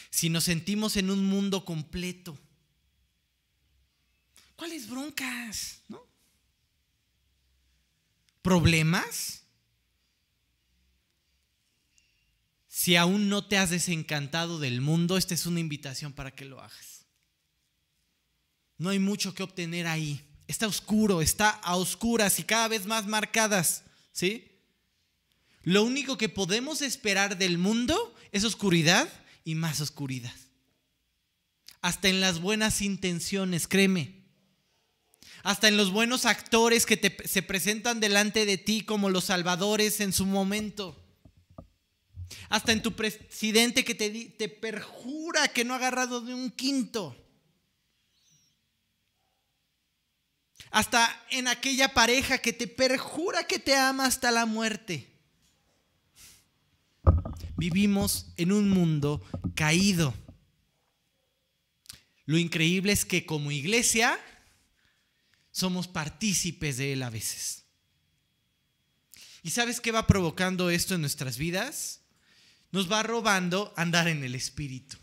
Si 0.09 0.30
nos 0.30 0.45
sentimos 0.45 0.95
en 0.95 1.11
un 1.11 1.26
mundo 1.26 1.66
completo. 1.66 2.39
¿Cuáles 4.55 4.88
broncas? 4.88 5.82
¿No? 5.89 6.07
¿Problemas? 8.41 9.43
Si 12.70 12.95
aún 12.95 13.28
no 13.28 13.45
te 13.45 13.57
has 13.57 13.70
desencantado 13.70 14.59
del 14.59 14.80
mundo, 14.80 15.18
esta 15.18 15.34
es 15.34 15.45
una 15.45 15.59
invitación 15.59 16.14
para 16.14 16.32
que 16.32 16.45
lo 16.45 16.61
hagas. 16.61 17.05
No 18.78 18.91
hay 18.91 18.99
mucho 18.99 19.36
que 19.36 19.43
obtener 19.43 19.88
ahí. 19.88 20.26
Está 20.47 20.68
oscuro, 20.68 21.22
está 21.22 21.49
a 21.49 21.76
oscuras 21.76 22.39
y 22.39 22.45
cada 22.45 22.70
vez 22.70 22.86
más 22.86 23.05
marcadas, 23.05 23.84
¿sí? 24.14 24.51
Lo 25.64 25.84
único 25.84 26.18
que 26.18 26.30
podemos 26.30 26.82
esperar 26.82 27.38
del 27.38 27.57
mundo 27.57 28.16
es 28.32 28.43
oscuridad 28.43 29.07
y 29.43 29.55
más 29.55 29.82
oscuridad. 29.82 30.34
Hasta 31.82 32.07
en 32.07 32.22
las 32.22 32.39
buenas 32.39 32.82
intenciones, 32.82 33.68
créeme. 33.68 34.24
Hasta 35.43 35.68
en 35.68 35.76
los 35.76 35.91
buenos 35.91 36.26
actores 36.26 36.86
que 36.86 37.18
se 37.26 37.41
presentan 37.41 37.99
delante 37.99 38.45
de 38.45 38.57
ti 38.57 38.82
como 38.82 39.09
los 39.09 39.26
salvadores 39.26 39.99
en 39.99 40.14
su 40.14 40.26
momento 40.26 41.03
hasta 42.49 42.72
en 42.72 42.82
tu 42.82 42.93
presidente 42.93 43.84
que 43.84 43.95
te, 43.95 44.09
te 44.09 44.49
perjura 44.49 45.47
que 45.47 45.64
no 45.64 45.74
ha 45.74 45.78
agarrado 45.78 46.22
de 46.22 46.34
un 46.34 46.51
quinto. 46.51 47.16
Hasta 50.72 51.26
en 51.30 51.47
aquella 51.47 51.93
pareja 51.93 52.39
que 52.39 52.53
te 52.53 52.68
perjura 52.68 53.45
que 53.45 53.59
te 53.59 53.76
ama 53.76 54.05
hasta 54.05 54.32
la 54.32 54.45
muerte. 54.45 55.12
Vivimos 57.64 58.26
en 58.36 58.51
un 58.51 58.70
mundo 58.70 59.26
caído. 59.55 60.14
Lo 62.26 62.38
increíble 62.38 62.91
es 62.91 63.05
que 63.05 63.26
como 63.26 63.51
iglesia 63.51 64.20
somos 65.49 65.88
partícipes 65.88 66.76
de 66.76 66.91
él 66.91 67.03
a 67.03 67.09
veces. 67.09 67.64
¿Y 69.43 69.51
sabes 69.51 69.80
qué 69.80 69.93
va 69.93 70.07
provocando 70.07 70.70
esto 70.70 70.95
en 70.95 70.99
nuestras 70.99 71.38
vidas? 71.38 72.01
nos 72.74 72.91
va 72.91 73.01
robando 73.01 73.74
andar 73.78 74.09
en 74.09 74.26
el 74.26 74.36
Espíritu. 74.36 74.97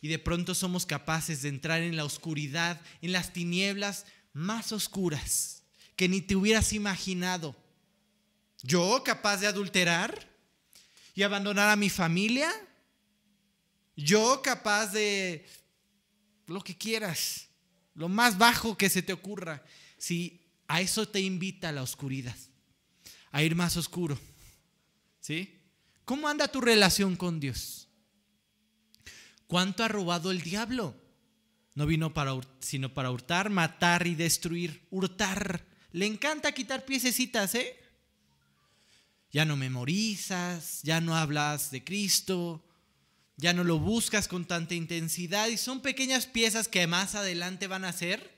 Y 0.00 0.08
de 0.08 0.18
pronto 0.18 0.56
somos 0.56 0.86
capaces 0.86 1.42
de 1.42 1.50
entrar 1.50 1.82
en 1.82 1.94
la 1.94 2.04
oscuridad, 2.04 2.80
en 3.00 3.12
las 3.12 3.32
tinieblas 3.32 4.06
más 4.32 4.72
oscuras 4.72 5.62
que 5.94 6.08
ni 6.08 6.20
te 6.20 6.34
hubieras 6.34 6.72
imaginado. 6.72 7.54
Yo 8.64 9.04
capaz 9.04 9.36
de 9.36 9.46
adulterar 9.46 10.31
y 11.14 11.22
abandonar 11.22 11.68
a 11.70 11.76
mi 11.76 11.90
familia. 11.90 12.50
Yo 13.96 14.40
capaz 14.42 14.92
de 14.92 15.46
lo 16.46 16.62
que 16.62 16.76
quieras, 16.76 17.48
lo 17.94 18.08
más 18.08 18.38
bajo 18.38 18.76
que 18.76 18.88
se 18.88 19.02
te 19.02 19.12
ocurra. 19.12 19.62
Si 19.98 20.40
a 20.68 20.80
eso 20.80 21.06
te 21.06 21.20
invita 21.20 21.72
la 21.72 21.82
oscuridad, 21.82 22.36
a 23.30 23.42
ir 23.42 23.54
más 23.54 23.76
oscuro. 23.76 24.18
¿Sí? 25.20 25.60
¿Cómo 26.04 26.28
anda 26.28 26.48
tu 26.48 26.60
relación 26.60 27.16
con 27.16 27.38
Dios? 27.38 27.88
¿Cuánto 29.46 29.84
ha 29.84 29.88
robado 29.88 30.30
el 30.30 30.40
diablo? 30.40 30.96
No 31.74 31.86
vino 31.86 32.12
para, 32.12 32.32
sino 32.60 32.92
para 32.92 33.10
hurtar, 33.10 33.50
matar 33.50 34.06
y 34.06 34.14
destruir. 34.14 34.86
Hurtar. 34.90 35.64
Le 35.92 36.06
encanta 36.06 36.52
quitar 36.52 36.84
piececitas, 36.84 37.54
¿eh? 37.54 37.81
Ya 39.32 39.44
no 39.44 39.56
memorizas, 39.56 40.80
ya 40.82 41.00
no 41.00 41.16
hablas 41.16 41.70
de 41.70 41.82
Cristo, 41.82 42.64
ya 43.36 43.52
no 43.52 43.64
lo 43.64 43.78
buscas 43.78 44.28
con 44.28 44.44
tanta 44.44 44.74
intensidad 44.74 45.48
y 45.48 45.56
son 45.56 45.80
pequeñas 45.80 46.26
piezas 46.26 46.68
que 46.68 46.86
más 46.86 47.14
adelante 47.14 47.66
van 47.66 47.84
a 47.84 47.88
hacer 47.88 48.32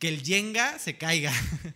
que 0.00 0.08
el 0.08 0.22
yenga 0.22 0.78
se 0.78 0.96
caiga, 0.96 1.32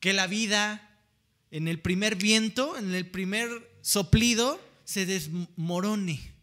que 0.00 0.12
la 0.12 0.28
vida 0.28 1.02
en 1.50 1.68
el 1.68 1.80
primer 1.80 2.14
viento, 2.14 2.78
en 2.78 2.94
el 2.94 3.10
primer 3.10 3.48
soplido, 3.82 4.64
se 4.84 5.04
desmorone. 5.04 6.34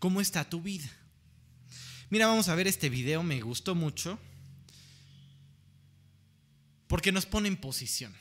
¿Cómo 0.00 0.20
está 0.20 0.48
tu 0.48 0.60
vida? 0.60 0.90
Mira, 2.10 2.26
vamos 2.26 2.48
a 2.48 2.54
ver 2.56 2.66
este 2.66 2.88
video, 2.88 3.22
me 3.22 3.40
gustó 3.40 3.76
mucho, 3.76 4.18
porque 6.88 7.12
nos 7.12 7.26
pone 7.26 7.46
en 7.46 7.56
posición. 7.56 8.12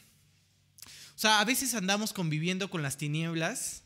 O 1.19 1.21
sea, 1.21 1.41
a 1.41 1.43
veces 1.43 1.75
andamos 1.75 2.13
conviviendo 2.13 2.69
con 2.69 2.81
las 2.81 2.95
tinieblas, 2.95 3.83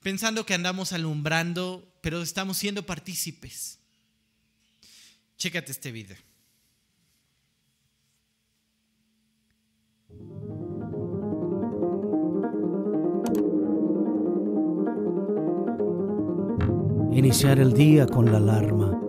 pensando 0.00 0.44
que 0.44 0.52
andamos 0.52 0.92
alumbrando, 0.92 1.94
pero 2.00 2.22
estamos 2.22 2.56
siendo 2.56 2.84
partícipes. 2.84 3.78
Chécate 5.38 5.70
este 5.70 5.92
video. 5.92 6.16
Iniciar 17.12 17.60
el 17.60 17.74
día 17.74 18.06
con 18.06 18.32
la 18.32 18.38
alarma, 18.38 19.00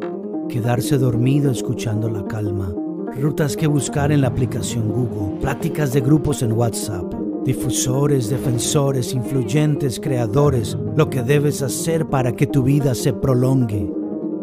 quedarse 0.47 0.99
dormido 0.99 1.51
escuchando 1.51 2.07
la 2.07 2.23
calma, 2.27 2.71
rutas 3.19 3.55
que 3.55 3.67
buscar 3.67 4.11
en 4.11 4.21
la 4.21 4.27
aplicación 4.27 4.89
Google, 4.89 5.39
pláticas 5.39 5.93
de 5.93 6.01
grupos 6.01 6.41
en 6.41 6.53
WhatsApp, 6.53 7.13
difusores, 7.45 8.29
defensores, 8.29 9.13
influyentes, 9.13 9.99
creadores, 9.99 10.77
lo 10.95 11.09
que 11.09 11.23
debes 11.23 11.61
hacer 11.61 12.05
para 12.07 12.31
que 12.31 12.47
tu 12.47 12.63
vida 12.63 12.95
se 12.95 13.13
prolongue. 13.13 13.91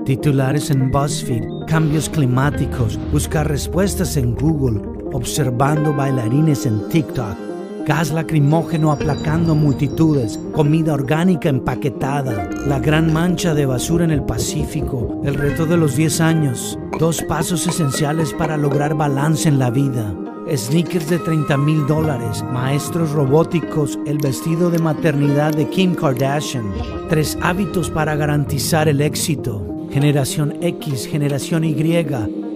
Titulares 0.05 0.71
en 0.71 0.91
BuzzFeed, 0.91 1.45
cambios 1.67 2.09
climáticos, 2.09 2.99
buscar 3.13 3.49
respuestas 3.49 4.17
en 4.17 4.35
Google, 4.35 4.81
observando 5.13 5.95
bailarines 5.95 6.67
en 6.67 6.89
TikTok 6.89 7.50
gas 7.87 8.11
lacrimógeno 8.11 8.93
aplacando 8.93 9.55
multitudes, 9.55 10.39
comida 10.53 10.95
orgánica 10.95 11.49
empaquetada, 11.49 12.49
la 12.67 12.79
gran 12.79 13.13
mancha 13.13 13.55
de 13.55 13.67
basura 13.67 14.05
en 14.05 14.11
el 14.11 14.23
Pacífico, 14.23 15.21
el 15.25 15.35
reto 15.35 15.67
de 15.67 15.77
los 15.77 15.97
10 15.97 16.21
años, 16.21 16.79
dos 16.99 17.23
pasos 17.23 17.67
esenciales 17.67 18.33
para 18.35 18.57
lograr 18.57 18.95
balance 18.95 19.49
en 19.49 19.59
la 19.59 19.71
vida. 19.71 20.15
Sneakers 20.53 21.09
de 21.09 21.19
30 21.19 21.57
mil 21.59 21.87
dólares, 21.87 22.45
maestros 22.53 23.13
robóticos, 23.13 23.99
el 24.07 24.19
vestido 24.19 24.71
de 24.71 24.79
maternidad 24.79 25.53
de 25.53 25.69
Kim 25.69 25.95
Kardashian, 25.95 26.73
tres 27.09 27.39
hábitos 27.41 27.91
para 27.91 28.17
garantizar 28.17 28.89
el 28.89 29.01
éxito, 29.01 29.65
generación 29.93 30.57
X, 30.61 31.07
generación 31.07 31.65
Y, 31.65 31.75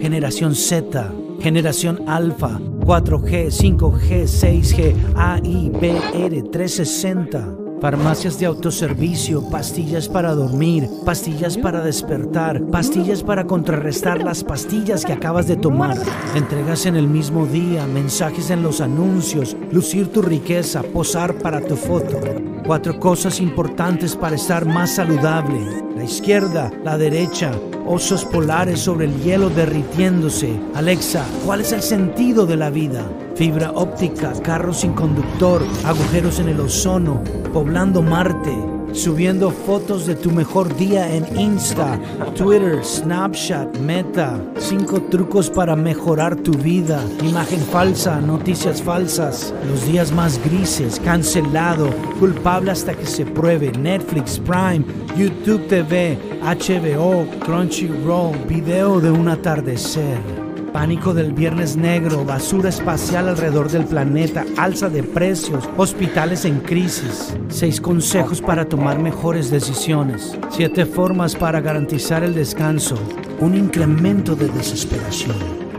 generación 0.01 0.55
Z, 0.55 1.12
generación 1.45 2.09
Alpha, 2.09 2.59
4G, 2.59 3.51
5G, 3.51 4.24
6G, 4.24 4.95
AI, 5.14 5.68
BR, 5.68 6.42
360. 6.51 7.64
Farmacias 7.85 8.39
de 8.39 8.47
autoservicio, 8.47 9.43
pastillas 9.51 10.09
para 10.09 10.35
dormir, 10.35 10.89
pastillas 11.05 11.59
para 11.59 11.85
despertar, 11.85 12.62
pastillas 12.68 13.22
para 13.22 13.47
contrarrestar 13.47 14.22
las 14.22 14.43
pastillas 14.43 15.05
que 15.05 15.12
acabas 15.12 15.49
de 15.49 15.57
tomar. 15.57 15.99
Entregas 16.35 16.87
en 16.87 16.97
el 16.97 17.07
mismo 17.07 17.45
día, 17.45 17.87
mensajes 17.87 18.49
en 18.49 18.62
los 18.62 18.80
anuncios, 18.80 19.55
lucir 19.70 20.11
tu 20.11 20.22
riqueza, 20.22 20.82
posar 20.82 21.35
para 21.35 21.61
tu 21.61 21.76
foto. 21.76 22.20
Cuatro 22.64 22.99
cosas 22.99 23.39
importantes 23.39 24.16
para 24.16 24.37
estar 24.37 24.64
más 24.64 24.95
saludable. 24.95 25.61
La 25.95 26.05
izquierda, 26.05 26.72
la 26.85 26.97
derecha, 26.97 27.53
osos 27.87 28.24
polares 28.24 28.80
sobre 28.80 29.05
el 29.05 29.22
hielo 29.22 29.51
derritiéndose. 29.51 30.59
Alexa, 30.74 31.22
¿cuál 31.45 31.61
es 31.61 31.72
el 31.72 31.82
sentido 31.82 32.47
de 32.47 32.57
la 32.57 32.70
vida? 32.70 33.05
Fibra 33.37 33.72
óptica, 33.72 34.32
carros 34.43 34.80
sin 34.80 34.93
conductor, 34.93 35.61
agujeros 35.85 36.39
en 36.39 36.49
el 36.51 36.61
ozono, 36.61 37.20
poblando 37.53 38.01
Marte, 38.01 38.57
subiendo 38.93 39.51
fotos 39.51 40.07
de 40.07 40.14
tu 40.14 40.30
mejor 40.30 40.72
día 40.76 41.12
en 41.12 41.26
Insta, 41.37 41.99
Twitter, 42.37 42.85
Snapchat, 42.85 43.76
Meta. 43.78 44.41
Cinco 44.59 45.03
trucos 45.03 45.51
para 45.51 45.74
mejorar 45.74 46.37
tu 46.37 46.53
vida. 46.53 47.03
Imagen 47.24 47.61
falsa, 47.61 48.20
noticias 48.20 48.80
falsas, 48.80 49.53
los 49.68 49.85
días 49.85 50.12
más 50.12 50.41
grises, 50.45 51.01
cancelado, 51.01 51.91
culpable 52.20 52.70
hasta 52.70 52.95
que 52.95 53.07
se 53.07 53.26
pruebe. 53.26 53.72
Netflix, 53.72 54.39
Prime, 54.39 54.85
YouTube 55.16 55.66
TV, 55.66 56.16
HBO, 56.41 57.26
Crunchyroll, 57.45 58.37
video 58.47 59.01
de 59.01 59.11
un 59.11 59.28
atardecer. 59.28 60.43
Pánico 60.75 61.14
del 61.14 61.33
Viernes 61.33 61.77
Negro, 61.77 62.25
basura 62.25 62.68
espacial 62.68 63.29
alrededor 63.29 63.70
del 63.70 63.85
planeta, 63.85 64.45
alza 64.57 64.89
de 64.89 65.05
precios, 65.05 65.68
hospitales 65.77 66.45
en 66.45 66.59
crisis. 66.59 67.33
Seis 67.47 67.81
consejos 67.81 68.41
para 68.41 68.64
tomar 68.64 68.99
mejores 68.99 69.53
decisiones. 69.53 70.37
Siete 70.51 70.85
formas 70.85 71.37
para 71.37 71.61
garantizar 71.61 72.25
el 72.25 72.35
descanso. 72.35 72.97
Un 73.39 73.55
incremento 73.55 74.35
de 74.35 74.49
desesperación. 74.49 75.37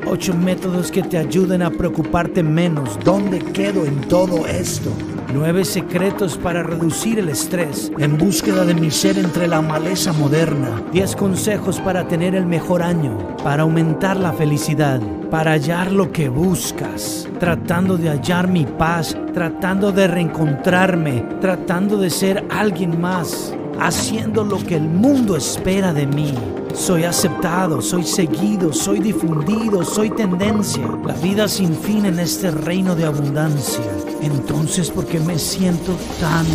Ocho 0.08 0.34
métodos 0.34 0.91
que 0.91 1.04
te 1.04 1.18
ayuden 1.18 1.62
a 1.62 1.72
preocuparte 1.72 2.41
menos. 2.41 2.98
¿Dónde 3.04 3.39
quedo 3.39 3.86
en 3.86 4.00
todo 4.08 4.48
esto? 4.48 4.91
Nueve 5.34 5.66
secretos 5.66 6.38
para 6.38 6.64
reducir 6.64 7.20
el 7.20 7.30
estrés 7.30 7.92
en 7.98 8.18
búsqueda 8.18 8.64
de 8.64 8.74
mi 8.74 8.92
ser 8.92 9.18
entre 9.18 9.48
la 9.48 9.62
maleza 9.62 10.14
moderna. 10.14 10.82
Diez 10.92 11.16
consejos 11.16 11.80
para 11.80 12.08
tener 12.08 12.36
el 12.36 12.46
mejor 12.46 12.82
año, 12.84 13.36
para 13.44 13.64
aumentar 13.64 14.18
la 14.18 14.34
felicidad, 14.34 15.02
para 15.30 15.52
hallar 15.52 15.92
lo 15.92 16.12
que 16.12 16.30
buscas, 16.30 17.28
tratando 17.40 17.98
de 17.98 18.10
hallar 18.10 18.48
mi 18.48 18.66
paz, 18.66 19.18
tratando 19.34 19.92
de 19.92 20.08
reencontrarme, 20.08 21.26
tratando 21.42 21.98
de 21.98 22.10
ser 22.10 22.46
alguien 22.50 23.02
más, 23.02 23.54
haciendo 23.80 24.44
lo 24.44 24.58
que 24.58 24.76
el 24.76 24.88
mundo 24.88 25.36
espera 25.36 25.92
de 25.92 26.08
mí. 26.08 26.34
Soy 26.76 27.06
aceptado, 27.06 27.82
soy 27.82 28.04
seguido, 28.04 28.74
soy 28.74 29.00
difundido, 29.00 29.84
soy 29.84 30.10
tendencia. 30.10 30.86
La 31.06 31.14
vida 31.14 31.48
sin 31.48 31.74
fin 31.74 32.06
en 32.06 32.20
este 32.20 32.52
reino 32.52 32.96
de 32.96 33.06
abundancia. 33.06 33.84
Entonces, 34.22 34.92
¿por 34.92 35.08
qué 35.08 35.20
me 35.20 35.40
siento 35.40 35.98
tan 36.20 36.46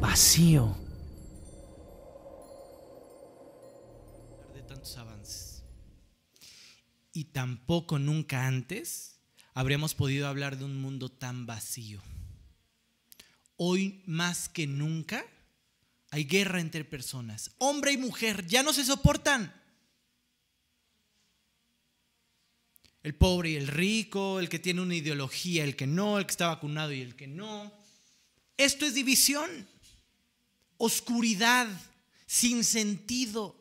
vacío? 0.00 0.76
de 4.52 4.62
tantos 4.62 4.98
avances. 4.98 5.64
Y 7.12 7.26
tampoco 7.26 8.00
nunca 8.00 8.46
antes 8.46 9.20
habríamos 9.54 9.94
podido 9.94 10.26
hablar 10.26 10.58
de 10.58 10.64
un 10.64 10.82
mundo 10.82 11.08
tan 11.08 11.46
vacío. 11.46 12.02
Hoy 13.56 14.02
más 14.06 14.48
que 14.48 14.66
nunca 14.66 15.24
hay 16.12 16.24
guerra 16.24 16.60
entre 16.60 16.84
personas. 16.84 17.52
Hombre 17.56 17.92
y 17.92 17.96
mujer 17.96 18.46
ya 18.46 18.62
no 18.62 18.74
se 18.74 18.84
soportan. 18.84 19.50
El 23.02 23.14
pobre 23.14 23.52
y 23.52 23.56
el 23.56 23.66
rico, 23.66 24.38
el 24.38 24.50
que 24.50 24.58
tiene 24.58 24.82
una 24.82 24.94
ideología, 24.94 25.64
el 25.64 25.74
que 25.74 25.86
no, 25.86 26.18
el 26.18 26.26
que 26.26 26.32
está 26.32 26.48
vacunado 26.48 26.92
y 26.92 27.00
el 27.00 27.16
que 27.16 27.26
no. 27.26 27.72
Esto 28.58 28.84
es 28.84 28.92
división, 28.92 29.66
oscuridad, 30.76 31.66
sin 32.26 32.62
sentido. 32.62 33.56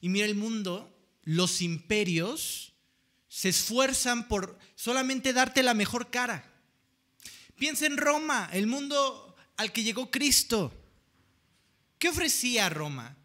Y 0.00 0.10
mira 0.10 0.26
el 0.26 0.36
mundo, 0.36 0.96
los 1.24 1.60
imperios 1.60 2.72
se 3.26 3.48
esfuerzan 3.48 4.28
por 4.28 4.60
solamente 4.76 5.32
darte 5.32 5.64
la 5.64 5.74
mejor 5.74 6.08
cara. 6.08 6.48
Piensa 7.56 7.86
en 7.86 7.96
Roma, 7.96 8.48
el 8.52 8.68
mundo 8.68 9.27
al 9.58 9.72
que 9.72 9.82
llegó 9.82 10.10
Cristo. 10.10 10.72
¿Qué 11.98 12.08
ofrecía 12.08 12.68
Roma? 12.68 13.16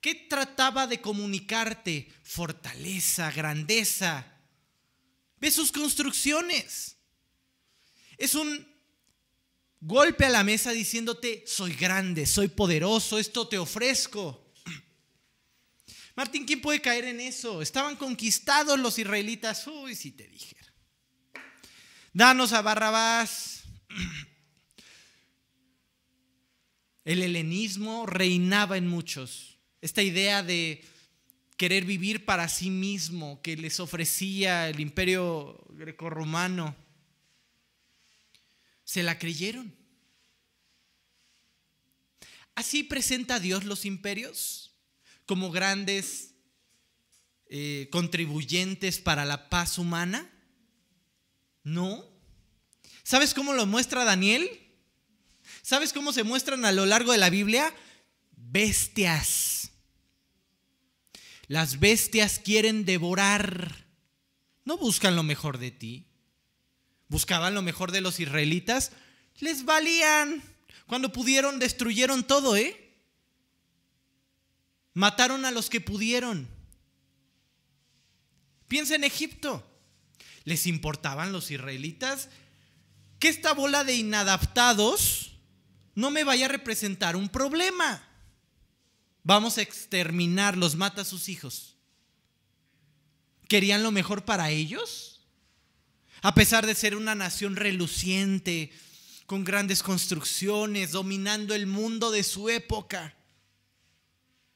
¿Qué 0.00 0.14
trataba 0.14 0.86
de 0.86 1.00
comunicarte? 1.00 2.12
Fortaleza, 2.22 3.30
grandeza. 3.30 4.26
Ve 5.38 5.50
sus 5.50 5.70
construcciones. 5.70 6.96
Es 8.16 8.34
un 8.34 8.66
golpe 9.80 10.24
a 10.24 10.30
la 10.30 10.44
mesa 10.44 10.72
diciéndote, 10.72 11.44
soy 11.46 11.74
grande, 11.74 12.26
soy 12.26 12.48
poderoso, 12.48 13.18
esto 13.18 13.46
te 13.46 13.58
ofrezco. 13.58 14.52
Martín, 16.16 16.46
¿quién 16.46 16.60
puede 16.60 16.80
caer 16.80 17.04
en 17.04 17.20
eso? 17.20 17.60
Estaban 17.60 17.96
conquistados 17.96 18.78
los 18.78 18.98
israelitas. 18.98 19.66
Uy, 19.66 19.94
si 19.94 20.12
te 20.12 20.26
dijera. 20.28 20.72
Danos 22.14 22.52
a 22.52 22.62
Barrabás. 22.62 23.64
El 27.04 27.22
helenismo 27.22 28.06
reinaba 28.06 28.76
en 28.76 28.88
muchos. 28.88 29.58
Esta 29.80 30.02
idea 30.02 30.42
de 30.42 30.82
querer 31.56 31.84
vivir 31.84 32.24
para 32.24 32.48
sí 32.48 32.70
mismo 32.70 33.40
que 33.42 33.56
les 33.56 33.78
ofrecía 33.78 34.68
el 34.68 34.80
imperio 34.80 35.62
grecorromano, 35.70 36.74
se 38.84 39.02
la 39.02 39.18
creyeron. 39.18 39.74
Así 42.54 42.82
presenta 42.82 43.40
Dios 43.40 43.64
los 43.64 43.84
imperios 43.84 44.74
como 45.26 45.50
grandes 45.50 46.34
eh, 47.46 47.88
contribuyentes 47.90 48.98
para 48.98 49.24
la 49.24 49.48
paz 49.48 49.78
humana. 49.78 50.30
No. 51.62 52.04
¿Sabes 53.02 53.34
cómo 53.34 53.52
lo 53.52 53.66
muestra 53.66 54.04
Daniel? 54.04 54.63
¿Sabes 55.64 55.94
cómo 55.94 56.12
se 56.12 56.24
muestran 56.24 56.66
a 56.66 56.72
lo 56.72 56.84
largo 56.84 57.12
de 57.12 57.16
la 57.16 57.30
Biblia? 57.30 57.74
Bestias. 58.36 59.70
Las 61.46 61.80
bestias 61.80 62.38
quieren 62.38 62.84
devorar. 62.84 63.86
No 64.66 64.76
buscan 64.76 65.16
lo 65.16 65.22
mejor 65.22 65.56
de 65.56 65.70
ti. 65.70 66.06
Buscaban 67.08 67.54
lo 67.54 67.62
mejor 67.62 67.92
de 67.92 68.02
los 68.02 68.20
israelitas. 68.20 68.92
Les 69.40 69.64
valían. 69.64 70.42
Cuando 70.86 71.12
pudieron, 71.12 71.58
destruyeron 71.58 72.26
todo, 72.26 72.56
¿eh? 72.56 72.98
Mataron 74.92 75.46
a 75.46 75.50
los 75.50 75.70
que 75.70 75.80
pudieron. 75.80 76.46
Piensa 78.68 78.96
en 78.96 79.04
Egipto. 79.04 79.66
¿Les 80.44 80.66
importaban 80.66 81.32
los 81.32 81.50
israelitas? 81.50 82.28
Que 83.18 83.28
esta 83.28 83.54
bola 83.54 83.82
de 83.82 83.94
inadaptados 83.94 85.23
no 85.94 86.10
me 86.10 86.24
vaya 86.24 86.46
a 86.46 86.48
representar 86.48 87.16
un 87.16 87.28
problema. 87.28 88.02
Vamos 89.22 89.58
a 89.58 89.62
exterminarlos, 89.62 90.76
mata 90.76 91.02
a 91.02 91.04
sus 91.04 91.28
hijos. 91.28 91.76
¿Querían 93.48 93.82
lo 93.82 93.90
mejor 93.90 94.24
para 94.24 94.50
ellos? 94.50 95.26
A 96.22 96.34
pesar 96.34 96.66
de 96.66 96.74
ser 96.74 96.96
una 96.96 97.14
nación 97.14 97.56
reluciente, 97.56 98.72
con 99.26 99.44
grandes 99.44 99.82
construcciones, 99.82 100.92
dominando 100.92 101.54
el 101.54 101.66
mundo 101.66 102.10
de 102.10 102.22
su 102.22 102.48
época. 102.48 103.14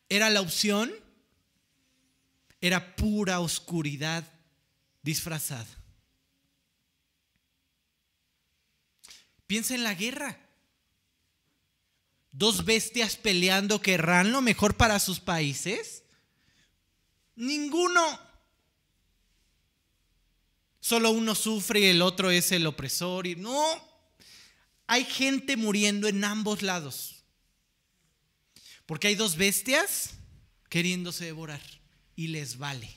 ¿Era 0.09 0.30
la 0.30 0.41
opción? 0.41 0.93
Era 2.61 2.97
pura 2.97 3.41
oscuridad 3.41 4.30
disfrazada. 5.03 5.66
Piensa 9.47 9.74
en 9.74 9.84
la 9.84 9.95
guerra. 9.95 10.47
Dos 12.33 12.64
bestias 12.64 13.16
peleando 13.16 13.81
querrán 13.81 14.33
lo 14.33 14.43
mejor 14.43 14.76
para 14.76 14.99
sus 14.99 15.20
países. 15.20 16.03
Ninguno. 17.37 18.20
Solo 20.81 21.11
uno 21.11 21.35
sufre 21.35 21.81
y 21.81 21.85
el 21.85 22.03
otro 22.03 22.31
es 22.31 22.53
el 22.53 22.66
opresor. 22.66 23.26
Y 23.26 23.37
no, 23.37 23.62
hay 24.87 25.05
gente 25.05 25.57
muriendo 25.57 26.09
en 26.09 26.24
ambos 26.24 26.62
lados. 26.62 27.24
Porque 28.87 29.09
hay 29.09 29.14
dos 29.14 29.37
bestias 29.37 30.14
queriéndose 30.68 31.26
devorar 31.26 31.61
y 32.16 32.29
les 32.29 32.59
vale. 32.59 32.89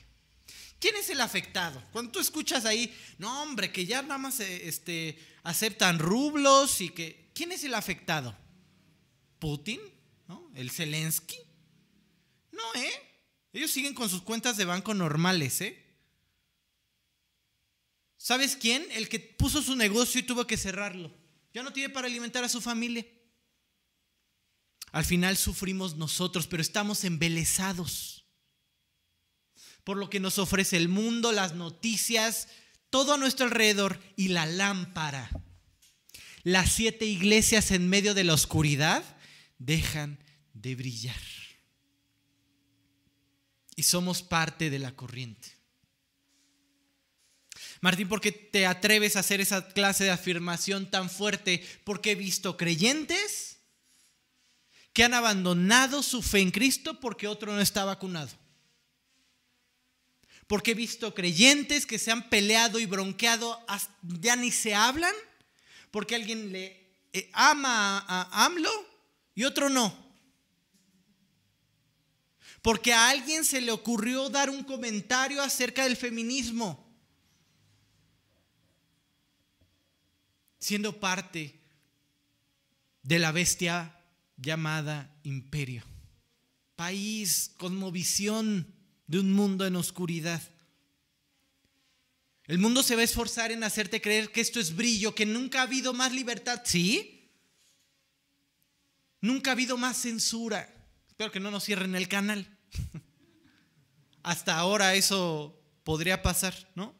¿Quién 0.78 0.96
es 0.96 1.10
el 1.10 1.20
afectado? 1.20 1.80
Cuando 1.92 2.12
tú 2.12 2.18
escuchas 2.18 2.64
ahí, 2.64 2.92
no 3.18 3.42
hombre, 3.42 3.70
que 3.70 3.86
ya 3.86 4.02
nada 4.02 4.18
más 4.18 4.40
eh, 4.40 4.68
este, 4.68 5.16
aceptan 5.44 5.98
rublos 5.98 6.80
y 6.80 6.88
que... 6.88 7.30
¿Quién 7.34 7.52
es 7.52 7.62
el 7.62 7.74
afectado? 7.74 8.36
¿Putin? 9.42 9.80
¿No? 10.28 10.48
¿El 10.54 10.70
Zelensky? 10.70 11.36
No, 12.52 12.62
¿eh? 12.76 12.92
Ellos 13.52 13.72
siguen 13.72 13.92
con 13.92 14.08
sus 14.08 14.22
cuentas 14.22 14.56
de 14.56 14.64
banco 14.64 14.94
normales, 14.94 15.60
¿eh? 15.62 15.84
¿Sabes 18.16 18.54
quién? 18.54 18.86
El 18.92 19.08
que 19.08 19.18
puso 19.18 19.60
su 19.60 19.74
negocio 19.74 20.20
y 20.20 20.22
tuvo 20.22 20.46
que 20.46 20.56
cerrarlo. 20.56 21.12
Ya 21.52 21.64
no 21.64 21.72
tiene 21.72 21.92
para 21.92 22.06
alimentar 22.06 22.44
a 22.44 22.48
su 22.48 22.60
familia. 22.60 23.04
Al 24.92 25.04
final 25.04 25.36
sufrimos 25.36 25.96
nosotros, 25.96 26.46
pero 26.46 26.62
estamos 26.62 27.02
embelesados 27.02 28.24
por 29.82 29.96
lo 29.96 30.08
que 30.08 30.20
nos 30.20 30.38
ofrece 30.38 30.76
el 30.76 30.88
mundo, 30.88 31.32
las 31.32 31.56
noticias, 31.56 32.46
todo 32.90 33.14
a 33.14 33.18
nuestro 33.18 33.46
alrededor 33.46 33.98
y 34.14 34.28
la 34.28 34.46
lámpara. 34.46 35.28
Las 36.44 36.70
siete 36.70 37.06
iglesias 37.06 37.72
en 37.72 37.88
medio 37.88 38.14
de 38.14 38.22
la 38.22 38.34
oscuridad 38.34 39.02
dejan 39.64 40.18
de 40.54 40.74
brillar. 40.74 41.20
Y 43.74 43.84
somos 43.84 44.22
parte 44.22 44.70
de 44.70 44.78
la 44.78 44.94
corriente. 44.94 45.56
Martín, 47.80 48.08
¿por 48.08 48.20
qué 48.20 48.30
te 48.30 48.66
atreves 48.66 49.16
a 49.16 49.20
hacer 49.20 49.40
esa 49.40 49.68
clase 49.68 50.04
de 50.04 50.10
afirmación 50.10 50.90
tan 50.90 51.10
fuerte? 51.10 51.66
Porque 51.84 52.12
he 52.12 52.14
visto 52.14 52.56
creyentes 52.56 53.58
que 54.92 55.04
han 55.04 55.14
abandonado 55.14 56.02
su 56.02 56.22
fe 56.22 56.40
en 56.40 56.50
Cristo 56.50 57.00
porque 57.00 57.26
otro 57.26 57.52
no 57.52 57.60
está 57.60 57.84
vacunado. 57.84 58.30
Porque 60.46 60.72
he 60.72 60.74
visto 60.74 61.14
creyentes 61.14 61.86
que 61.86 61.98
se 61.98 62.10
han 62.10 62.28
peleado 62.28 62.78
y 62.78 62.86
bronqueado, 62.86 63.64
ya 64.02 64.36
ni 64.36 64.50
se 64.50 64.74
hablan, 64.74 65.14
porque 65.90 66.14
alguien 66.14 66.52
le 66.52 66.94
eh, 67.12 67.30
ama 67.32 68.04
a 68.06 68.44
AMLO 68.44 68.91
y 69.34 69.44
otro 69.44 69.68
no. 69.68 69.96
Porque 72.60 72.92
a 72.92 73.10
alguien 73.10 73.44
se 73.44 73.60
le 73.60 73.72
ocurrió 73.72 74.28
dar 74.28 74.48
un 74.48 74.62
comentario 74.62 75.42
acerca 75.42 75.84
del 75.84 75.96
feminismo 75.96 76.82
siendo 80.62 81.00
parte 81.00 81.60
de 83.02 83.18
la 83.18 83.32
bestia 83.32 83.98
llamada 84.36 85.12
imperio. 85.24 85.82
País, 86.76 87.50
cosmovisión 87.56 88.72
de 89.08 89.18
un 89.18 89.32
mundo 89.32 89.66
en 89.66 89.74
oscuridad. 89.74 90.40
El 92.44 92.58
mundo 92.58 92.84
se 92.84 92.94
va 92.94 93.00
a 93.00 93.04
esforzar 93.04 93.50
en 93.50 93.64
hacerte 93.64 94.00
creer 94.00 94.30
que 94.30 94.40
esto 94.40 94.60
es 94.60 94.76
brillo, 94.76 95.16
que 95.16 95.26
nunca 95.26 95.58
ha 95.58 95.62
habido 95.62 95.94
más 95.94 96.12
libertad. 96.12 96.62
¿Sí? 96.64 97.21
Nunca 99.22 99.50
ha 99.50 99.54
habido 99.54 99.78
más 99.78 99.96
censura. 99.96 100.70
Espero 101.08 101.32
que 101.32 101.40
no 101.40 101.50
nos 101.50 101.64
cierren 101.64 101.94
el 101.94 102.08
canal. 102.08 102.46
Hasta 104.22 104.58
ahora 104.58 104.94
eso 104.94 105.58
podría 105.84 106.22
pasar, 106.22 106.54
¿no? 106.74 106.94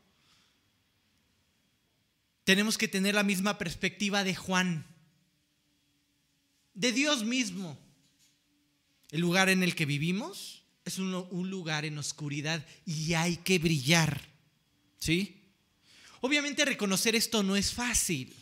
tenemos 2.44 2.76
que 2.76 2.88
tener 2.88 3.14
la 3.14 3.22
misma 3.22 3.58
perspectiva 3.58 4.24
de 4.24 4.34
Juan, 4.34 4.84
de 6.74 6.92
Dios 6.92 7.24
mismo. 7.24 7.78
El 9.10 9.20
lugar 9.20 9.48
en 9.48 9.62
el 9.62 9.74
que 9.74 9.86
vivimos 9.86 10.64
es 10.84 10.98
un, 10.98 11.12
lugar 11.50 11.84
en 11.84 11.98
oscuridad 11.98 12.66
y 12.86 13.14
hay 13.14 13.36
que 13.36 13.58
brillar. 13.58 14.20
¿Sí? 14.98 15.40
Obviamente 16.20 16.64
reconocer 16.64 17.14
esto 17.14 17.42
no 17.42 17.56
es 17.56 17.72
fácil. 17.72 18.34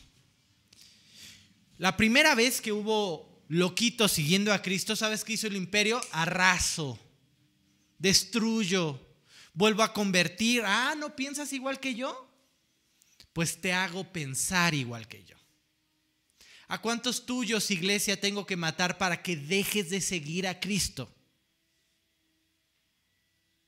La 1.78 1.96
primera 1.96 2.34
vez 2.34 2.60
que 2.60 2.72
hubo 2.72 3.29
loquitos 3.51 4.12
siguiendo 4.12 4.51
a 4.55 4.62
Cristo, 4.62 4.96
¿sabes 4.96 5.22
qué 5.22 5.34
hizo 5.34 5.46
el 5.46 5.57
imperio? 5.57 6.01
Arraso, 6.12 6.98
destruyo, 7.98 8.98
vuelvo 9.53 9.82
a 9.82 9.92
convertir. 9.92 10.62
Ah, 10.64 10.94
¿no 10.96 11.14
piensas 11.14 11.53
igual 11.53 11.78
que 11.78 11.94
yo? 11.94 12.30
pues 13.32 13.61
te 13.61 13.72
hago 13.72 14.05
pensar 14.05 14.74
igual 14.74 15.07
que 15.07 15.24
yo. 15.24 15.36
¿A 16.68 16.80
cuántos 16.80 17.26
tuyos, 17.26 17.70
iglesia, 17.70 18.20
tengo 18.20 18.46
que 18.46 18.57
matar 18.57 18.98
para 18.98 19.22
que 19.22 19.36
dejes 19.36 19.90
de 19.90 20.01
seguir 20.01 20.46
a 20.46 20.61
Cristo? 20.61 21.12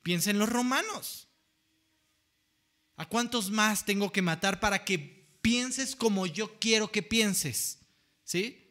Piensa 0.02 0.30
en 0.30 0.38
los 0.38 0.48
romanos. 0.48 1.28
¿A 2.96 3.08
cuántos 3.08 3.50
más 3.50 3.84
tengo 3.84 4.12
que 4.12 4.22
matar 4.22 4.60
para 4.60 4.84
que 4.84 4.98
pienses 5.40 5.96
como 5.96 6.26
yo 6.26 6.58
quiero 6.60 6.92
que 6.92 7.02
pienses? 7.02 7.78
¿Sí? 8.24 8.61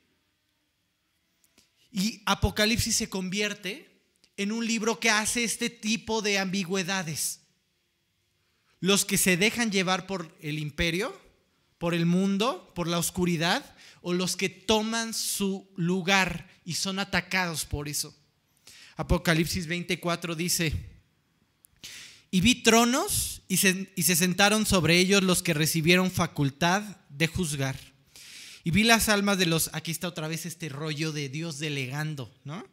Y 1.92 2.22
Apocalipsis 2.26 2.96
se 2.96 3.10
convierte 3.10 3.90
en 4.38 4.52
un 4.52 4.66
libro 4.66 5.00
que 5.00 5.10
hace 5.10 5.44
este 5.44 5.70
tipo 5.70 6.22
de 6.22 6.40
ambigüedades 6.40 7.42
los 8.82 9.06
que 9.06 9.18
se 9.18 9.38
dejan 9.38 9.72
llevar 9.72 10.08
por 10.08 10.36
el 10.42 10.60
imperio, 10.60 11.18
por 11.78 11.94
el 11.94 12.06
mundo, 12.06 12.72
por 12.76 12.88
la 12.88 12.98
oscuridad, 12.98 13.64
o 14.02 14.14
los 14.14 14.36
que 14.36 14.50
toman 14.50 15.14
su 15.14 15.70
lugar 15.76 16.50
y 16.66 16.74
son 16.74 16.98
atacados 16.98 17.66
por 17.66 17.88
eso. 17.88 18.14
Apocalipsis 18.98 19.68
24 19.68 20.36
dice, 20.36 20.74
y 22.32 22.42
vi 22.42 22.56
tronos 22.64 23.44
y 23.48 23.58
se, 23.58 23.94
y 23.96 24.04
se 24.04 24.16
sentaron 24.16 24.66
sobre 24.66 24.98
ellos 24.98 25.22
los 25.24 25.44
que 25.44 25.54
recibieron 25.54 26.10
facultad 26.10 26.82
de 27.10 27.28
juzgar. 27.28 27.91
Y 28.64 28.72
vi 28.72 28.84
las 28.84 29.10
almas 29.10 29.38
de 29.38 29.46
los, 29.46 29.70
aquí 29.74 29.92
está 29.92 30.08
otra 30.08 30.28
vez 30.28 30.46
este 30.46 30.70
rollo 30.70 31.12
de 31.12 31.30
Dios 31.30 31.60
delegando, 31.60 32.34
¿no? 32.44 32.68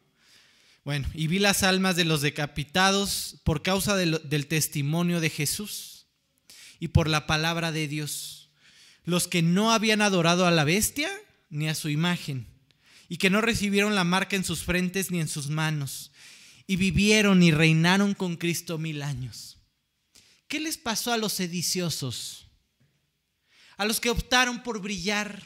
Bueno, 0.85 1.07
y 1.13 1.27
vi 1.27 1.39
las 1.39 1.63
almas 1.63 1.95
de 1.95 2.05
los 2.05 2.21
decapitados 2.21 3.41
por 3.43 3.61
causa 3.61 3.95
del 3.95 4.47
testimonio 4.47 5.19
de 5.19 5.29
Jesús 5.29 6.07
y 6.79 6.89
por 6.89 7.07
la 7.07 7.27
palabra 7.27 7.71
de 7.71 7.87
Dios. 7.87 8.49
Los 9.03 9.27
que 9.27 9.41
no 9.41 9.71
habían 9.71 10.01
adorado 10.01 10.45
a 10.45 10.51
la 10.51 10.63
bestia 10.63 11.09
ni 11.49 11.67
a 11.67 11.75
su 11.75 11.89
imagen, 11.89 12.47
y 13.07 13.17
que 13.17 13.29
no 13.29 13.41
recibieron 13.41 13.95
la 13.95 14.03
marca 14.03 14.35
en 14.35 14.43
sus 14.43 14.63
frentes 14.63 15.09
ni 15.09 15.19
en 15.19 15.27
sus 15.27 15.49
manos, 15.49 16.11
y 16.67 16.75
vivieron 16.75 17.41
y 17.41 17.51
reinaron 17.51 18.13
con 18.13 18.37
Cristo 18.37 18.77
mil 18.77 19.01
años. 19.01 19.57
¿Qué 20.47 20.59
les 20.59 20.77
pasó 20.77 21.11
a 21.11 21.17
los 21.17 21.33
sediciosos? 21.33 22.47
A 23.77 23.85
los 23.85 23.99
que 23.99 24.09
optaron 24.09 24.61
por 24.63 24.79
brillar, 24.79 25.41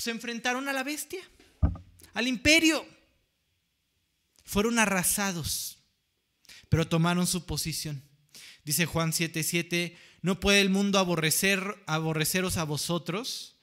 se 0.00 0.10
enfrentaron 0.10 0.68
a 0.68 0.72
la 0.72 0.82
bestia, 0.82 1.20
al 2.14 2.26
imperio. 2.26 2.86
Fueron 4.44 4.78
arrasados, 4.78 5.78
pero 6.68 6.88
tomaron 6.88 7.26
su 7.26 7.46
posición. 7.46 8.02
Dice 8.64 8.86
Juan 8.86 9.12
7:7, 9.12 9.96
no 10.22 10.40
puede 10.40 10.60
el 10.60 10.70
mundo 10.70 10.98
aborrecer, 10.98 11.82
aborreceros 11.86 12.56
a 12.56 12.64
vosotros, 12.64 13.56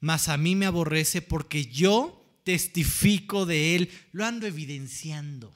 mas 0.00 0.28
a 0.28 0.36
mí 0.36 0.56
me 0.56 0.66
aborrece 0.66 1.22
porque 1.22 1.66
yo 1.66 2.16
testifico 2.44 3.46
de 3.46 3.76
él, 3.76 3.90
lo 4.12 4.24
ando 4.24 4.46
evidenciando. 4.46 5.54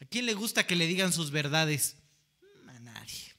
¿A 0.00 0.04
quién 0.04 0.26
le 0.26 0.34
gusta 0.34 0.66
que 0.66 0.76
le 0.76 0.86
digan 0.86 1.12
sus 1.12 1.30
verdades? 1.30 1.96
A 2.66 2.78
nadie. 2.80 3.34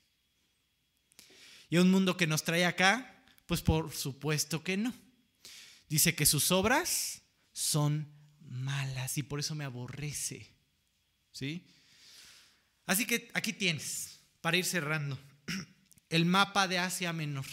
¿Y 1.69 1.77
a 1.77 1.81
un 1.81 1.91
mundo 1.91 2.15
que 2.17 2.27
nos 2.27 2.43
trae 2.43 2.65
acá? 2.65 3.23
Pues 3.45 3.61
por 3.61 3.91
supuesto 3.91 4.63
que 4.63 4.77
no. 4.77 5.02
Dice 5.89 6.15
que 6.15 6.25
sus 6.25 6.51
obras 6.51 7.21
son 7.51 8.11
malas 8.41 9.17
y 9.17 9.23
por 9.23 9.39
eso 9.39 9.55
me 9.55 9.63
aborrece. 9.63 10.53
¿Sí? 11.31 11.65
Así 12.85 13.05
que 13.05 13.29
aquí 13.33 13.53
tienes, 13.53 14.19
para 14.41 14.57
ir 14.57 14.65
cerrando 14.65 15.19
el 16.09 16.25
mapa 16.25 16.67
de 16.67 16.79
Asia 16.79 17.13
Menor. 17.13 17.45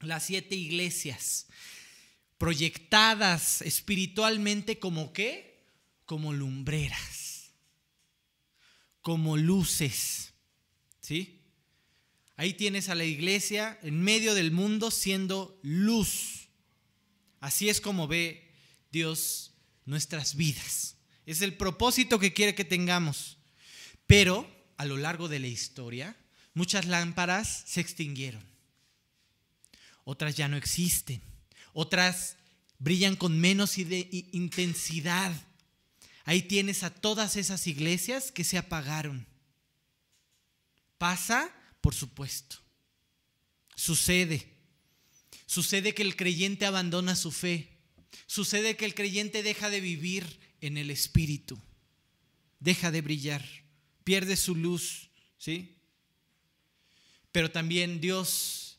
Las 0.00 0.26
siete 0.26 0.54
iglesias 0.54 1.46
proyectadas 2.38 3.62
espiritualmente 3.62 4.78
como 4.78 5.12
qué? 5.12 5.66
Como 6.06 6.32
lumbreras, 6.32 7.52
como 9.02 9.36
luces. 9.36 10.32
¿Sí? 11.00 11.42
Ahí 12.36 12.54
tienes 12.54 12.88
a 12.88 12.94
la 12.94 13.04
iglesia 13.04 13.78
en 13.82 14.00
medio 14.00 14.34
del 14.34 14.52
mundo 14.52 14.92
siendo 14.92 15.58
luz. 15.62 16.37
Así 17.40 17.68
es 17.68 17.80
como 17.80 18.08
ve 18.08 18.50
Dios 18.90 19.52
nuestras 19.84 20.34
vidas. 20.34 20.96
Es 21.26 21.42
el 21.42 21.56
propósito 21.56 22.18
que 22.18 22.32
quiere 22.32 22.54
que 22.54 22.64
tengamos. 22.64 23.38
Pero 24.06 24.50
a 24.76 24.84
lo 24.84 24.96
largo 24.96 25.28
de 25.28 25.38
la 25.38 25.46
historia, 25.46 26.16
muchas 26.54 26.86
lámparas 26.86 27.64
se 27.66 27.80
extinguieron. 27.80 28.42
Otras 30.04 30.36
ya 30.36 30.48
no 30.48 30.56
existen. 30.56 31.20
Otras 31.74 32.36
brillan 32.78 33.16
con 33.16 33.38
menos 33.38 33.76
intensidad. 33.76 35.32
Ahí 36.24 36.42
tienes 36.42 36.82
a 36.82 36.90
todas 36.90 37.36
esas 37.36 37.66
iglesias 37.66 38.32
que 38.32 38.44
se 38.44 38.58
apagaron. 38.58 39.26
Pasa, 40.96 41.50
por 41.80 41.94
supuesto. 41.94 42.56
Sucede. 43.76 44.57
Sucede 45.48 45.94
que 45.94 46.02
el 46.02 46.14
creyente 46.14 46.66
abandona 46.66 47.16
su 47.16 47.32
fe. 47.32 47.70
Sucede 48.26 48.76
que 48.76 48.84
el 48.84 48.94
creyente 48.94 49.42
deja 49.42 49.70
de 49.70 49.80
vivir 49.80 50.38
en 50.60 50.76
el 50.76 50.90
Espíritu. 50.90 51.58
Deja 52.60 52.90
de 52.90 53.00
brillar. 53.00 53.42
Pierde 54.04 54.36
su 54.36 54.54
luz. 54.54 55.08
¿Sí? 55.38 55.78
Pero 57.32 57.50
también 57.50 57.98
Dios 57.98 58.78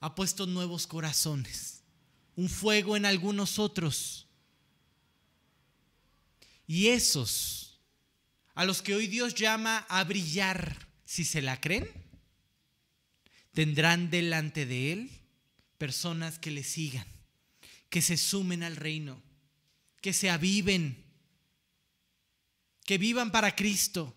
ha 0.00 0.14
puesto 0.14 0.46
nuevos 0.46 0.86
corazones. 0.86 1.82
Un 2.34 2.48
fuego 2.48 2.96
en 2.96 3.04
algunos 3.04 3.58
otros. 3.58 4.26
Y 6.66 6.86
esos, 6.88 7.78
a 8.54 8.64
los 8.64 8.80
que 8.80 8.94
hoy 8.94 9.06
Dios 9.06 9.34
llama 9.34 9.84
a 9.90 10.02
brillar, 10.04 10.88
si 11.04 11.26
se 11.26 11.42
la 11.42 11.60
creen, 11.60 11.86
tendrán 13.52 14.08
delante 14.08 14.64
de 14.64 14.92
Él 14.92 15.23
personas 15.78 16.38
que 16.38 16.50
le 16.50 16.62
sigan, 16.64 17.06
que 17.90 18.02
se 18.02 18.16
sumen 18.16 18.62
al 18.62 18.76
reino, 18.76 19.22
que 20.00 20.12
se 20.12 20.30
aviven, 20.30 21.04
que 22.84 22.98
vivan 22.98 23.32
para 23.32 23.54
Cristo. 23.56 24.14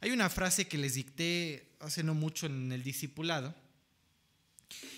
Hay 0.00 0.10
una 0.10 0.30
frase 0.30 0.68
que 0.68 0.78
les 0.78 0.94
dicté 0.94 1.76
hace 1.80 2.02
no 2.02 2.14
mucho 2.14 2.46
en 2.46 2.72
el 2.72 2.82
discipulado, 2.82 3.54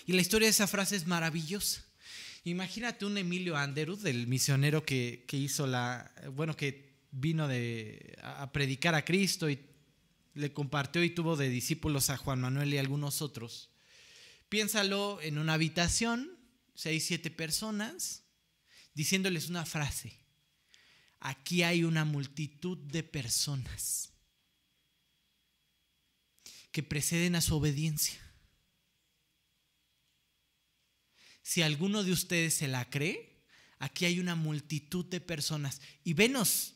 y 0.06 0.12
la 0.12 0.20
historia 0.20 0.46
de 0.46 0.50
esa 0.50 0.66
frase 0.66 0.96
es 0.96 1.06
maravillosa. 1.06 1.84
Imagínate 2.44 3.04
un 3.04 3.16
Emilio 3.18 3.56
Anderud, 3.56 4.04
el 4.06 4.26
misionero 4.26 4.84
que, 4.84 5.24
hizo 5.30 5.66
la, 5.66 6.12
bueno, 6.34 6.56
que 6.56 6.92
vino 7.12 7.46
de, 7.46 8.18
a 8.22 8.50
predicar 8.52 8.94
a 8.94 9.04
Cristo 9.04 9.48
y 9.48 9.60
le 10.34 10.52
compartió 10.52 11.04
y 11.04 11.10
tuvo 11.10 11.36
de 11.36 11.48
discípulos 11.48 12.10
a 12.10 12.16
Juan 12.16 12.40
Manuel 12.40 12.74
y 12.74 12.78
algunos 12.78 13.22
otros. 13.22 13.71
Piénsalo 14.52 15.18
en 15.22 15.38
una 15.38 15.54
habitación, 15.54 16.30
seis, 16.74 17.06
siete 17.06 17.30
personas, 17.30 18.24
diciéndoles 18.92 19.48
una 19.48 19.64
frase. 19.64 20.12
Aquí 21.20 21.62
hay 21.62 21.84
una 21.84 22.04
multitud 22.04 22.76
de 22.76 23.02
personas 23.02 24.12
que 26.70 26.82
preceden 26.82 27.34
a 27.34 27.40
su 27.40 27.56
obediencia. 27.56 28.20
Si 31.40 31.62
alguno 31.62 32.02
de 32.02 32.12
ustedes 32.12 32.52
se 32.52 32.68
la 32.68 32.90
cree, 32.90 33.46
aquí 33.78 34.04
hay 34.04 34.20
una 34.20 34.34
multitud 34.34 35.06
de 35.06 35.22
personas. 35.22 35.80
Y 36.04 36.12
venos, 36.12 36.74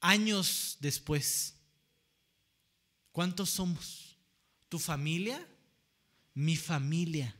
años 0.00 0.78
después, 0.80 1.54
¿cuántos 3.12 3.50
somos? 3.50 4.13
¿Tu 4.74 4.80
familia? 4.80 5.46
Mi 6.34 6.56
familia. 6.56 7.36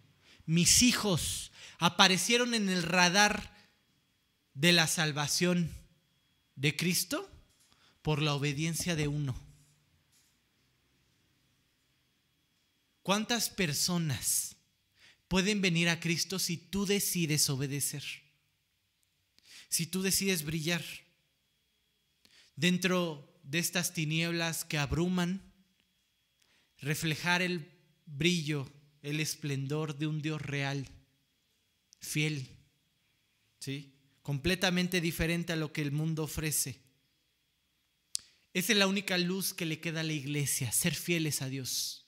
Mis 0.47 0.85
hijos 0.85 1.51
aparecieron 1.81 2.55
en 2.55 2.69
el 2.69 2.85
radar 2.85 3.53
de 4.53 4.71
la 4.71 4.87
salvación 4.87 5.69
de 6.55 6.77
Cristo 6.77 7.29
por 8.03 8.23
la 8.23 8.35
obediencia 8.35 8.95
de 8.95 9.09
uno. 9.09 9.35
¿Cuántas 13.03 13.51
personas 13.51 14.55
pueden 15.27 15.61
venir 15.61 15.89
a 15.89 15.99
Cristo 15.99 16.39
si 16.39 16.57
tú 16.57 16.87
decides 16.87 17.51
obedecer? 17.51 18.05
Si 19.69 19.87
tú 19.87 20.03
decides 20.03 20.45
brillar 20.45 20.85
dentro 22.55 23.29
de 23.43 23.59
estas 23.59 23.93
tinieblas 23.93 24.65
que 24.65 24.79
abruman, 24.79 25.54
reflejar 26.85 27.43
el 27.43 27.71
brillo, 28.07 28.71
el 29.03 29.21
esplendor 29.21 29.97
de 29.97 30.07
un 30.07 30.23
Dios 30.23 30.41
real, 30.41 30.89
fiel, 32.01 32.49
¿sí? 33.59 33.95
completamente 34.23 35.01
diferente 35.01 35.53
a 35.53 35.57
lo 35.57 35.73
que 35.73 35.83
el 35.83 35.93
mundo 35.93 36.25
ofrece. 36.25 36.83
Esa 38.53 38.73
es 38.73 38.79
la 38.79 38.87
única 38.87 39.19
luz 39.19 39.53
que 39.53 39.67
le 39.67 39.81
queda 39.81 40.01
a 40.01 40.05
la 40.05 40.13
iglesia, 40.13 40.71
ser 40.71 40.95
fieles 40.95 41.43
a 41.43 41.49
Dios. 41.49 42.07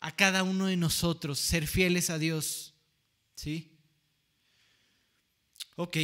A 0.00 0.16
cada 0.16 0.42
uno 0.42 0.66
de 0.66 0.76
nosotros, 0.76 1.38
ser 1.38 1.68
fieles 1.68 2.10
a 2.10 2.18
Dios. 2.18 2.74
¿Sí? 3.36 3.78
Ok, 5.76 5.96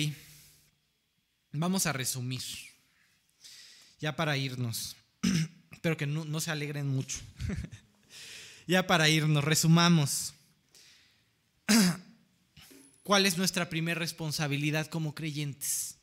vamos 1.53 1.87
a 1.87 1.93
resumir 1.93 2.43
ya 3.99 4.15
para 4.15 4.37
irnos. 4.37 4.97
Espero 5.79 5.97
que 5.97 6.09
no, 6.09 6.41
se 6.41 6.51
alegren 6.51 6.89
mucho. 6.89 7.21
ya 8.67 8.89
para 8.89 9.09
irnos, 9.09 9.45
resumamos. 9.45 10.35
¿Cuál 13.05 13.27
es 13.27 13.39
nuestra 13.39 13.71
primera 13.71 13.97
responsabilidad 13.97 14.89
como 14.89 15.15
creyentes? 15.15 15.97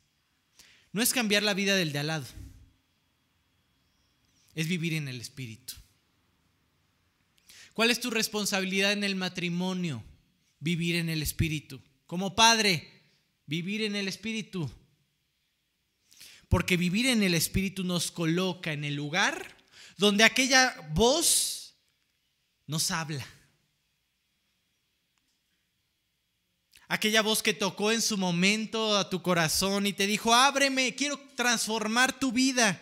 No 0.92 1.02
es 1.02 1.12
cambiar 1.12 1.42
la 1.42 1.52
vida 1.52 1.76
del 1.76 1.92
de 1.92 1.98
al 1.98 2.06
lado, 2.06 2.24
es 4.54 4.66
vivir 4.66 4.94
en 4.94 5.08
el 5.08 5.20
Espíritu. 5.20 5.74
¿Cuál 7.74 7.90
es 7.90 8.00
tu 8.00 8.08
responsabilidad 8.08 8.92
en 8.92 9.04
el 9.04 9.14
matrimonio? 9.14 10.02
Vivir 10.58 10.96
en 10.96 11.10
el 11.10 11.20
Espíritu. 11.20 11.82
Como 12.06 12.34
padre, 12.34 13.02
vivir 13.44 13.82
en 13.82 13.94
el 13.94 14.08
Espíritu. 14.08 14.70
Porque 16.48 16.78
vivir 16.78 17.04
en 17.08 17.22
el 17.22 17.34
Espíritu 17.34 17.84
nos 17.84 18.10
coloca 18.10 18.72
en 18.72 18.82
el 18.82 18.94
lugar 18.94 19.55
donde 19.96 20.24
aquella 20.24 20.76
voz 20.92 21.74
nos 22.66 22.90
habla. 22.90 23.26
Aquella 26.88 27.22
voz 27.22 27.42
que 27.42 27.52
tocó 27.52 27.90
en 27.90 28.00
su 28.00 28.16
momento 28.16 28.96
a 28.96 29.10
tu 29.10 29.20
corazón 29.20 29.86
y 29.86 29.92
te 29.92 30.06
dijo, 30.06 30.32
ábreme, 30.32 30.94
quiero 30.94 31.18
transformar 31.34 32.18
tu 32.18 32.30
vida. 32.30 32.80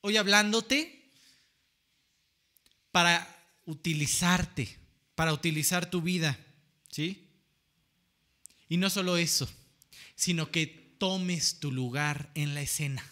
Hoy 0.00 0.16
hablándote 0.16 1.10
para 2.92 3.28
utilizarte, 3.66 4.78
para 5.16 5.32
utilizar 5.32 5.90
tu 5.90 6.02
vida. 6.02 6.38
¿Sí? 6.88 7.28
Y 8.68 8.76
no 8.76 8.90
solo 8.90 9.16
eso, 9.16 9.48
sino 10.14 10.50
que 10.50 10.66
tomes 10.98 11.58
tu 11.58 11.72
lugar 11.72 12.30
en 12.34 12.54
la 12.54 12.62
escena. 12.62 13.04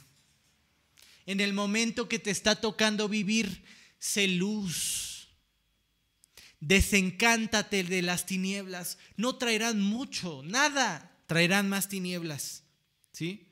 En 1.31 1.39
el 1.39 1.53
momento 1.53 2.09
que 2.09 2.19
te 2.19 2.33
está 2.33 2.61
tocando 2.61 3.09
vivir, 3.09 3.63
sé 4.01 4.27
luz. 4.27 5.29
Desencántate 6.59 7.85
de 7.85 8.03
las 8.03 8.27
tinieblas. 8.27 8.99
No 9.17 9.37
traerán 9.37 9.81
mucho, 9.81 10.43
nada. 10.43 11.23
Traerán 11.29 11.69
más 11.69 11.89
tinieblas. 11.89 12.65
¿Sí? 13.13 13.47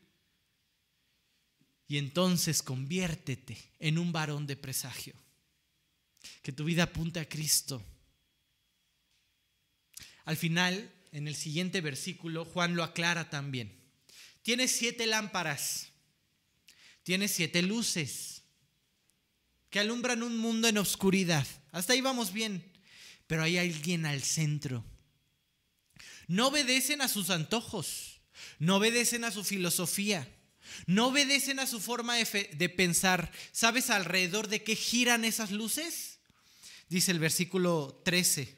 Y 1.86 1.98
entonces 1.98 2.64
conviértete 2.64 3.56
en 3.78 3.98
un 3.98 4.10
varón 4.10 4.48
de 4.48 4.56
presagio. 4.56 5.14
Que 6.42 6.50
tu 6.50 6.64
vida 6.64 6.82
apunte 6.82 7.20
a 7.20 7.28
Cristo. 7.28 7.80
Al 10.24 10.36
final, 10.36 10.92
en 11.12 11.28
el 11.28 11.36
siguiente 11.36 11.80
versículo, 11.80 12.44
Juan 12.44 12.74
lo 12.74 12.82
aclara 12.82 13.30
también. 13.30 13.72
Tiene 14.42 14.66
siete 14.66 15.06
lámparas, 15.06 15.92
tiene 17.08 17.26
siete 17.26 17.62
luces 17.62 18.42
que 19.70 19.80
alumbran 19.80 20.22
un 20.22 20.36
mundo 20.36 20.68
en 20.68 20.76
oscuridad. 20.76 21.46
Hasta 21.72 21.94
ahí 21.94 22.02
vamos 22.02 22.34
bien, 22.34 22.62
pero 23.26 23.42
hay 23.42 23.56
alguien 23.56 24.04
al 24.04 24.22
centro. 24.22 24.84
No 26.26 26.48
obedecen 26.48 27.00
a 27.00 27.08
sus 27.08 27.30
antojos, 27.30 28.20
no 28.58 28.76
obedecen 28.76 29.24
a 29.24 29.30
su 29.30 29.42
filosofía, 29.42 30.28
no 30.86 31.06
obedecen 31.06 31.60
a 31.60 31.66
su 31.66 31.80
forma 31.80 32.14
de, 32.14 32.50
de 32.54 32.68
pensar. 32.68 33.32
¿Sabes 33.52 33.88
alrededor 33.88 34.48
de 34.48 34.62
qué 34.62 34.76
giran 34.76 35.24
esas 35.24 35.50
luces? 35.50 36.18
Dice 36.90 37.10
el 37.12 37.20
versículo 37.20 38.02
13. 38.04 38.54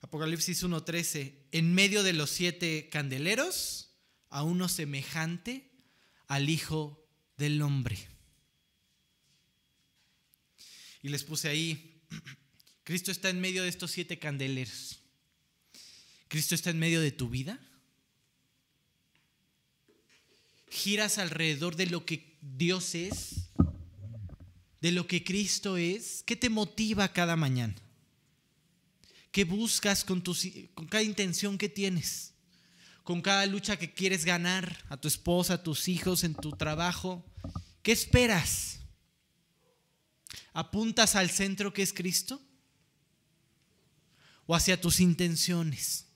Apocalipsis 0.00 0.64
1:13, 0.64 1.34
en 1.52 1.74
medio 1.74 2.02
de 2.02 2.14
los 2.14 2.30
siete 2.30 2.88
candeleros 2.90 3.90
a 4.30 4.42
uno 4.42 4.70
semejante 4.70 5.71
al 6.32 6.48
Hijo 6.48 6.98
del 7.36 7.60
Hombre. 7.60 7.98
Y 11.02 11.10
les 11.10 11.24
puse 11.24 11.50
ahí 11.50 12.00
Cristo 12.84 13.10
está 13.10 13.28
en 13.28 13.38
medio 13.38 13.62
de 13.62 13.68
estos 13.68 13.90
siete 13.90 14.18
candeleros. 14.18 14.98
Cristo 16.28 16.54
está 16.54 16.70
en 16.70 16.78
medio 16.78 17.02
de 17.02 17.12
tu 17.12 17.28
vida. 17.28 17.60
Giras 20.70 21.18
alrededor 21.18 21.76
de 21.76 21.84
lo 21.84 22.06
que 22.06 22.38
Dios 22.40 22.94
es, 22.94 23.50
de 24.80 24.90
lo 24.90 25.06
que 25.06 25.24
Cristo 25.24 25.76
es. 25.76 26.22
¿Qué 26.24 26.34
te 26.34 26.48
motiva 26.48 27.12
cada 27.12 27.36
mañana? 27.36 27.76
¿Qué 29.30 29.44
buscas 29.44 30.02
con, 30.02 30.22
con 30.22 30.86
cada 30.86 31.02
intención 31.02 31.58
que 31.58 31.68
tienes? 31.68 32.31
Con 33.04 33.20
cada 33.20 33.46
lucha 33.46 33.76
que 33.76 33.92
quieres 33.92 34.24
ganar 34.24 34.84
a 34.88 34.96
tu 34.96 35.08
esposa, 35.08 35.54
a 35.54 35.62
tus 35.62 35.88
hijos, 35.88 36.24
en 36.24 36.34
tu 36.34 36.52
trabajo. 36.52 37.24
¿Qué 37.82 37.92
esperas? 37.92 38.80
¿Apuntas 40.52 41.16
al 41.16 41.30
centro 41.30 41.72
que 41.72 41.82
es 41.82 41.92
Cristo? 41.92 42.40
¿O 44.46 44.54
hacia 44.54 44.80
tus 44.80 45.00
intenciones? 45.00 46.06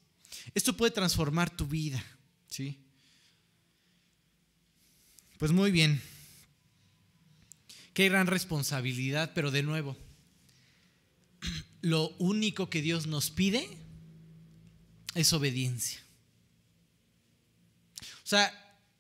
Esto 0.55 0.77
puede 0.77 0.93
transformar 0.93 1.51
tu 1.51 1.67
vida, 1.67 2.05
¿sí? 2.49 2.79
Pues 5.39 5.53
muy 5.53 5.71
bien. 5.71 6.01
Qué 7.95 8.09
gran 8.09 8.27
responsabilidad, 8.27 9.33
pero 9.35 9.51
de 9.51 9.63
nuevo, 9.63 9.97
lo 11.81 12.11
único 12.19 12.69
que 12.69 12.83
Dios 12.83 13.07
nos 13.07 13.31
pide 13.31 13.69
es 15.15 15.33
obediencia. 15.33 16.06
O 18.27 18.29
sea, 18.29 18.53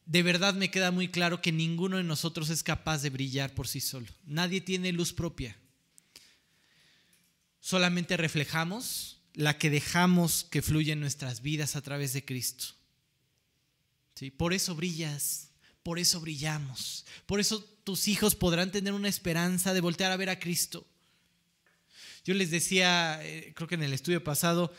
de 0.04 0.22
verdad 0.22 0.54
me 0.54 0.70
queda 0.70 0.92
muy 0.92 1.08
claro 1.08 1.42
que 1.42 1.50
ninguno 1.50 1.96
de 1.96 2.04
nosotros 2.04 2.48
es 2.48 2.62
capaz 2.62 3.02
de 3.02 3.10
brillar 3.10 3.56
por 3.56 3.66
sí 3.66 3.80
solo. 3.80 4.06
Nadie 4.24 4.60
tiene 4.60 4.92
luz 4.92 5.12
propia. 5.12 5.56
Solamente 7.58 8.16
reflejamos 8.16 9.18
la 9.34 9.58
que 9.58 9.68
dejamos 9.68 10.44
que 10.44 10.62
fluya 10.62 10.92
en 10.92 11.00
nuestras 11.00 11.42
vidas 11.42 11.74
a 11.74 11.82
través 11.82 12.12
de 12.12 12.24
Cristo. 12.24 12.66
¿Sí? 14.14 14.30
Por 14.30 14.52
eso 14.52 14.76
brillas, 14.76 15.50
por 15.82 15.98
eso 15.98 16.20
brillamos, 16.20 17.04
por 17.26 17.40
eso 17.40 17.64
tus 17.82 18.06
hijos 18.06 18.36
podrán 18.36 18.70
tener 18.70 18.92
una 18.92 19.08
esperanza 19.08 19.74
de 19.74 19.80
voltear 19.80 20.12
a 20.12 20.16
ver 20.16 20.30
a 20.30 20.38
Cristo. 20.38 20.86
Yo 22.24 22.32
les 22.34 22.52
decía, 22.52 23.18
eh, 23.24 23.52
creo 23.56 23.66
que 23.66 23.74
en 23.74 23.82
el 23.82 23.92
estudio 23.92 24.22
pasado, 24.22 24.72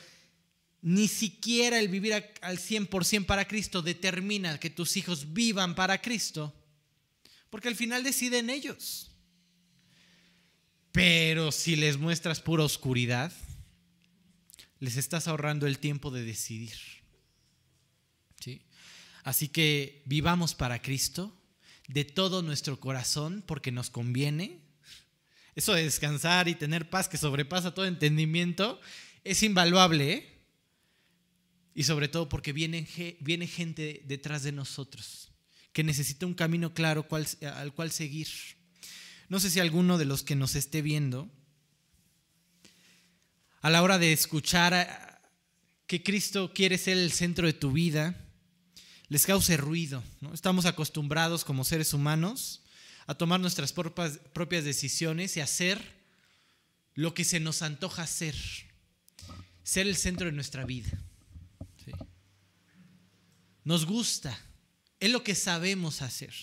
ni 0.88 1.10
siquiera 1.10 1.80
el 1.80 1.90
vivir 1.90 2.14
al 2.14 2.58
100% 2.58 3.26
para 3.26 3.46
Cristo 3.46 3.82
determina 3.82 4.58
que 4.58 4.70
tus 4.70 4.96
hijos 4.96 5.34
vivan 5.34 5.76
para 5.76 6.02
Cristo, 6.02 6.56
porque 7.50 7.68
al 7.68 7.76
final 7.76 8.06
deciden 8.06 8.50
ellos. 8.50 9.12
Pero 10.94 11.52
si 11.52 11.76
les 11.76 11.98
muestras 11.98 12.40
pura 12.40 12.64
oscuridad, 12.64 13.34
les 14.80 14.96
estás 14.96 15.28
ahorrando 15.28 15.68
el 15.68 15.78
tiempo 15.78 16.10
de 16.10 16.24
decidir. 16.24 16.78
¿Sí? 18.40 18.62
Así 19.26 19.50
que 19.50 20.04
vivamos 20.06 20.56
para 20.56 20.82
Cristo 20.82 21.38
de 21.90 22.06
todo 22.06 22.42
nuestro 22.42 22.80
corazón 22.80 23.44
porque 23.46 23.74
nos 23.74 23.90
conviene. 23.90 24.62
Eso 25.54 25.74
de 25.74 25.84
descansar 25.84 26.48
y 26.48 26.56
tener 26.56 26.90
paz 26.90 27.10
que 27.10 27.18
sobrepasa 27.18 27.74
todo 27.74 27.86
entendimiento 27.86 28.80
es 29.26 29.44
invaluable. 29.44 30.14
¿eh? 30.14 30.37
Y 31.78 31.84
sobre 31.84 32.08
todo 32.08 32.28
porque 32.28 32.54
viene, 32.54 32.88
viene 33.20 33.46
gente 33.46 34.02
detrás 34.08 34.42
de 34.42 34.52
nosotros 34.52 35.30
que 35.72 35.84
necesita 35.84 36.26
un 36.26 36.34
camino 36.34 36.74
claro 36.74 37.08
al 37.54 37.72
cual 37.72 37.92
seguir. 37.92 38.28
No 39.30 39.40
sé 39.40 39.52
si 39.52 39.60
alguno 39.60 40.00
de 40.00 40.06
los 40.06 40.24
que 40.24 40.36
nos 40.36 40.56
esté 40.56 40.82
viendo, 40.82 41.30
a 43.62 43.70
la 43.70 43.84
hora 43.84 44.00
de 44.00 44.12
escuchar 44.12 45.22
que 45.86 46.02
Cristo 46.02 46.52
quiere 46.52 46.80
ser 46.80 46.98
el 46.98 47.12
centro 47.12 47.46
de 47.46 47.54
tu 47.54 47.72
vida, 47.72 48.26
les 49.08 49.28
cause 49.28 49.56
ruido. 49.56 50.04
¿no? 50.20 50.34
Estamos 50.34 50.66
acostumbrados 50.66 51.46
como 51.46 51.64
seres 51.64 51.94
humanos 51.94 52.64
a 53.06 53.14
tomar 53.14 53.40
nuestras 53.40 53.72
propias, 53.72 54.64
decisiones 54.64 55.38
y 55.38 55.42
hacer 55.42 55.80
lo 56.96 57.14
que 57.14 57.24
se 57.24 57.40
nos 57.40 57.62
antoja 57.62 58.02
hacer, 58.02 58.36
ser 59.62 59.86
el 59.86 59.96
centro 59.96 60.26
de 60.26 60.32
nuestra 60.32 60.66
vida. 60.66 60.90
Nos 63.68 63.86
gusta, 63.86 64.40
es 64.98 65.12
lo 65.12 65.26
que 65.26 65.36
sabemos 65.36 66.02
hacer. 66.02 66.34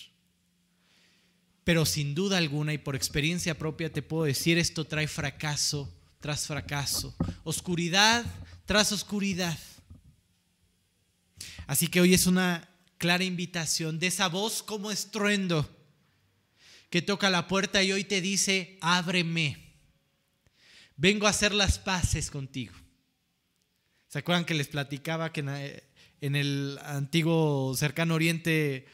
Pero 1.63 1.83
sin 1.83 2.13
duda 2.13 2.37
alguna 2.37 2.71
y 2.71 2.77
por 2.77 2.95
experiencia 2.95 3.57
propia 3.57 3.91
te 3.91 4.03
puedo 4.03 4.25
decir, 4.25 4.59
esto 4.59 4.85
trae 4.85 5.07
fracaso 5.07 5.91
tras 6.19 6.45
fracaso, 6.45 7.15
oscuridad 7.43 8.23
tras 8.65 8.91
oscuridad. 8.91 9.57
Así 11.65 11.87
que 11.87 11.99
hoy 11.99 12.13
es 12.13 12.27
una 12.27 12.69
clara 12.99 13.23
invitación 13.23 13.97
de 13.97 14.05
esa 14.05 14.27
voz 14.29 14.61
como 14.61 14.91
estruendo 14.91 15.67
que 16.91 17.01
toca 17.01 17.31
la 17.31 17.47
puerta 17.47 17.81
y 17.81 17.91
hoy 17.91 18.03
te 18.03 18.21
dice, 18.21 18.77
ábreme, 18.81 19.73
vengo 20.95 21.25
a 21.25 21.31
hacer 21.31 21.55
las 21.55 21.79
paces 21.79 22.29
contigo. 22.29 22.75
¿Se 24.09 24.19
acuerdan 24.19 24.45
que 24.45 24.53
les 24.53 24.67
platicaba 24.67 25.33
que 25.33 25.41
en 26.21 26.35
el 26.35 26.79
antiguo 26.83 27.75
cercano 27.75 28.15
oriente 28.15 28.87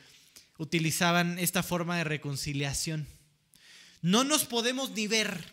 utilizaban 0.57 1.39
esta 1.39 1.63
forma 1.63 1.97
de 1.97 2.03
reconciliación. 2.03 3.07
No 4.01 4.23
nos 4.23 4.45
podemos 4.45 4.91
ni 4.91 5.07
ver, 5.07 5.43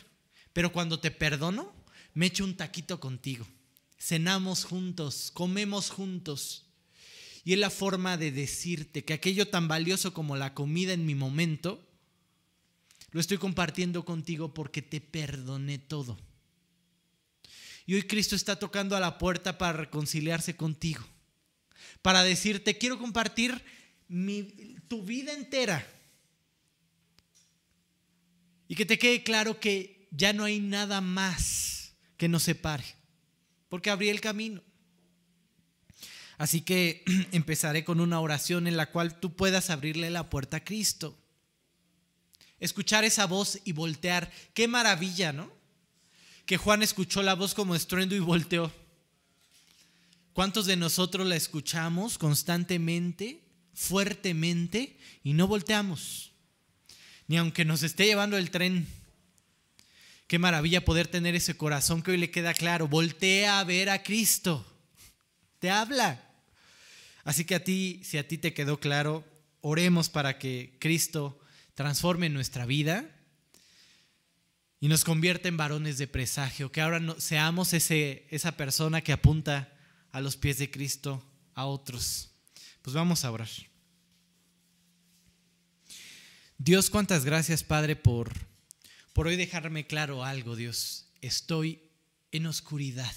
pero 0.53 0.73
cuando 0.73 1.01
te 1.01 1.11
perdono, 1.11 1.73
me 2.15 2.27
echo 2.27 2.45
un 2.45 2.57
taquito 2.57 3.01
contigo. 3.01 3.47
Cenamos 3.99 4.65
juntos, 4.65 5.31
comemos 5.33 5.91
juntos. 5.91 6.67
Y 7.45 7.55
es 7.55 7.59
la 7.59 7.71
forma 7.71 8.17
de 8.17 8.33
decirte 8.33 9.05
que 9.05 9.15
aquello 9.15 9.49
tan 9.49 9.69
valioso 9.69 10.13
como 10.13 10.37
la 10.37 10.55
comida 10.55 10.93
en 10.93 11.07
mi 11.07 11.15
momento, 11.15 11.83
lo 13.11 13.21
estoy 13.21 13.39
compartiendo 13.39 14.05
contigo 14.05 14.53
porque 14.53 14.83
te 14.83 15.01
perdoné 15.01 15.79
todo. 15.79 16.19
Y 17.87 17.95
hoy 17.95 18.03
Cristo 18.03 18.37
está 18.37 18.59
tocando 18.59 18.97
a 18.97 19.01
la 19.01 19.17
puerta 19.17 19.57
para 19.57 19.73
reconciliarse 19.73 20.57
contigo 20.57 21.07
para 22.03 22.23
decirte, 22.23 22.79
quiero 22.79 22.99
compartir 22.99 23.63
tu 24.89 25.03
vida 25.03 25.33
entera. 25.33 25.87
Y 28.69 28.75
que 28.75 28.87
te 28.87 28.99
quede 28.99 29.23
claro 29.23 29.61
que 29.61 30.09
ya 30.11 30.33
no 30.33 30.45
hay 30.45 30.61
nada 30.61 31.01
más 31.01 31.95
que 32.17 32.29
nos 32.29 32.43
separe, 32.43 32.85
porque 33.69 33.91
abrí 33.91 34.09
el 34.09 34.21
camino. 34.21 34.63
Así 36.39 36.61
que 36.61 37.03
empezaré 37.33 37.85
con 37.85 38.01
una 38.01 38.21
oración 38.21 38.67
en 38.67 38.77
la 38.77 38.91
cual 38.91 39.19
tú 39.21 39.35
puedas 39.35 39.71
abrirle 39.71 40.11
la 40.11 40.31
puerta 40.31 40.59
a 40.59 40.65
Cristo. 40.65 41.19
Escuchar 42.61 43.05
esa 43.05 43.27
voz 43.27 43.61
y 43.65 43.73
voltear. 43.73 44.31
Qué 44.55 44.69
maravilla, 44.69 45.33
¿no? 45.33 45.51
Que 46.47 46.57
Juan 46.57 46.83
escuchó 46.83 47.23
la 47.23 47.35
voz 47.35 47.55
como 47.55 47.75
estruendo 47.75 48.15
y 48.15 48.21
volteó. 48.21 48.73
¿Cuántos 50.39 50.67
de 50.67 50.77
nosotros 50.77 51.27
la 51.27 51.35
escuchamos 51.35 52.17
constantemente, 52.17 53.43
fuertemente 53.75 54.97
y 55.25 55.33
no 55.33 55.49
volteamos? 55.49 56.31
Ni 57.27 57.39
aunque 57.39 57.65
nos 57.65 57.83
esté 57.83 58.05
llevando 58.05 58.37
el 58.37 58.53
tren. 58.53 58.87
Qué 60.29 60.39
maravilla 60.39 60.85
poder 60.85 61.09
tener 61.09 61.35
ese 61.35 61.57
corazón 61.57 62.03
que 62.03 62.13
hoy 62.13 62.19
le 62.19 62.31
queda 62.31 62.55
claro. 62.55 62.87
Voltea 62.87 63.59
a 63.59 63.65
ver 63.65 63.91
a 63.91 64.05
Cristo. 64.05 64.65
Te 65.59 65.71
habla. 65.71 66.25
Así 67.25 67.45
que 67.45 67.57
a 67.57 67.65
ti, 67.65 68.01
si 68.05 68.17
a 68.17 68.29
ti 68.29 68.39
te 68.39 68.55
quedó 68.55 68.79
claro, 68.79 69.25
oremos 69.61 70.09
para 70.09 70.39
que 70.39 70.77
Cristo 70.79 71.41
transforme 71.75 72.29
nuestra 72.29 72.65
vida 72.65 73.11
y 74.79 74.87
nos 74.87 75.03
convierta 75.03 75.49
en 75.49 75.57
varones 75.57 75.99
de 75.99 76.07
presagio. 76.07 76.71
Que 76.71 76.81
ahora 76.81 77.03
seamos 77.19 77.73
ese, 77.73 78.29
esa 78.31 78.53
persona 78.53 79.01
que 79.01 79.13
apunta 79.13 79.75
a 80.19 80.21
los 80.21 80.37
pies 80.37 80.59
de 80.59 80.69
Cristo 80.69 81.25
a 81.55 81.67
otros. 81.67 82.31
Pues 82.83 82.93
vamos 82.93 83.25
a 83.25 83.31
orar. 83.31 83.49
Dios, 86.59 86.91
cuántas 86.91 87.25
gracias, 87.25 87.63
Padre, 87.63 87.95
por, 87.95 88.33
por 89.13 89.29
hoy 89.29 89.37
dejarme 89.37 89.87
claro 89.87 90.25
algo, 90.25 90.57
Dios. 90.57 91.07
Estoy 91.21 91.93
en 92.33 92.47
oscuridad. 92.47 93.15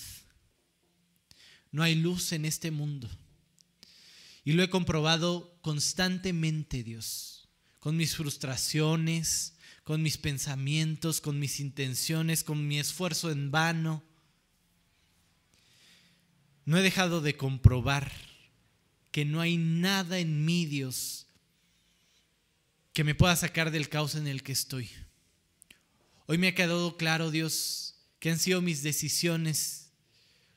No 1.71 1.81
hay 1.81 1.95
luz 1.95 2.33
en 2.33 2.45
este 2.45 2.69
mundo. 2.69 3.09
Y 4.43 4.51
lo 4.51 4.61
he 4.61 4.69
comprobado 4.69 5.57
constantemente, 5.61 6.83
Dios, 6.83 7.49
con 7.79 7.97
mis 7.97 8.15
frustraciones, 8.15 9.55
con 9.83 10.03
mis 10.03 10.19
pensamientos, 10.19 11.19
con 11.19 11.39
mis 11.39 11.59
intenciones, 11.59 12.43
con 12.43 12.67
mi 12.67 12.77
esfuerzo 12.77 13.31
en 13.31 13.49
vano 13.49 14.03
no 16.65 16.77
he 16.77 16.81
dejado 16.81 17.21
de 17.21 17.37
comprobar 17.37 18.11
que 19.11 19.25
no 19.25 19.41
hay 19.41 19.57
nada 19.57 20.19
en 20.19 20.45
mí, 20.45 20.65
Dios, 20.65 21.27
que 22.93 23.03
me 23.03 23.15
pueda 23.15 23.35
sacar 23.35 23.71
del 23.71 23.89
caos 23.89 24.15
en 24.15 24.27
el 24.27 24.43
que 24.43 24.51
estoy. 24.51 24.89
Hoy 26.27 26.37
me 26.37 26.49
ha 26.49 26.55
quedado 26.55 26.97
claro, 26.97 27.31
Dios, 27.31 27.95
que 28.19 28.29
han 28.29 28.39
sido 28.39 28.61
mis 28.61 28.83
decisiones 28.83 29.91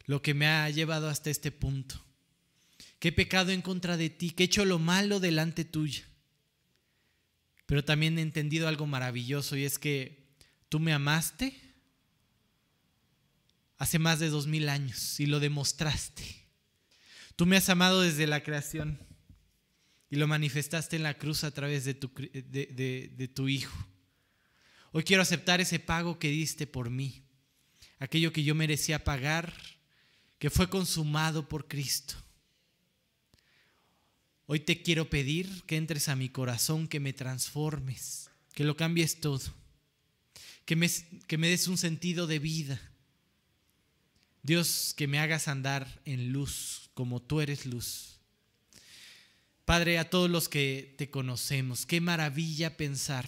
lo 0.06 0.22
que 0.22 0.34
me 0.34 0.46
ha 0.46 0.68
llevado 0.70 1.08
hasta 1.08 1.30
este 1.30 1.50
punto. 1.50 2.04
Que 2.98 3.08
he 3.08 3.12
pecado 3.12 3.50
en 3.50 3.62
contra 3.62 3.96
de 3.96 4.10
ti, 4.10 4.30
que 4.30 4.44
he 4.44 4.46
hecho 4.46 4.64
lo 4.64 4.78
malo 4.78 5.20
delante 5.20 5.64
tuya. 5.64 6.04
Pero 7.66 7.84
también 7.84 8.18
he 8.18 8.22
entendido 8.22 8.68
algo 8.68 8.86
maravilloso 8.86 9.56
y 9.56 9.64
es 9.64 9.78
que 9.78 10.26
tú 10.68 10.78
me 10.78 10.92
amaste 10.92 11.63
hace 13.84 13.98
más 13.98 14.18
de 14.18 14.30
dos 14.30 14.46
mil 14.46 14.70
años 14.70 15.20
y 15.20 15.26
lo 15.26 15.40
demostraste. 15.40 16.24
Tú 17.36 17.44
me 17.44 17.58
has 17.58 17.68
amado 17.68 18.00
desde 18.00 18.26
la 18.26 18.42
creación 18.42 18.98
y 20.08 20.16
lo 20.16 20.26
manifestaste 20.26 20.96
en 20.96 21.02
la 21.02 21.18
cruz 21.18 21.44
a 21.44 21.50
través 21.50 21.84
de 21.84 21.92
tu, 21.92 22.10
de, 22.16 23.30
tu 23.34 23.46
Hijo. 23.46 23.76
Hoy 24.92 25.04
quiero 25.04 25.20
aceptar 25.20 25.60
ese 25.60 25.80
pago 25.80 26.18
que 26.18 26.30
diste 26.30 26.66
por 26.66 26.88
mí, 26.88 27.26
aquello 27.98 28.32
que 28.32 28.42
yo 28.42 28.54
merecía 28.54 29.04
pagar, 29.04 29.52
que 30.38 30.48
fue 30.48 30.70
consumado 30.70 31.46
por 31.46 31.68
Cristo. 31.68 32.14
Hoy 34.46 34.60
te 34.60 34.80
quiero 34.80 35.10
pedir 35.10 35.62
que 35.64 35.76
entres 35.76 36.08
a 36.08 36.16
mi 36.16 36.30
corazón, 36.30 36.88
que 36.88 37.00
me 37.00 37.12
transformes, 37.12 38.30
que 38.54 38.64
lo 38.64 38.78
cambies 38.78 39.20
todo, 39.20 39.42
que 40.64 40.74
me 40.74 41.48
des 41.48 41.68
un 41.68 41.76
sentido 41.76 42.26
de 42.26 42.38
vida. 42.38 42.80
Dios, 44.44 44.92
que 44.94 45.08
me 45.08 45.18
hagas 45.18 45.48
andar 45.48 46.02
en 46.04 46.30
luz 46.30 46.90
como 46.92 47.22
tú 47.22 47.40
eres 47.40 47.64
luz. 47.64 48.20
Padre, 49.64 49.98
a 49.98 50.10
todos 50.10 50.28
los 50.28 50.50
que 50.50 50.94
te 50.98 51.08
conocemos, 51.08 51.86
qué 51.86 52.02
maravilla 52.02 52.76
pensar 52.76 53.26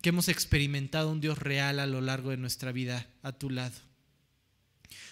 que 0.00 0.10
hemos 0.10 0.28
experimentado 0.28 1.10
un 1.10 1.20
Dios 1.20 1.38
real 1.38 1.80
a 1.80 1.86
lo 1.86 2.00
largo 2.00 2.30
de 2.30 2.36
nuestra 2.36 2.70
vida 2.70 3.08
a 3.22 3.32
tu 3.32 3.50
lado. 3.50 3.74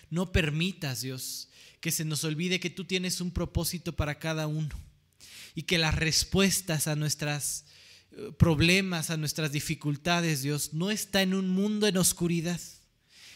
No 0.08 0.30
permitas, 0.30 1.02
Dios, 1.02 1.48
que 1.80 1.90
se 1.90 2.04
nos 2.04 2.22
olvide 2.22 2.60
que 2.60 2.70
tú 2.70 2.84
tienes 2.84 3.20
un 3.20 3.32
propósito 3.32 3.96
para 3.96 4.20
cada 4.20 4.46
uno 4.46 4.78
y 5.56 5.62
que 5.62 5.78
las 5.78 5.96
respuestas 5.96 6.86
a 6.86 6.94
nuestros 6.94 7.64
eh, 8.12 8.30
problemas, 8.38 9.10
a 9.10 9.16
nuestras 9.16 9.50
dificultades, 9.50 10.42
Dios, 10.42 10.74
no 10.74 10.92
está 10.92 11.22
en 11.22 11.34
un 11.34 11.48
mundo 11.48 11.88
en 11.88 11.96
oscuridad, 11.96 12.60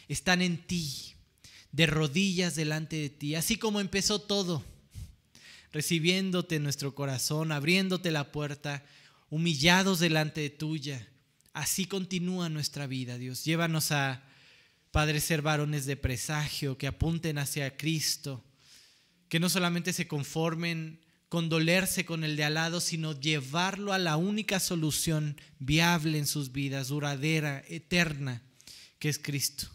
están 0.06 0.42
en 0.42 0.64
ti, 0.64 1.15
de 1.76 1.86
rodillas 1.86 2.56
delante 2.56 2.96
de 2.96 3.10
ti, 3.10 3.34
así 3.34 3.56
como 3.56 3.80
empezó 3.80 4.18
todo, 4.18 4.64
recibiéndote 5.72 6.56
en 6.56 6.62
nuestro 6.64 6.94
corazón, 6.94 7.52
abriéndote 7.52 8.10
la 8.10 8.32
puerta, 8.32 8.84
humillados 9.30 10.00
delante 10.00 10.40
de 10.40 10.50
tuya 10.50 11.06
Así 11.56 11.86
continúa 11.86 12.50
nuestra 12.50 12.86
vida, 12.86 13.16
Dios. 13.16 13.42
Llévanos 13.46 13.90
a, 13.90 14.22
Padre, 14.90 15.20
ser 15.20 15.40
varones 15.40 15.86
de 15.86 15.96
presagio, 15.96 16.76
que 16.76 16.86
apunten 16.86 17.38
hacia 17.38 17.78
Cristo, 17.78 18.44
que 19.30 19.40
no 19.40 19.48
solamente 19.48 19.94
se 19.94 20.06
conformen 20.06 21.00
con 21.30 21.48
dolerse 21.48 22.04
con 22.04 22.24
el 22.24 22.36
de 22.36 22.44
al 22.44 22.54
lado, 22.54 22.82
sino 22.82 23.18
llevarlo 23.18 23.94
a 23.94 23.98
la 23.98 24.18
única 24.18 24.60
solución 24.60 25.40
viable 25.58 26.18
en 26.18 26.26
sus 26.26 26.52
vidas, 26.52 26.88
duradera, 26.88 27.64
eterna, 27.68 28.42
que 28.98 29.08
es 29.08 29.18
Cristo. 29.18 29.70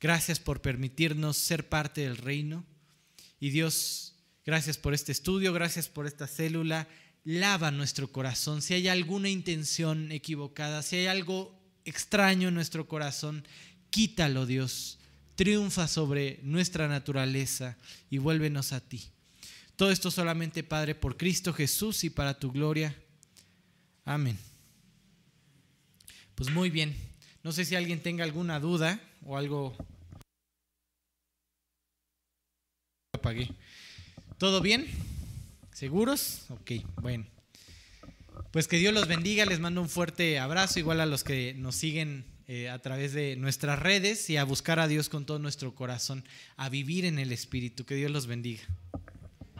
Gracias 0.00 0.38
por 0.38 0.60
permitirnos 0.62 1.36
ser 1.36 1.68
parte 1.68 2.02
del 2.02 2.16
reino. 2.16 2.64
Y 3.38 3.50
Dios, 3.50 4.14
gracias 4.44 4.78
por 4.78 4.94
este 4.94 5.12
estudio, 5.12 5.52
gracias 5.52 5.88
por 5.88 6.06
esta 6.06 6.26
célula 6.26 6.88
lava 7.24 7.70
nuestro 7.70 8.10
corazón, 8.10 8.62
si 8.62 8.74
hay 8.74 8.88
alguna 8.88 9.28
intención 9.28 10.10
equivocada, 10.12 10.82
si 10.82 10.96
hay 10.96 11.06
algo 11.06 11.54
extraño 11.84 12.48
en 12.48 12.54
nuestro 12.54 12.88
corazón, 12.88 13.46
quítalo 13.90 14.46
Dios, 14.46 14.98
triunfa 15.34 15.88
sobre 15.88 16.40
nuestra 16.42 16.88
naturaleza 16.88 17.76
y 18.10 18.18
vuélvenos 18.18 18.72
a 18.72 18.80
ti. 18.80 19.02
Todo 19.76 19.90
esto 19.90 20.10
solamente, 20.10 20.62
Padre, 20.62 20.94
por 20.94 21.16
Cristo 21.16 21.52
Jesús 21.52 22.04
y 22.04 22.10
para 22.10 22.38
tu 22.38 22.52
gloria. 22.52 22.94
Amén. 24.04 24.38
Pues 26.34 26.50
muy 26.50 26.68
bien. 26.68 26.94
No 27.42 27.52
sé 27.52 27.64
si 27.64 27.74
alguien 27.74 28.02
tenga 28.02 28.24
alguna 28.24 28.60
duda 28.60 29.00
o 29.24 29.38
algo. 29.38 29.74
Apagué. 33.20 33.50
¿Todo 34.38 34.62
bien? 34.62 34.86
¿Seguros? 35.74 36.46
Ok, 36.48 36.72
bueno. 37.02 37.26
Pues 38.50 38.66
que 38.66 38.78
Dios 38.78 38.94
los 38.94 39.08
bendiga, 39.08 39.44
les 39.44 39.60
mando 39.60 39.82
un 39.82 39.90
fuerte 39.90 40.38
abrazo, 40.38 40.78
igual 40.78 41.02
a 41.02 41.06
los 41.06 41.22
que 41.22 41.52
nos 41.52 41.76
siguen 41.76 42.24
eh, 42.48 42.70
a 42.70 42.78
través 42.78 43.12
de 43.12 43.36
nuestras 43.36 43.78
redes 43.78 44.30
y 44.30 44.38
a 44.38 44.44
buscar 44.44 44.80
a 44.80 44.88
Dios 44.88 45.10
con 45.10 45.26
todo 45.26 45.38
nuestro 45.38 45.74
corazón, 45.74 46.24
a 46.56 46.70
vivir 46.70 47.04
en 47.04 47.18
el 47.18 47.30
Espíritu. 47.30 47.84
Que 47.84 47.94
Dios 47.94 48.10
los 48.10 48.26
bendiga. 48.26 48.62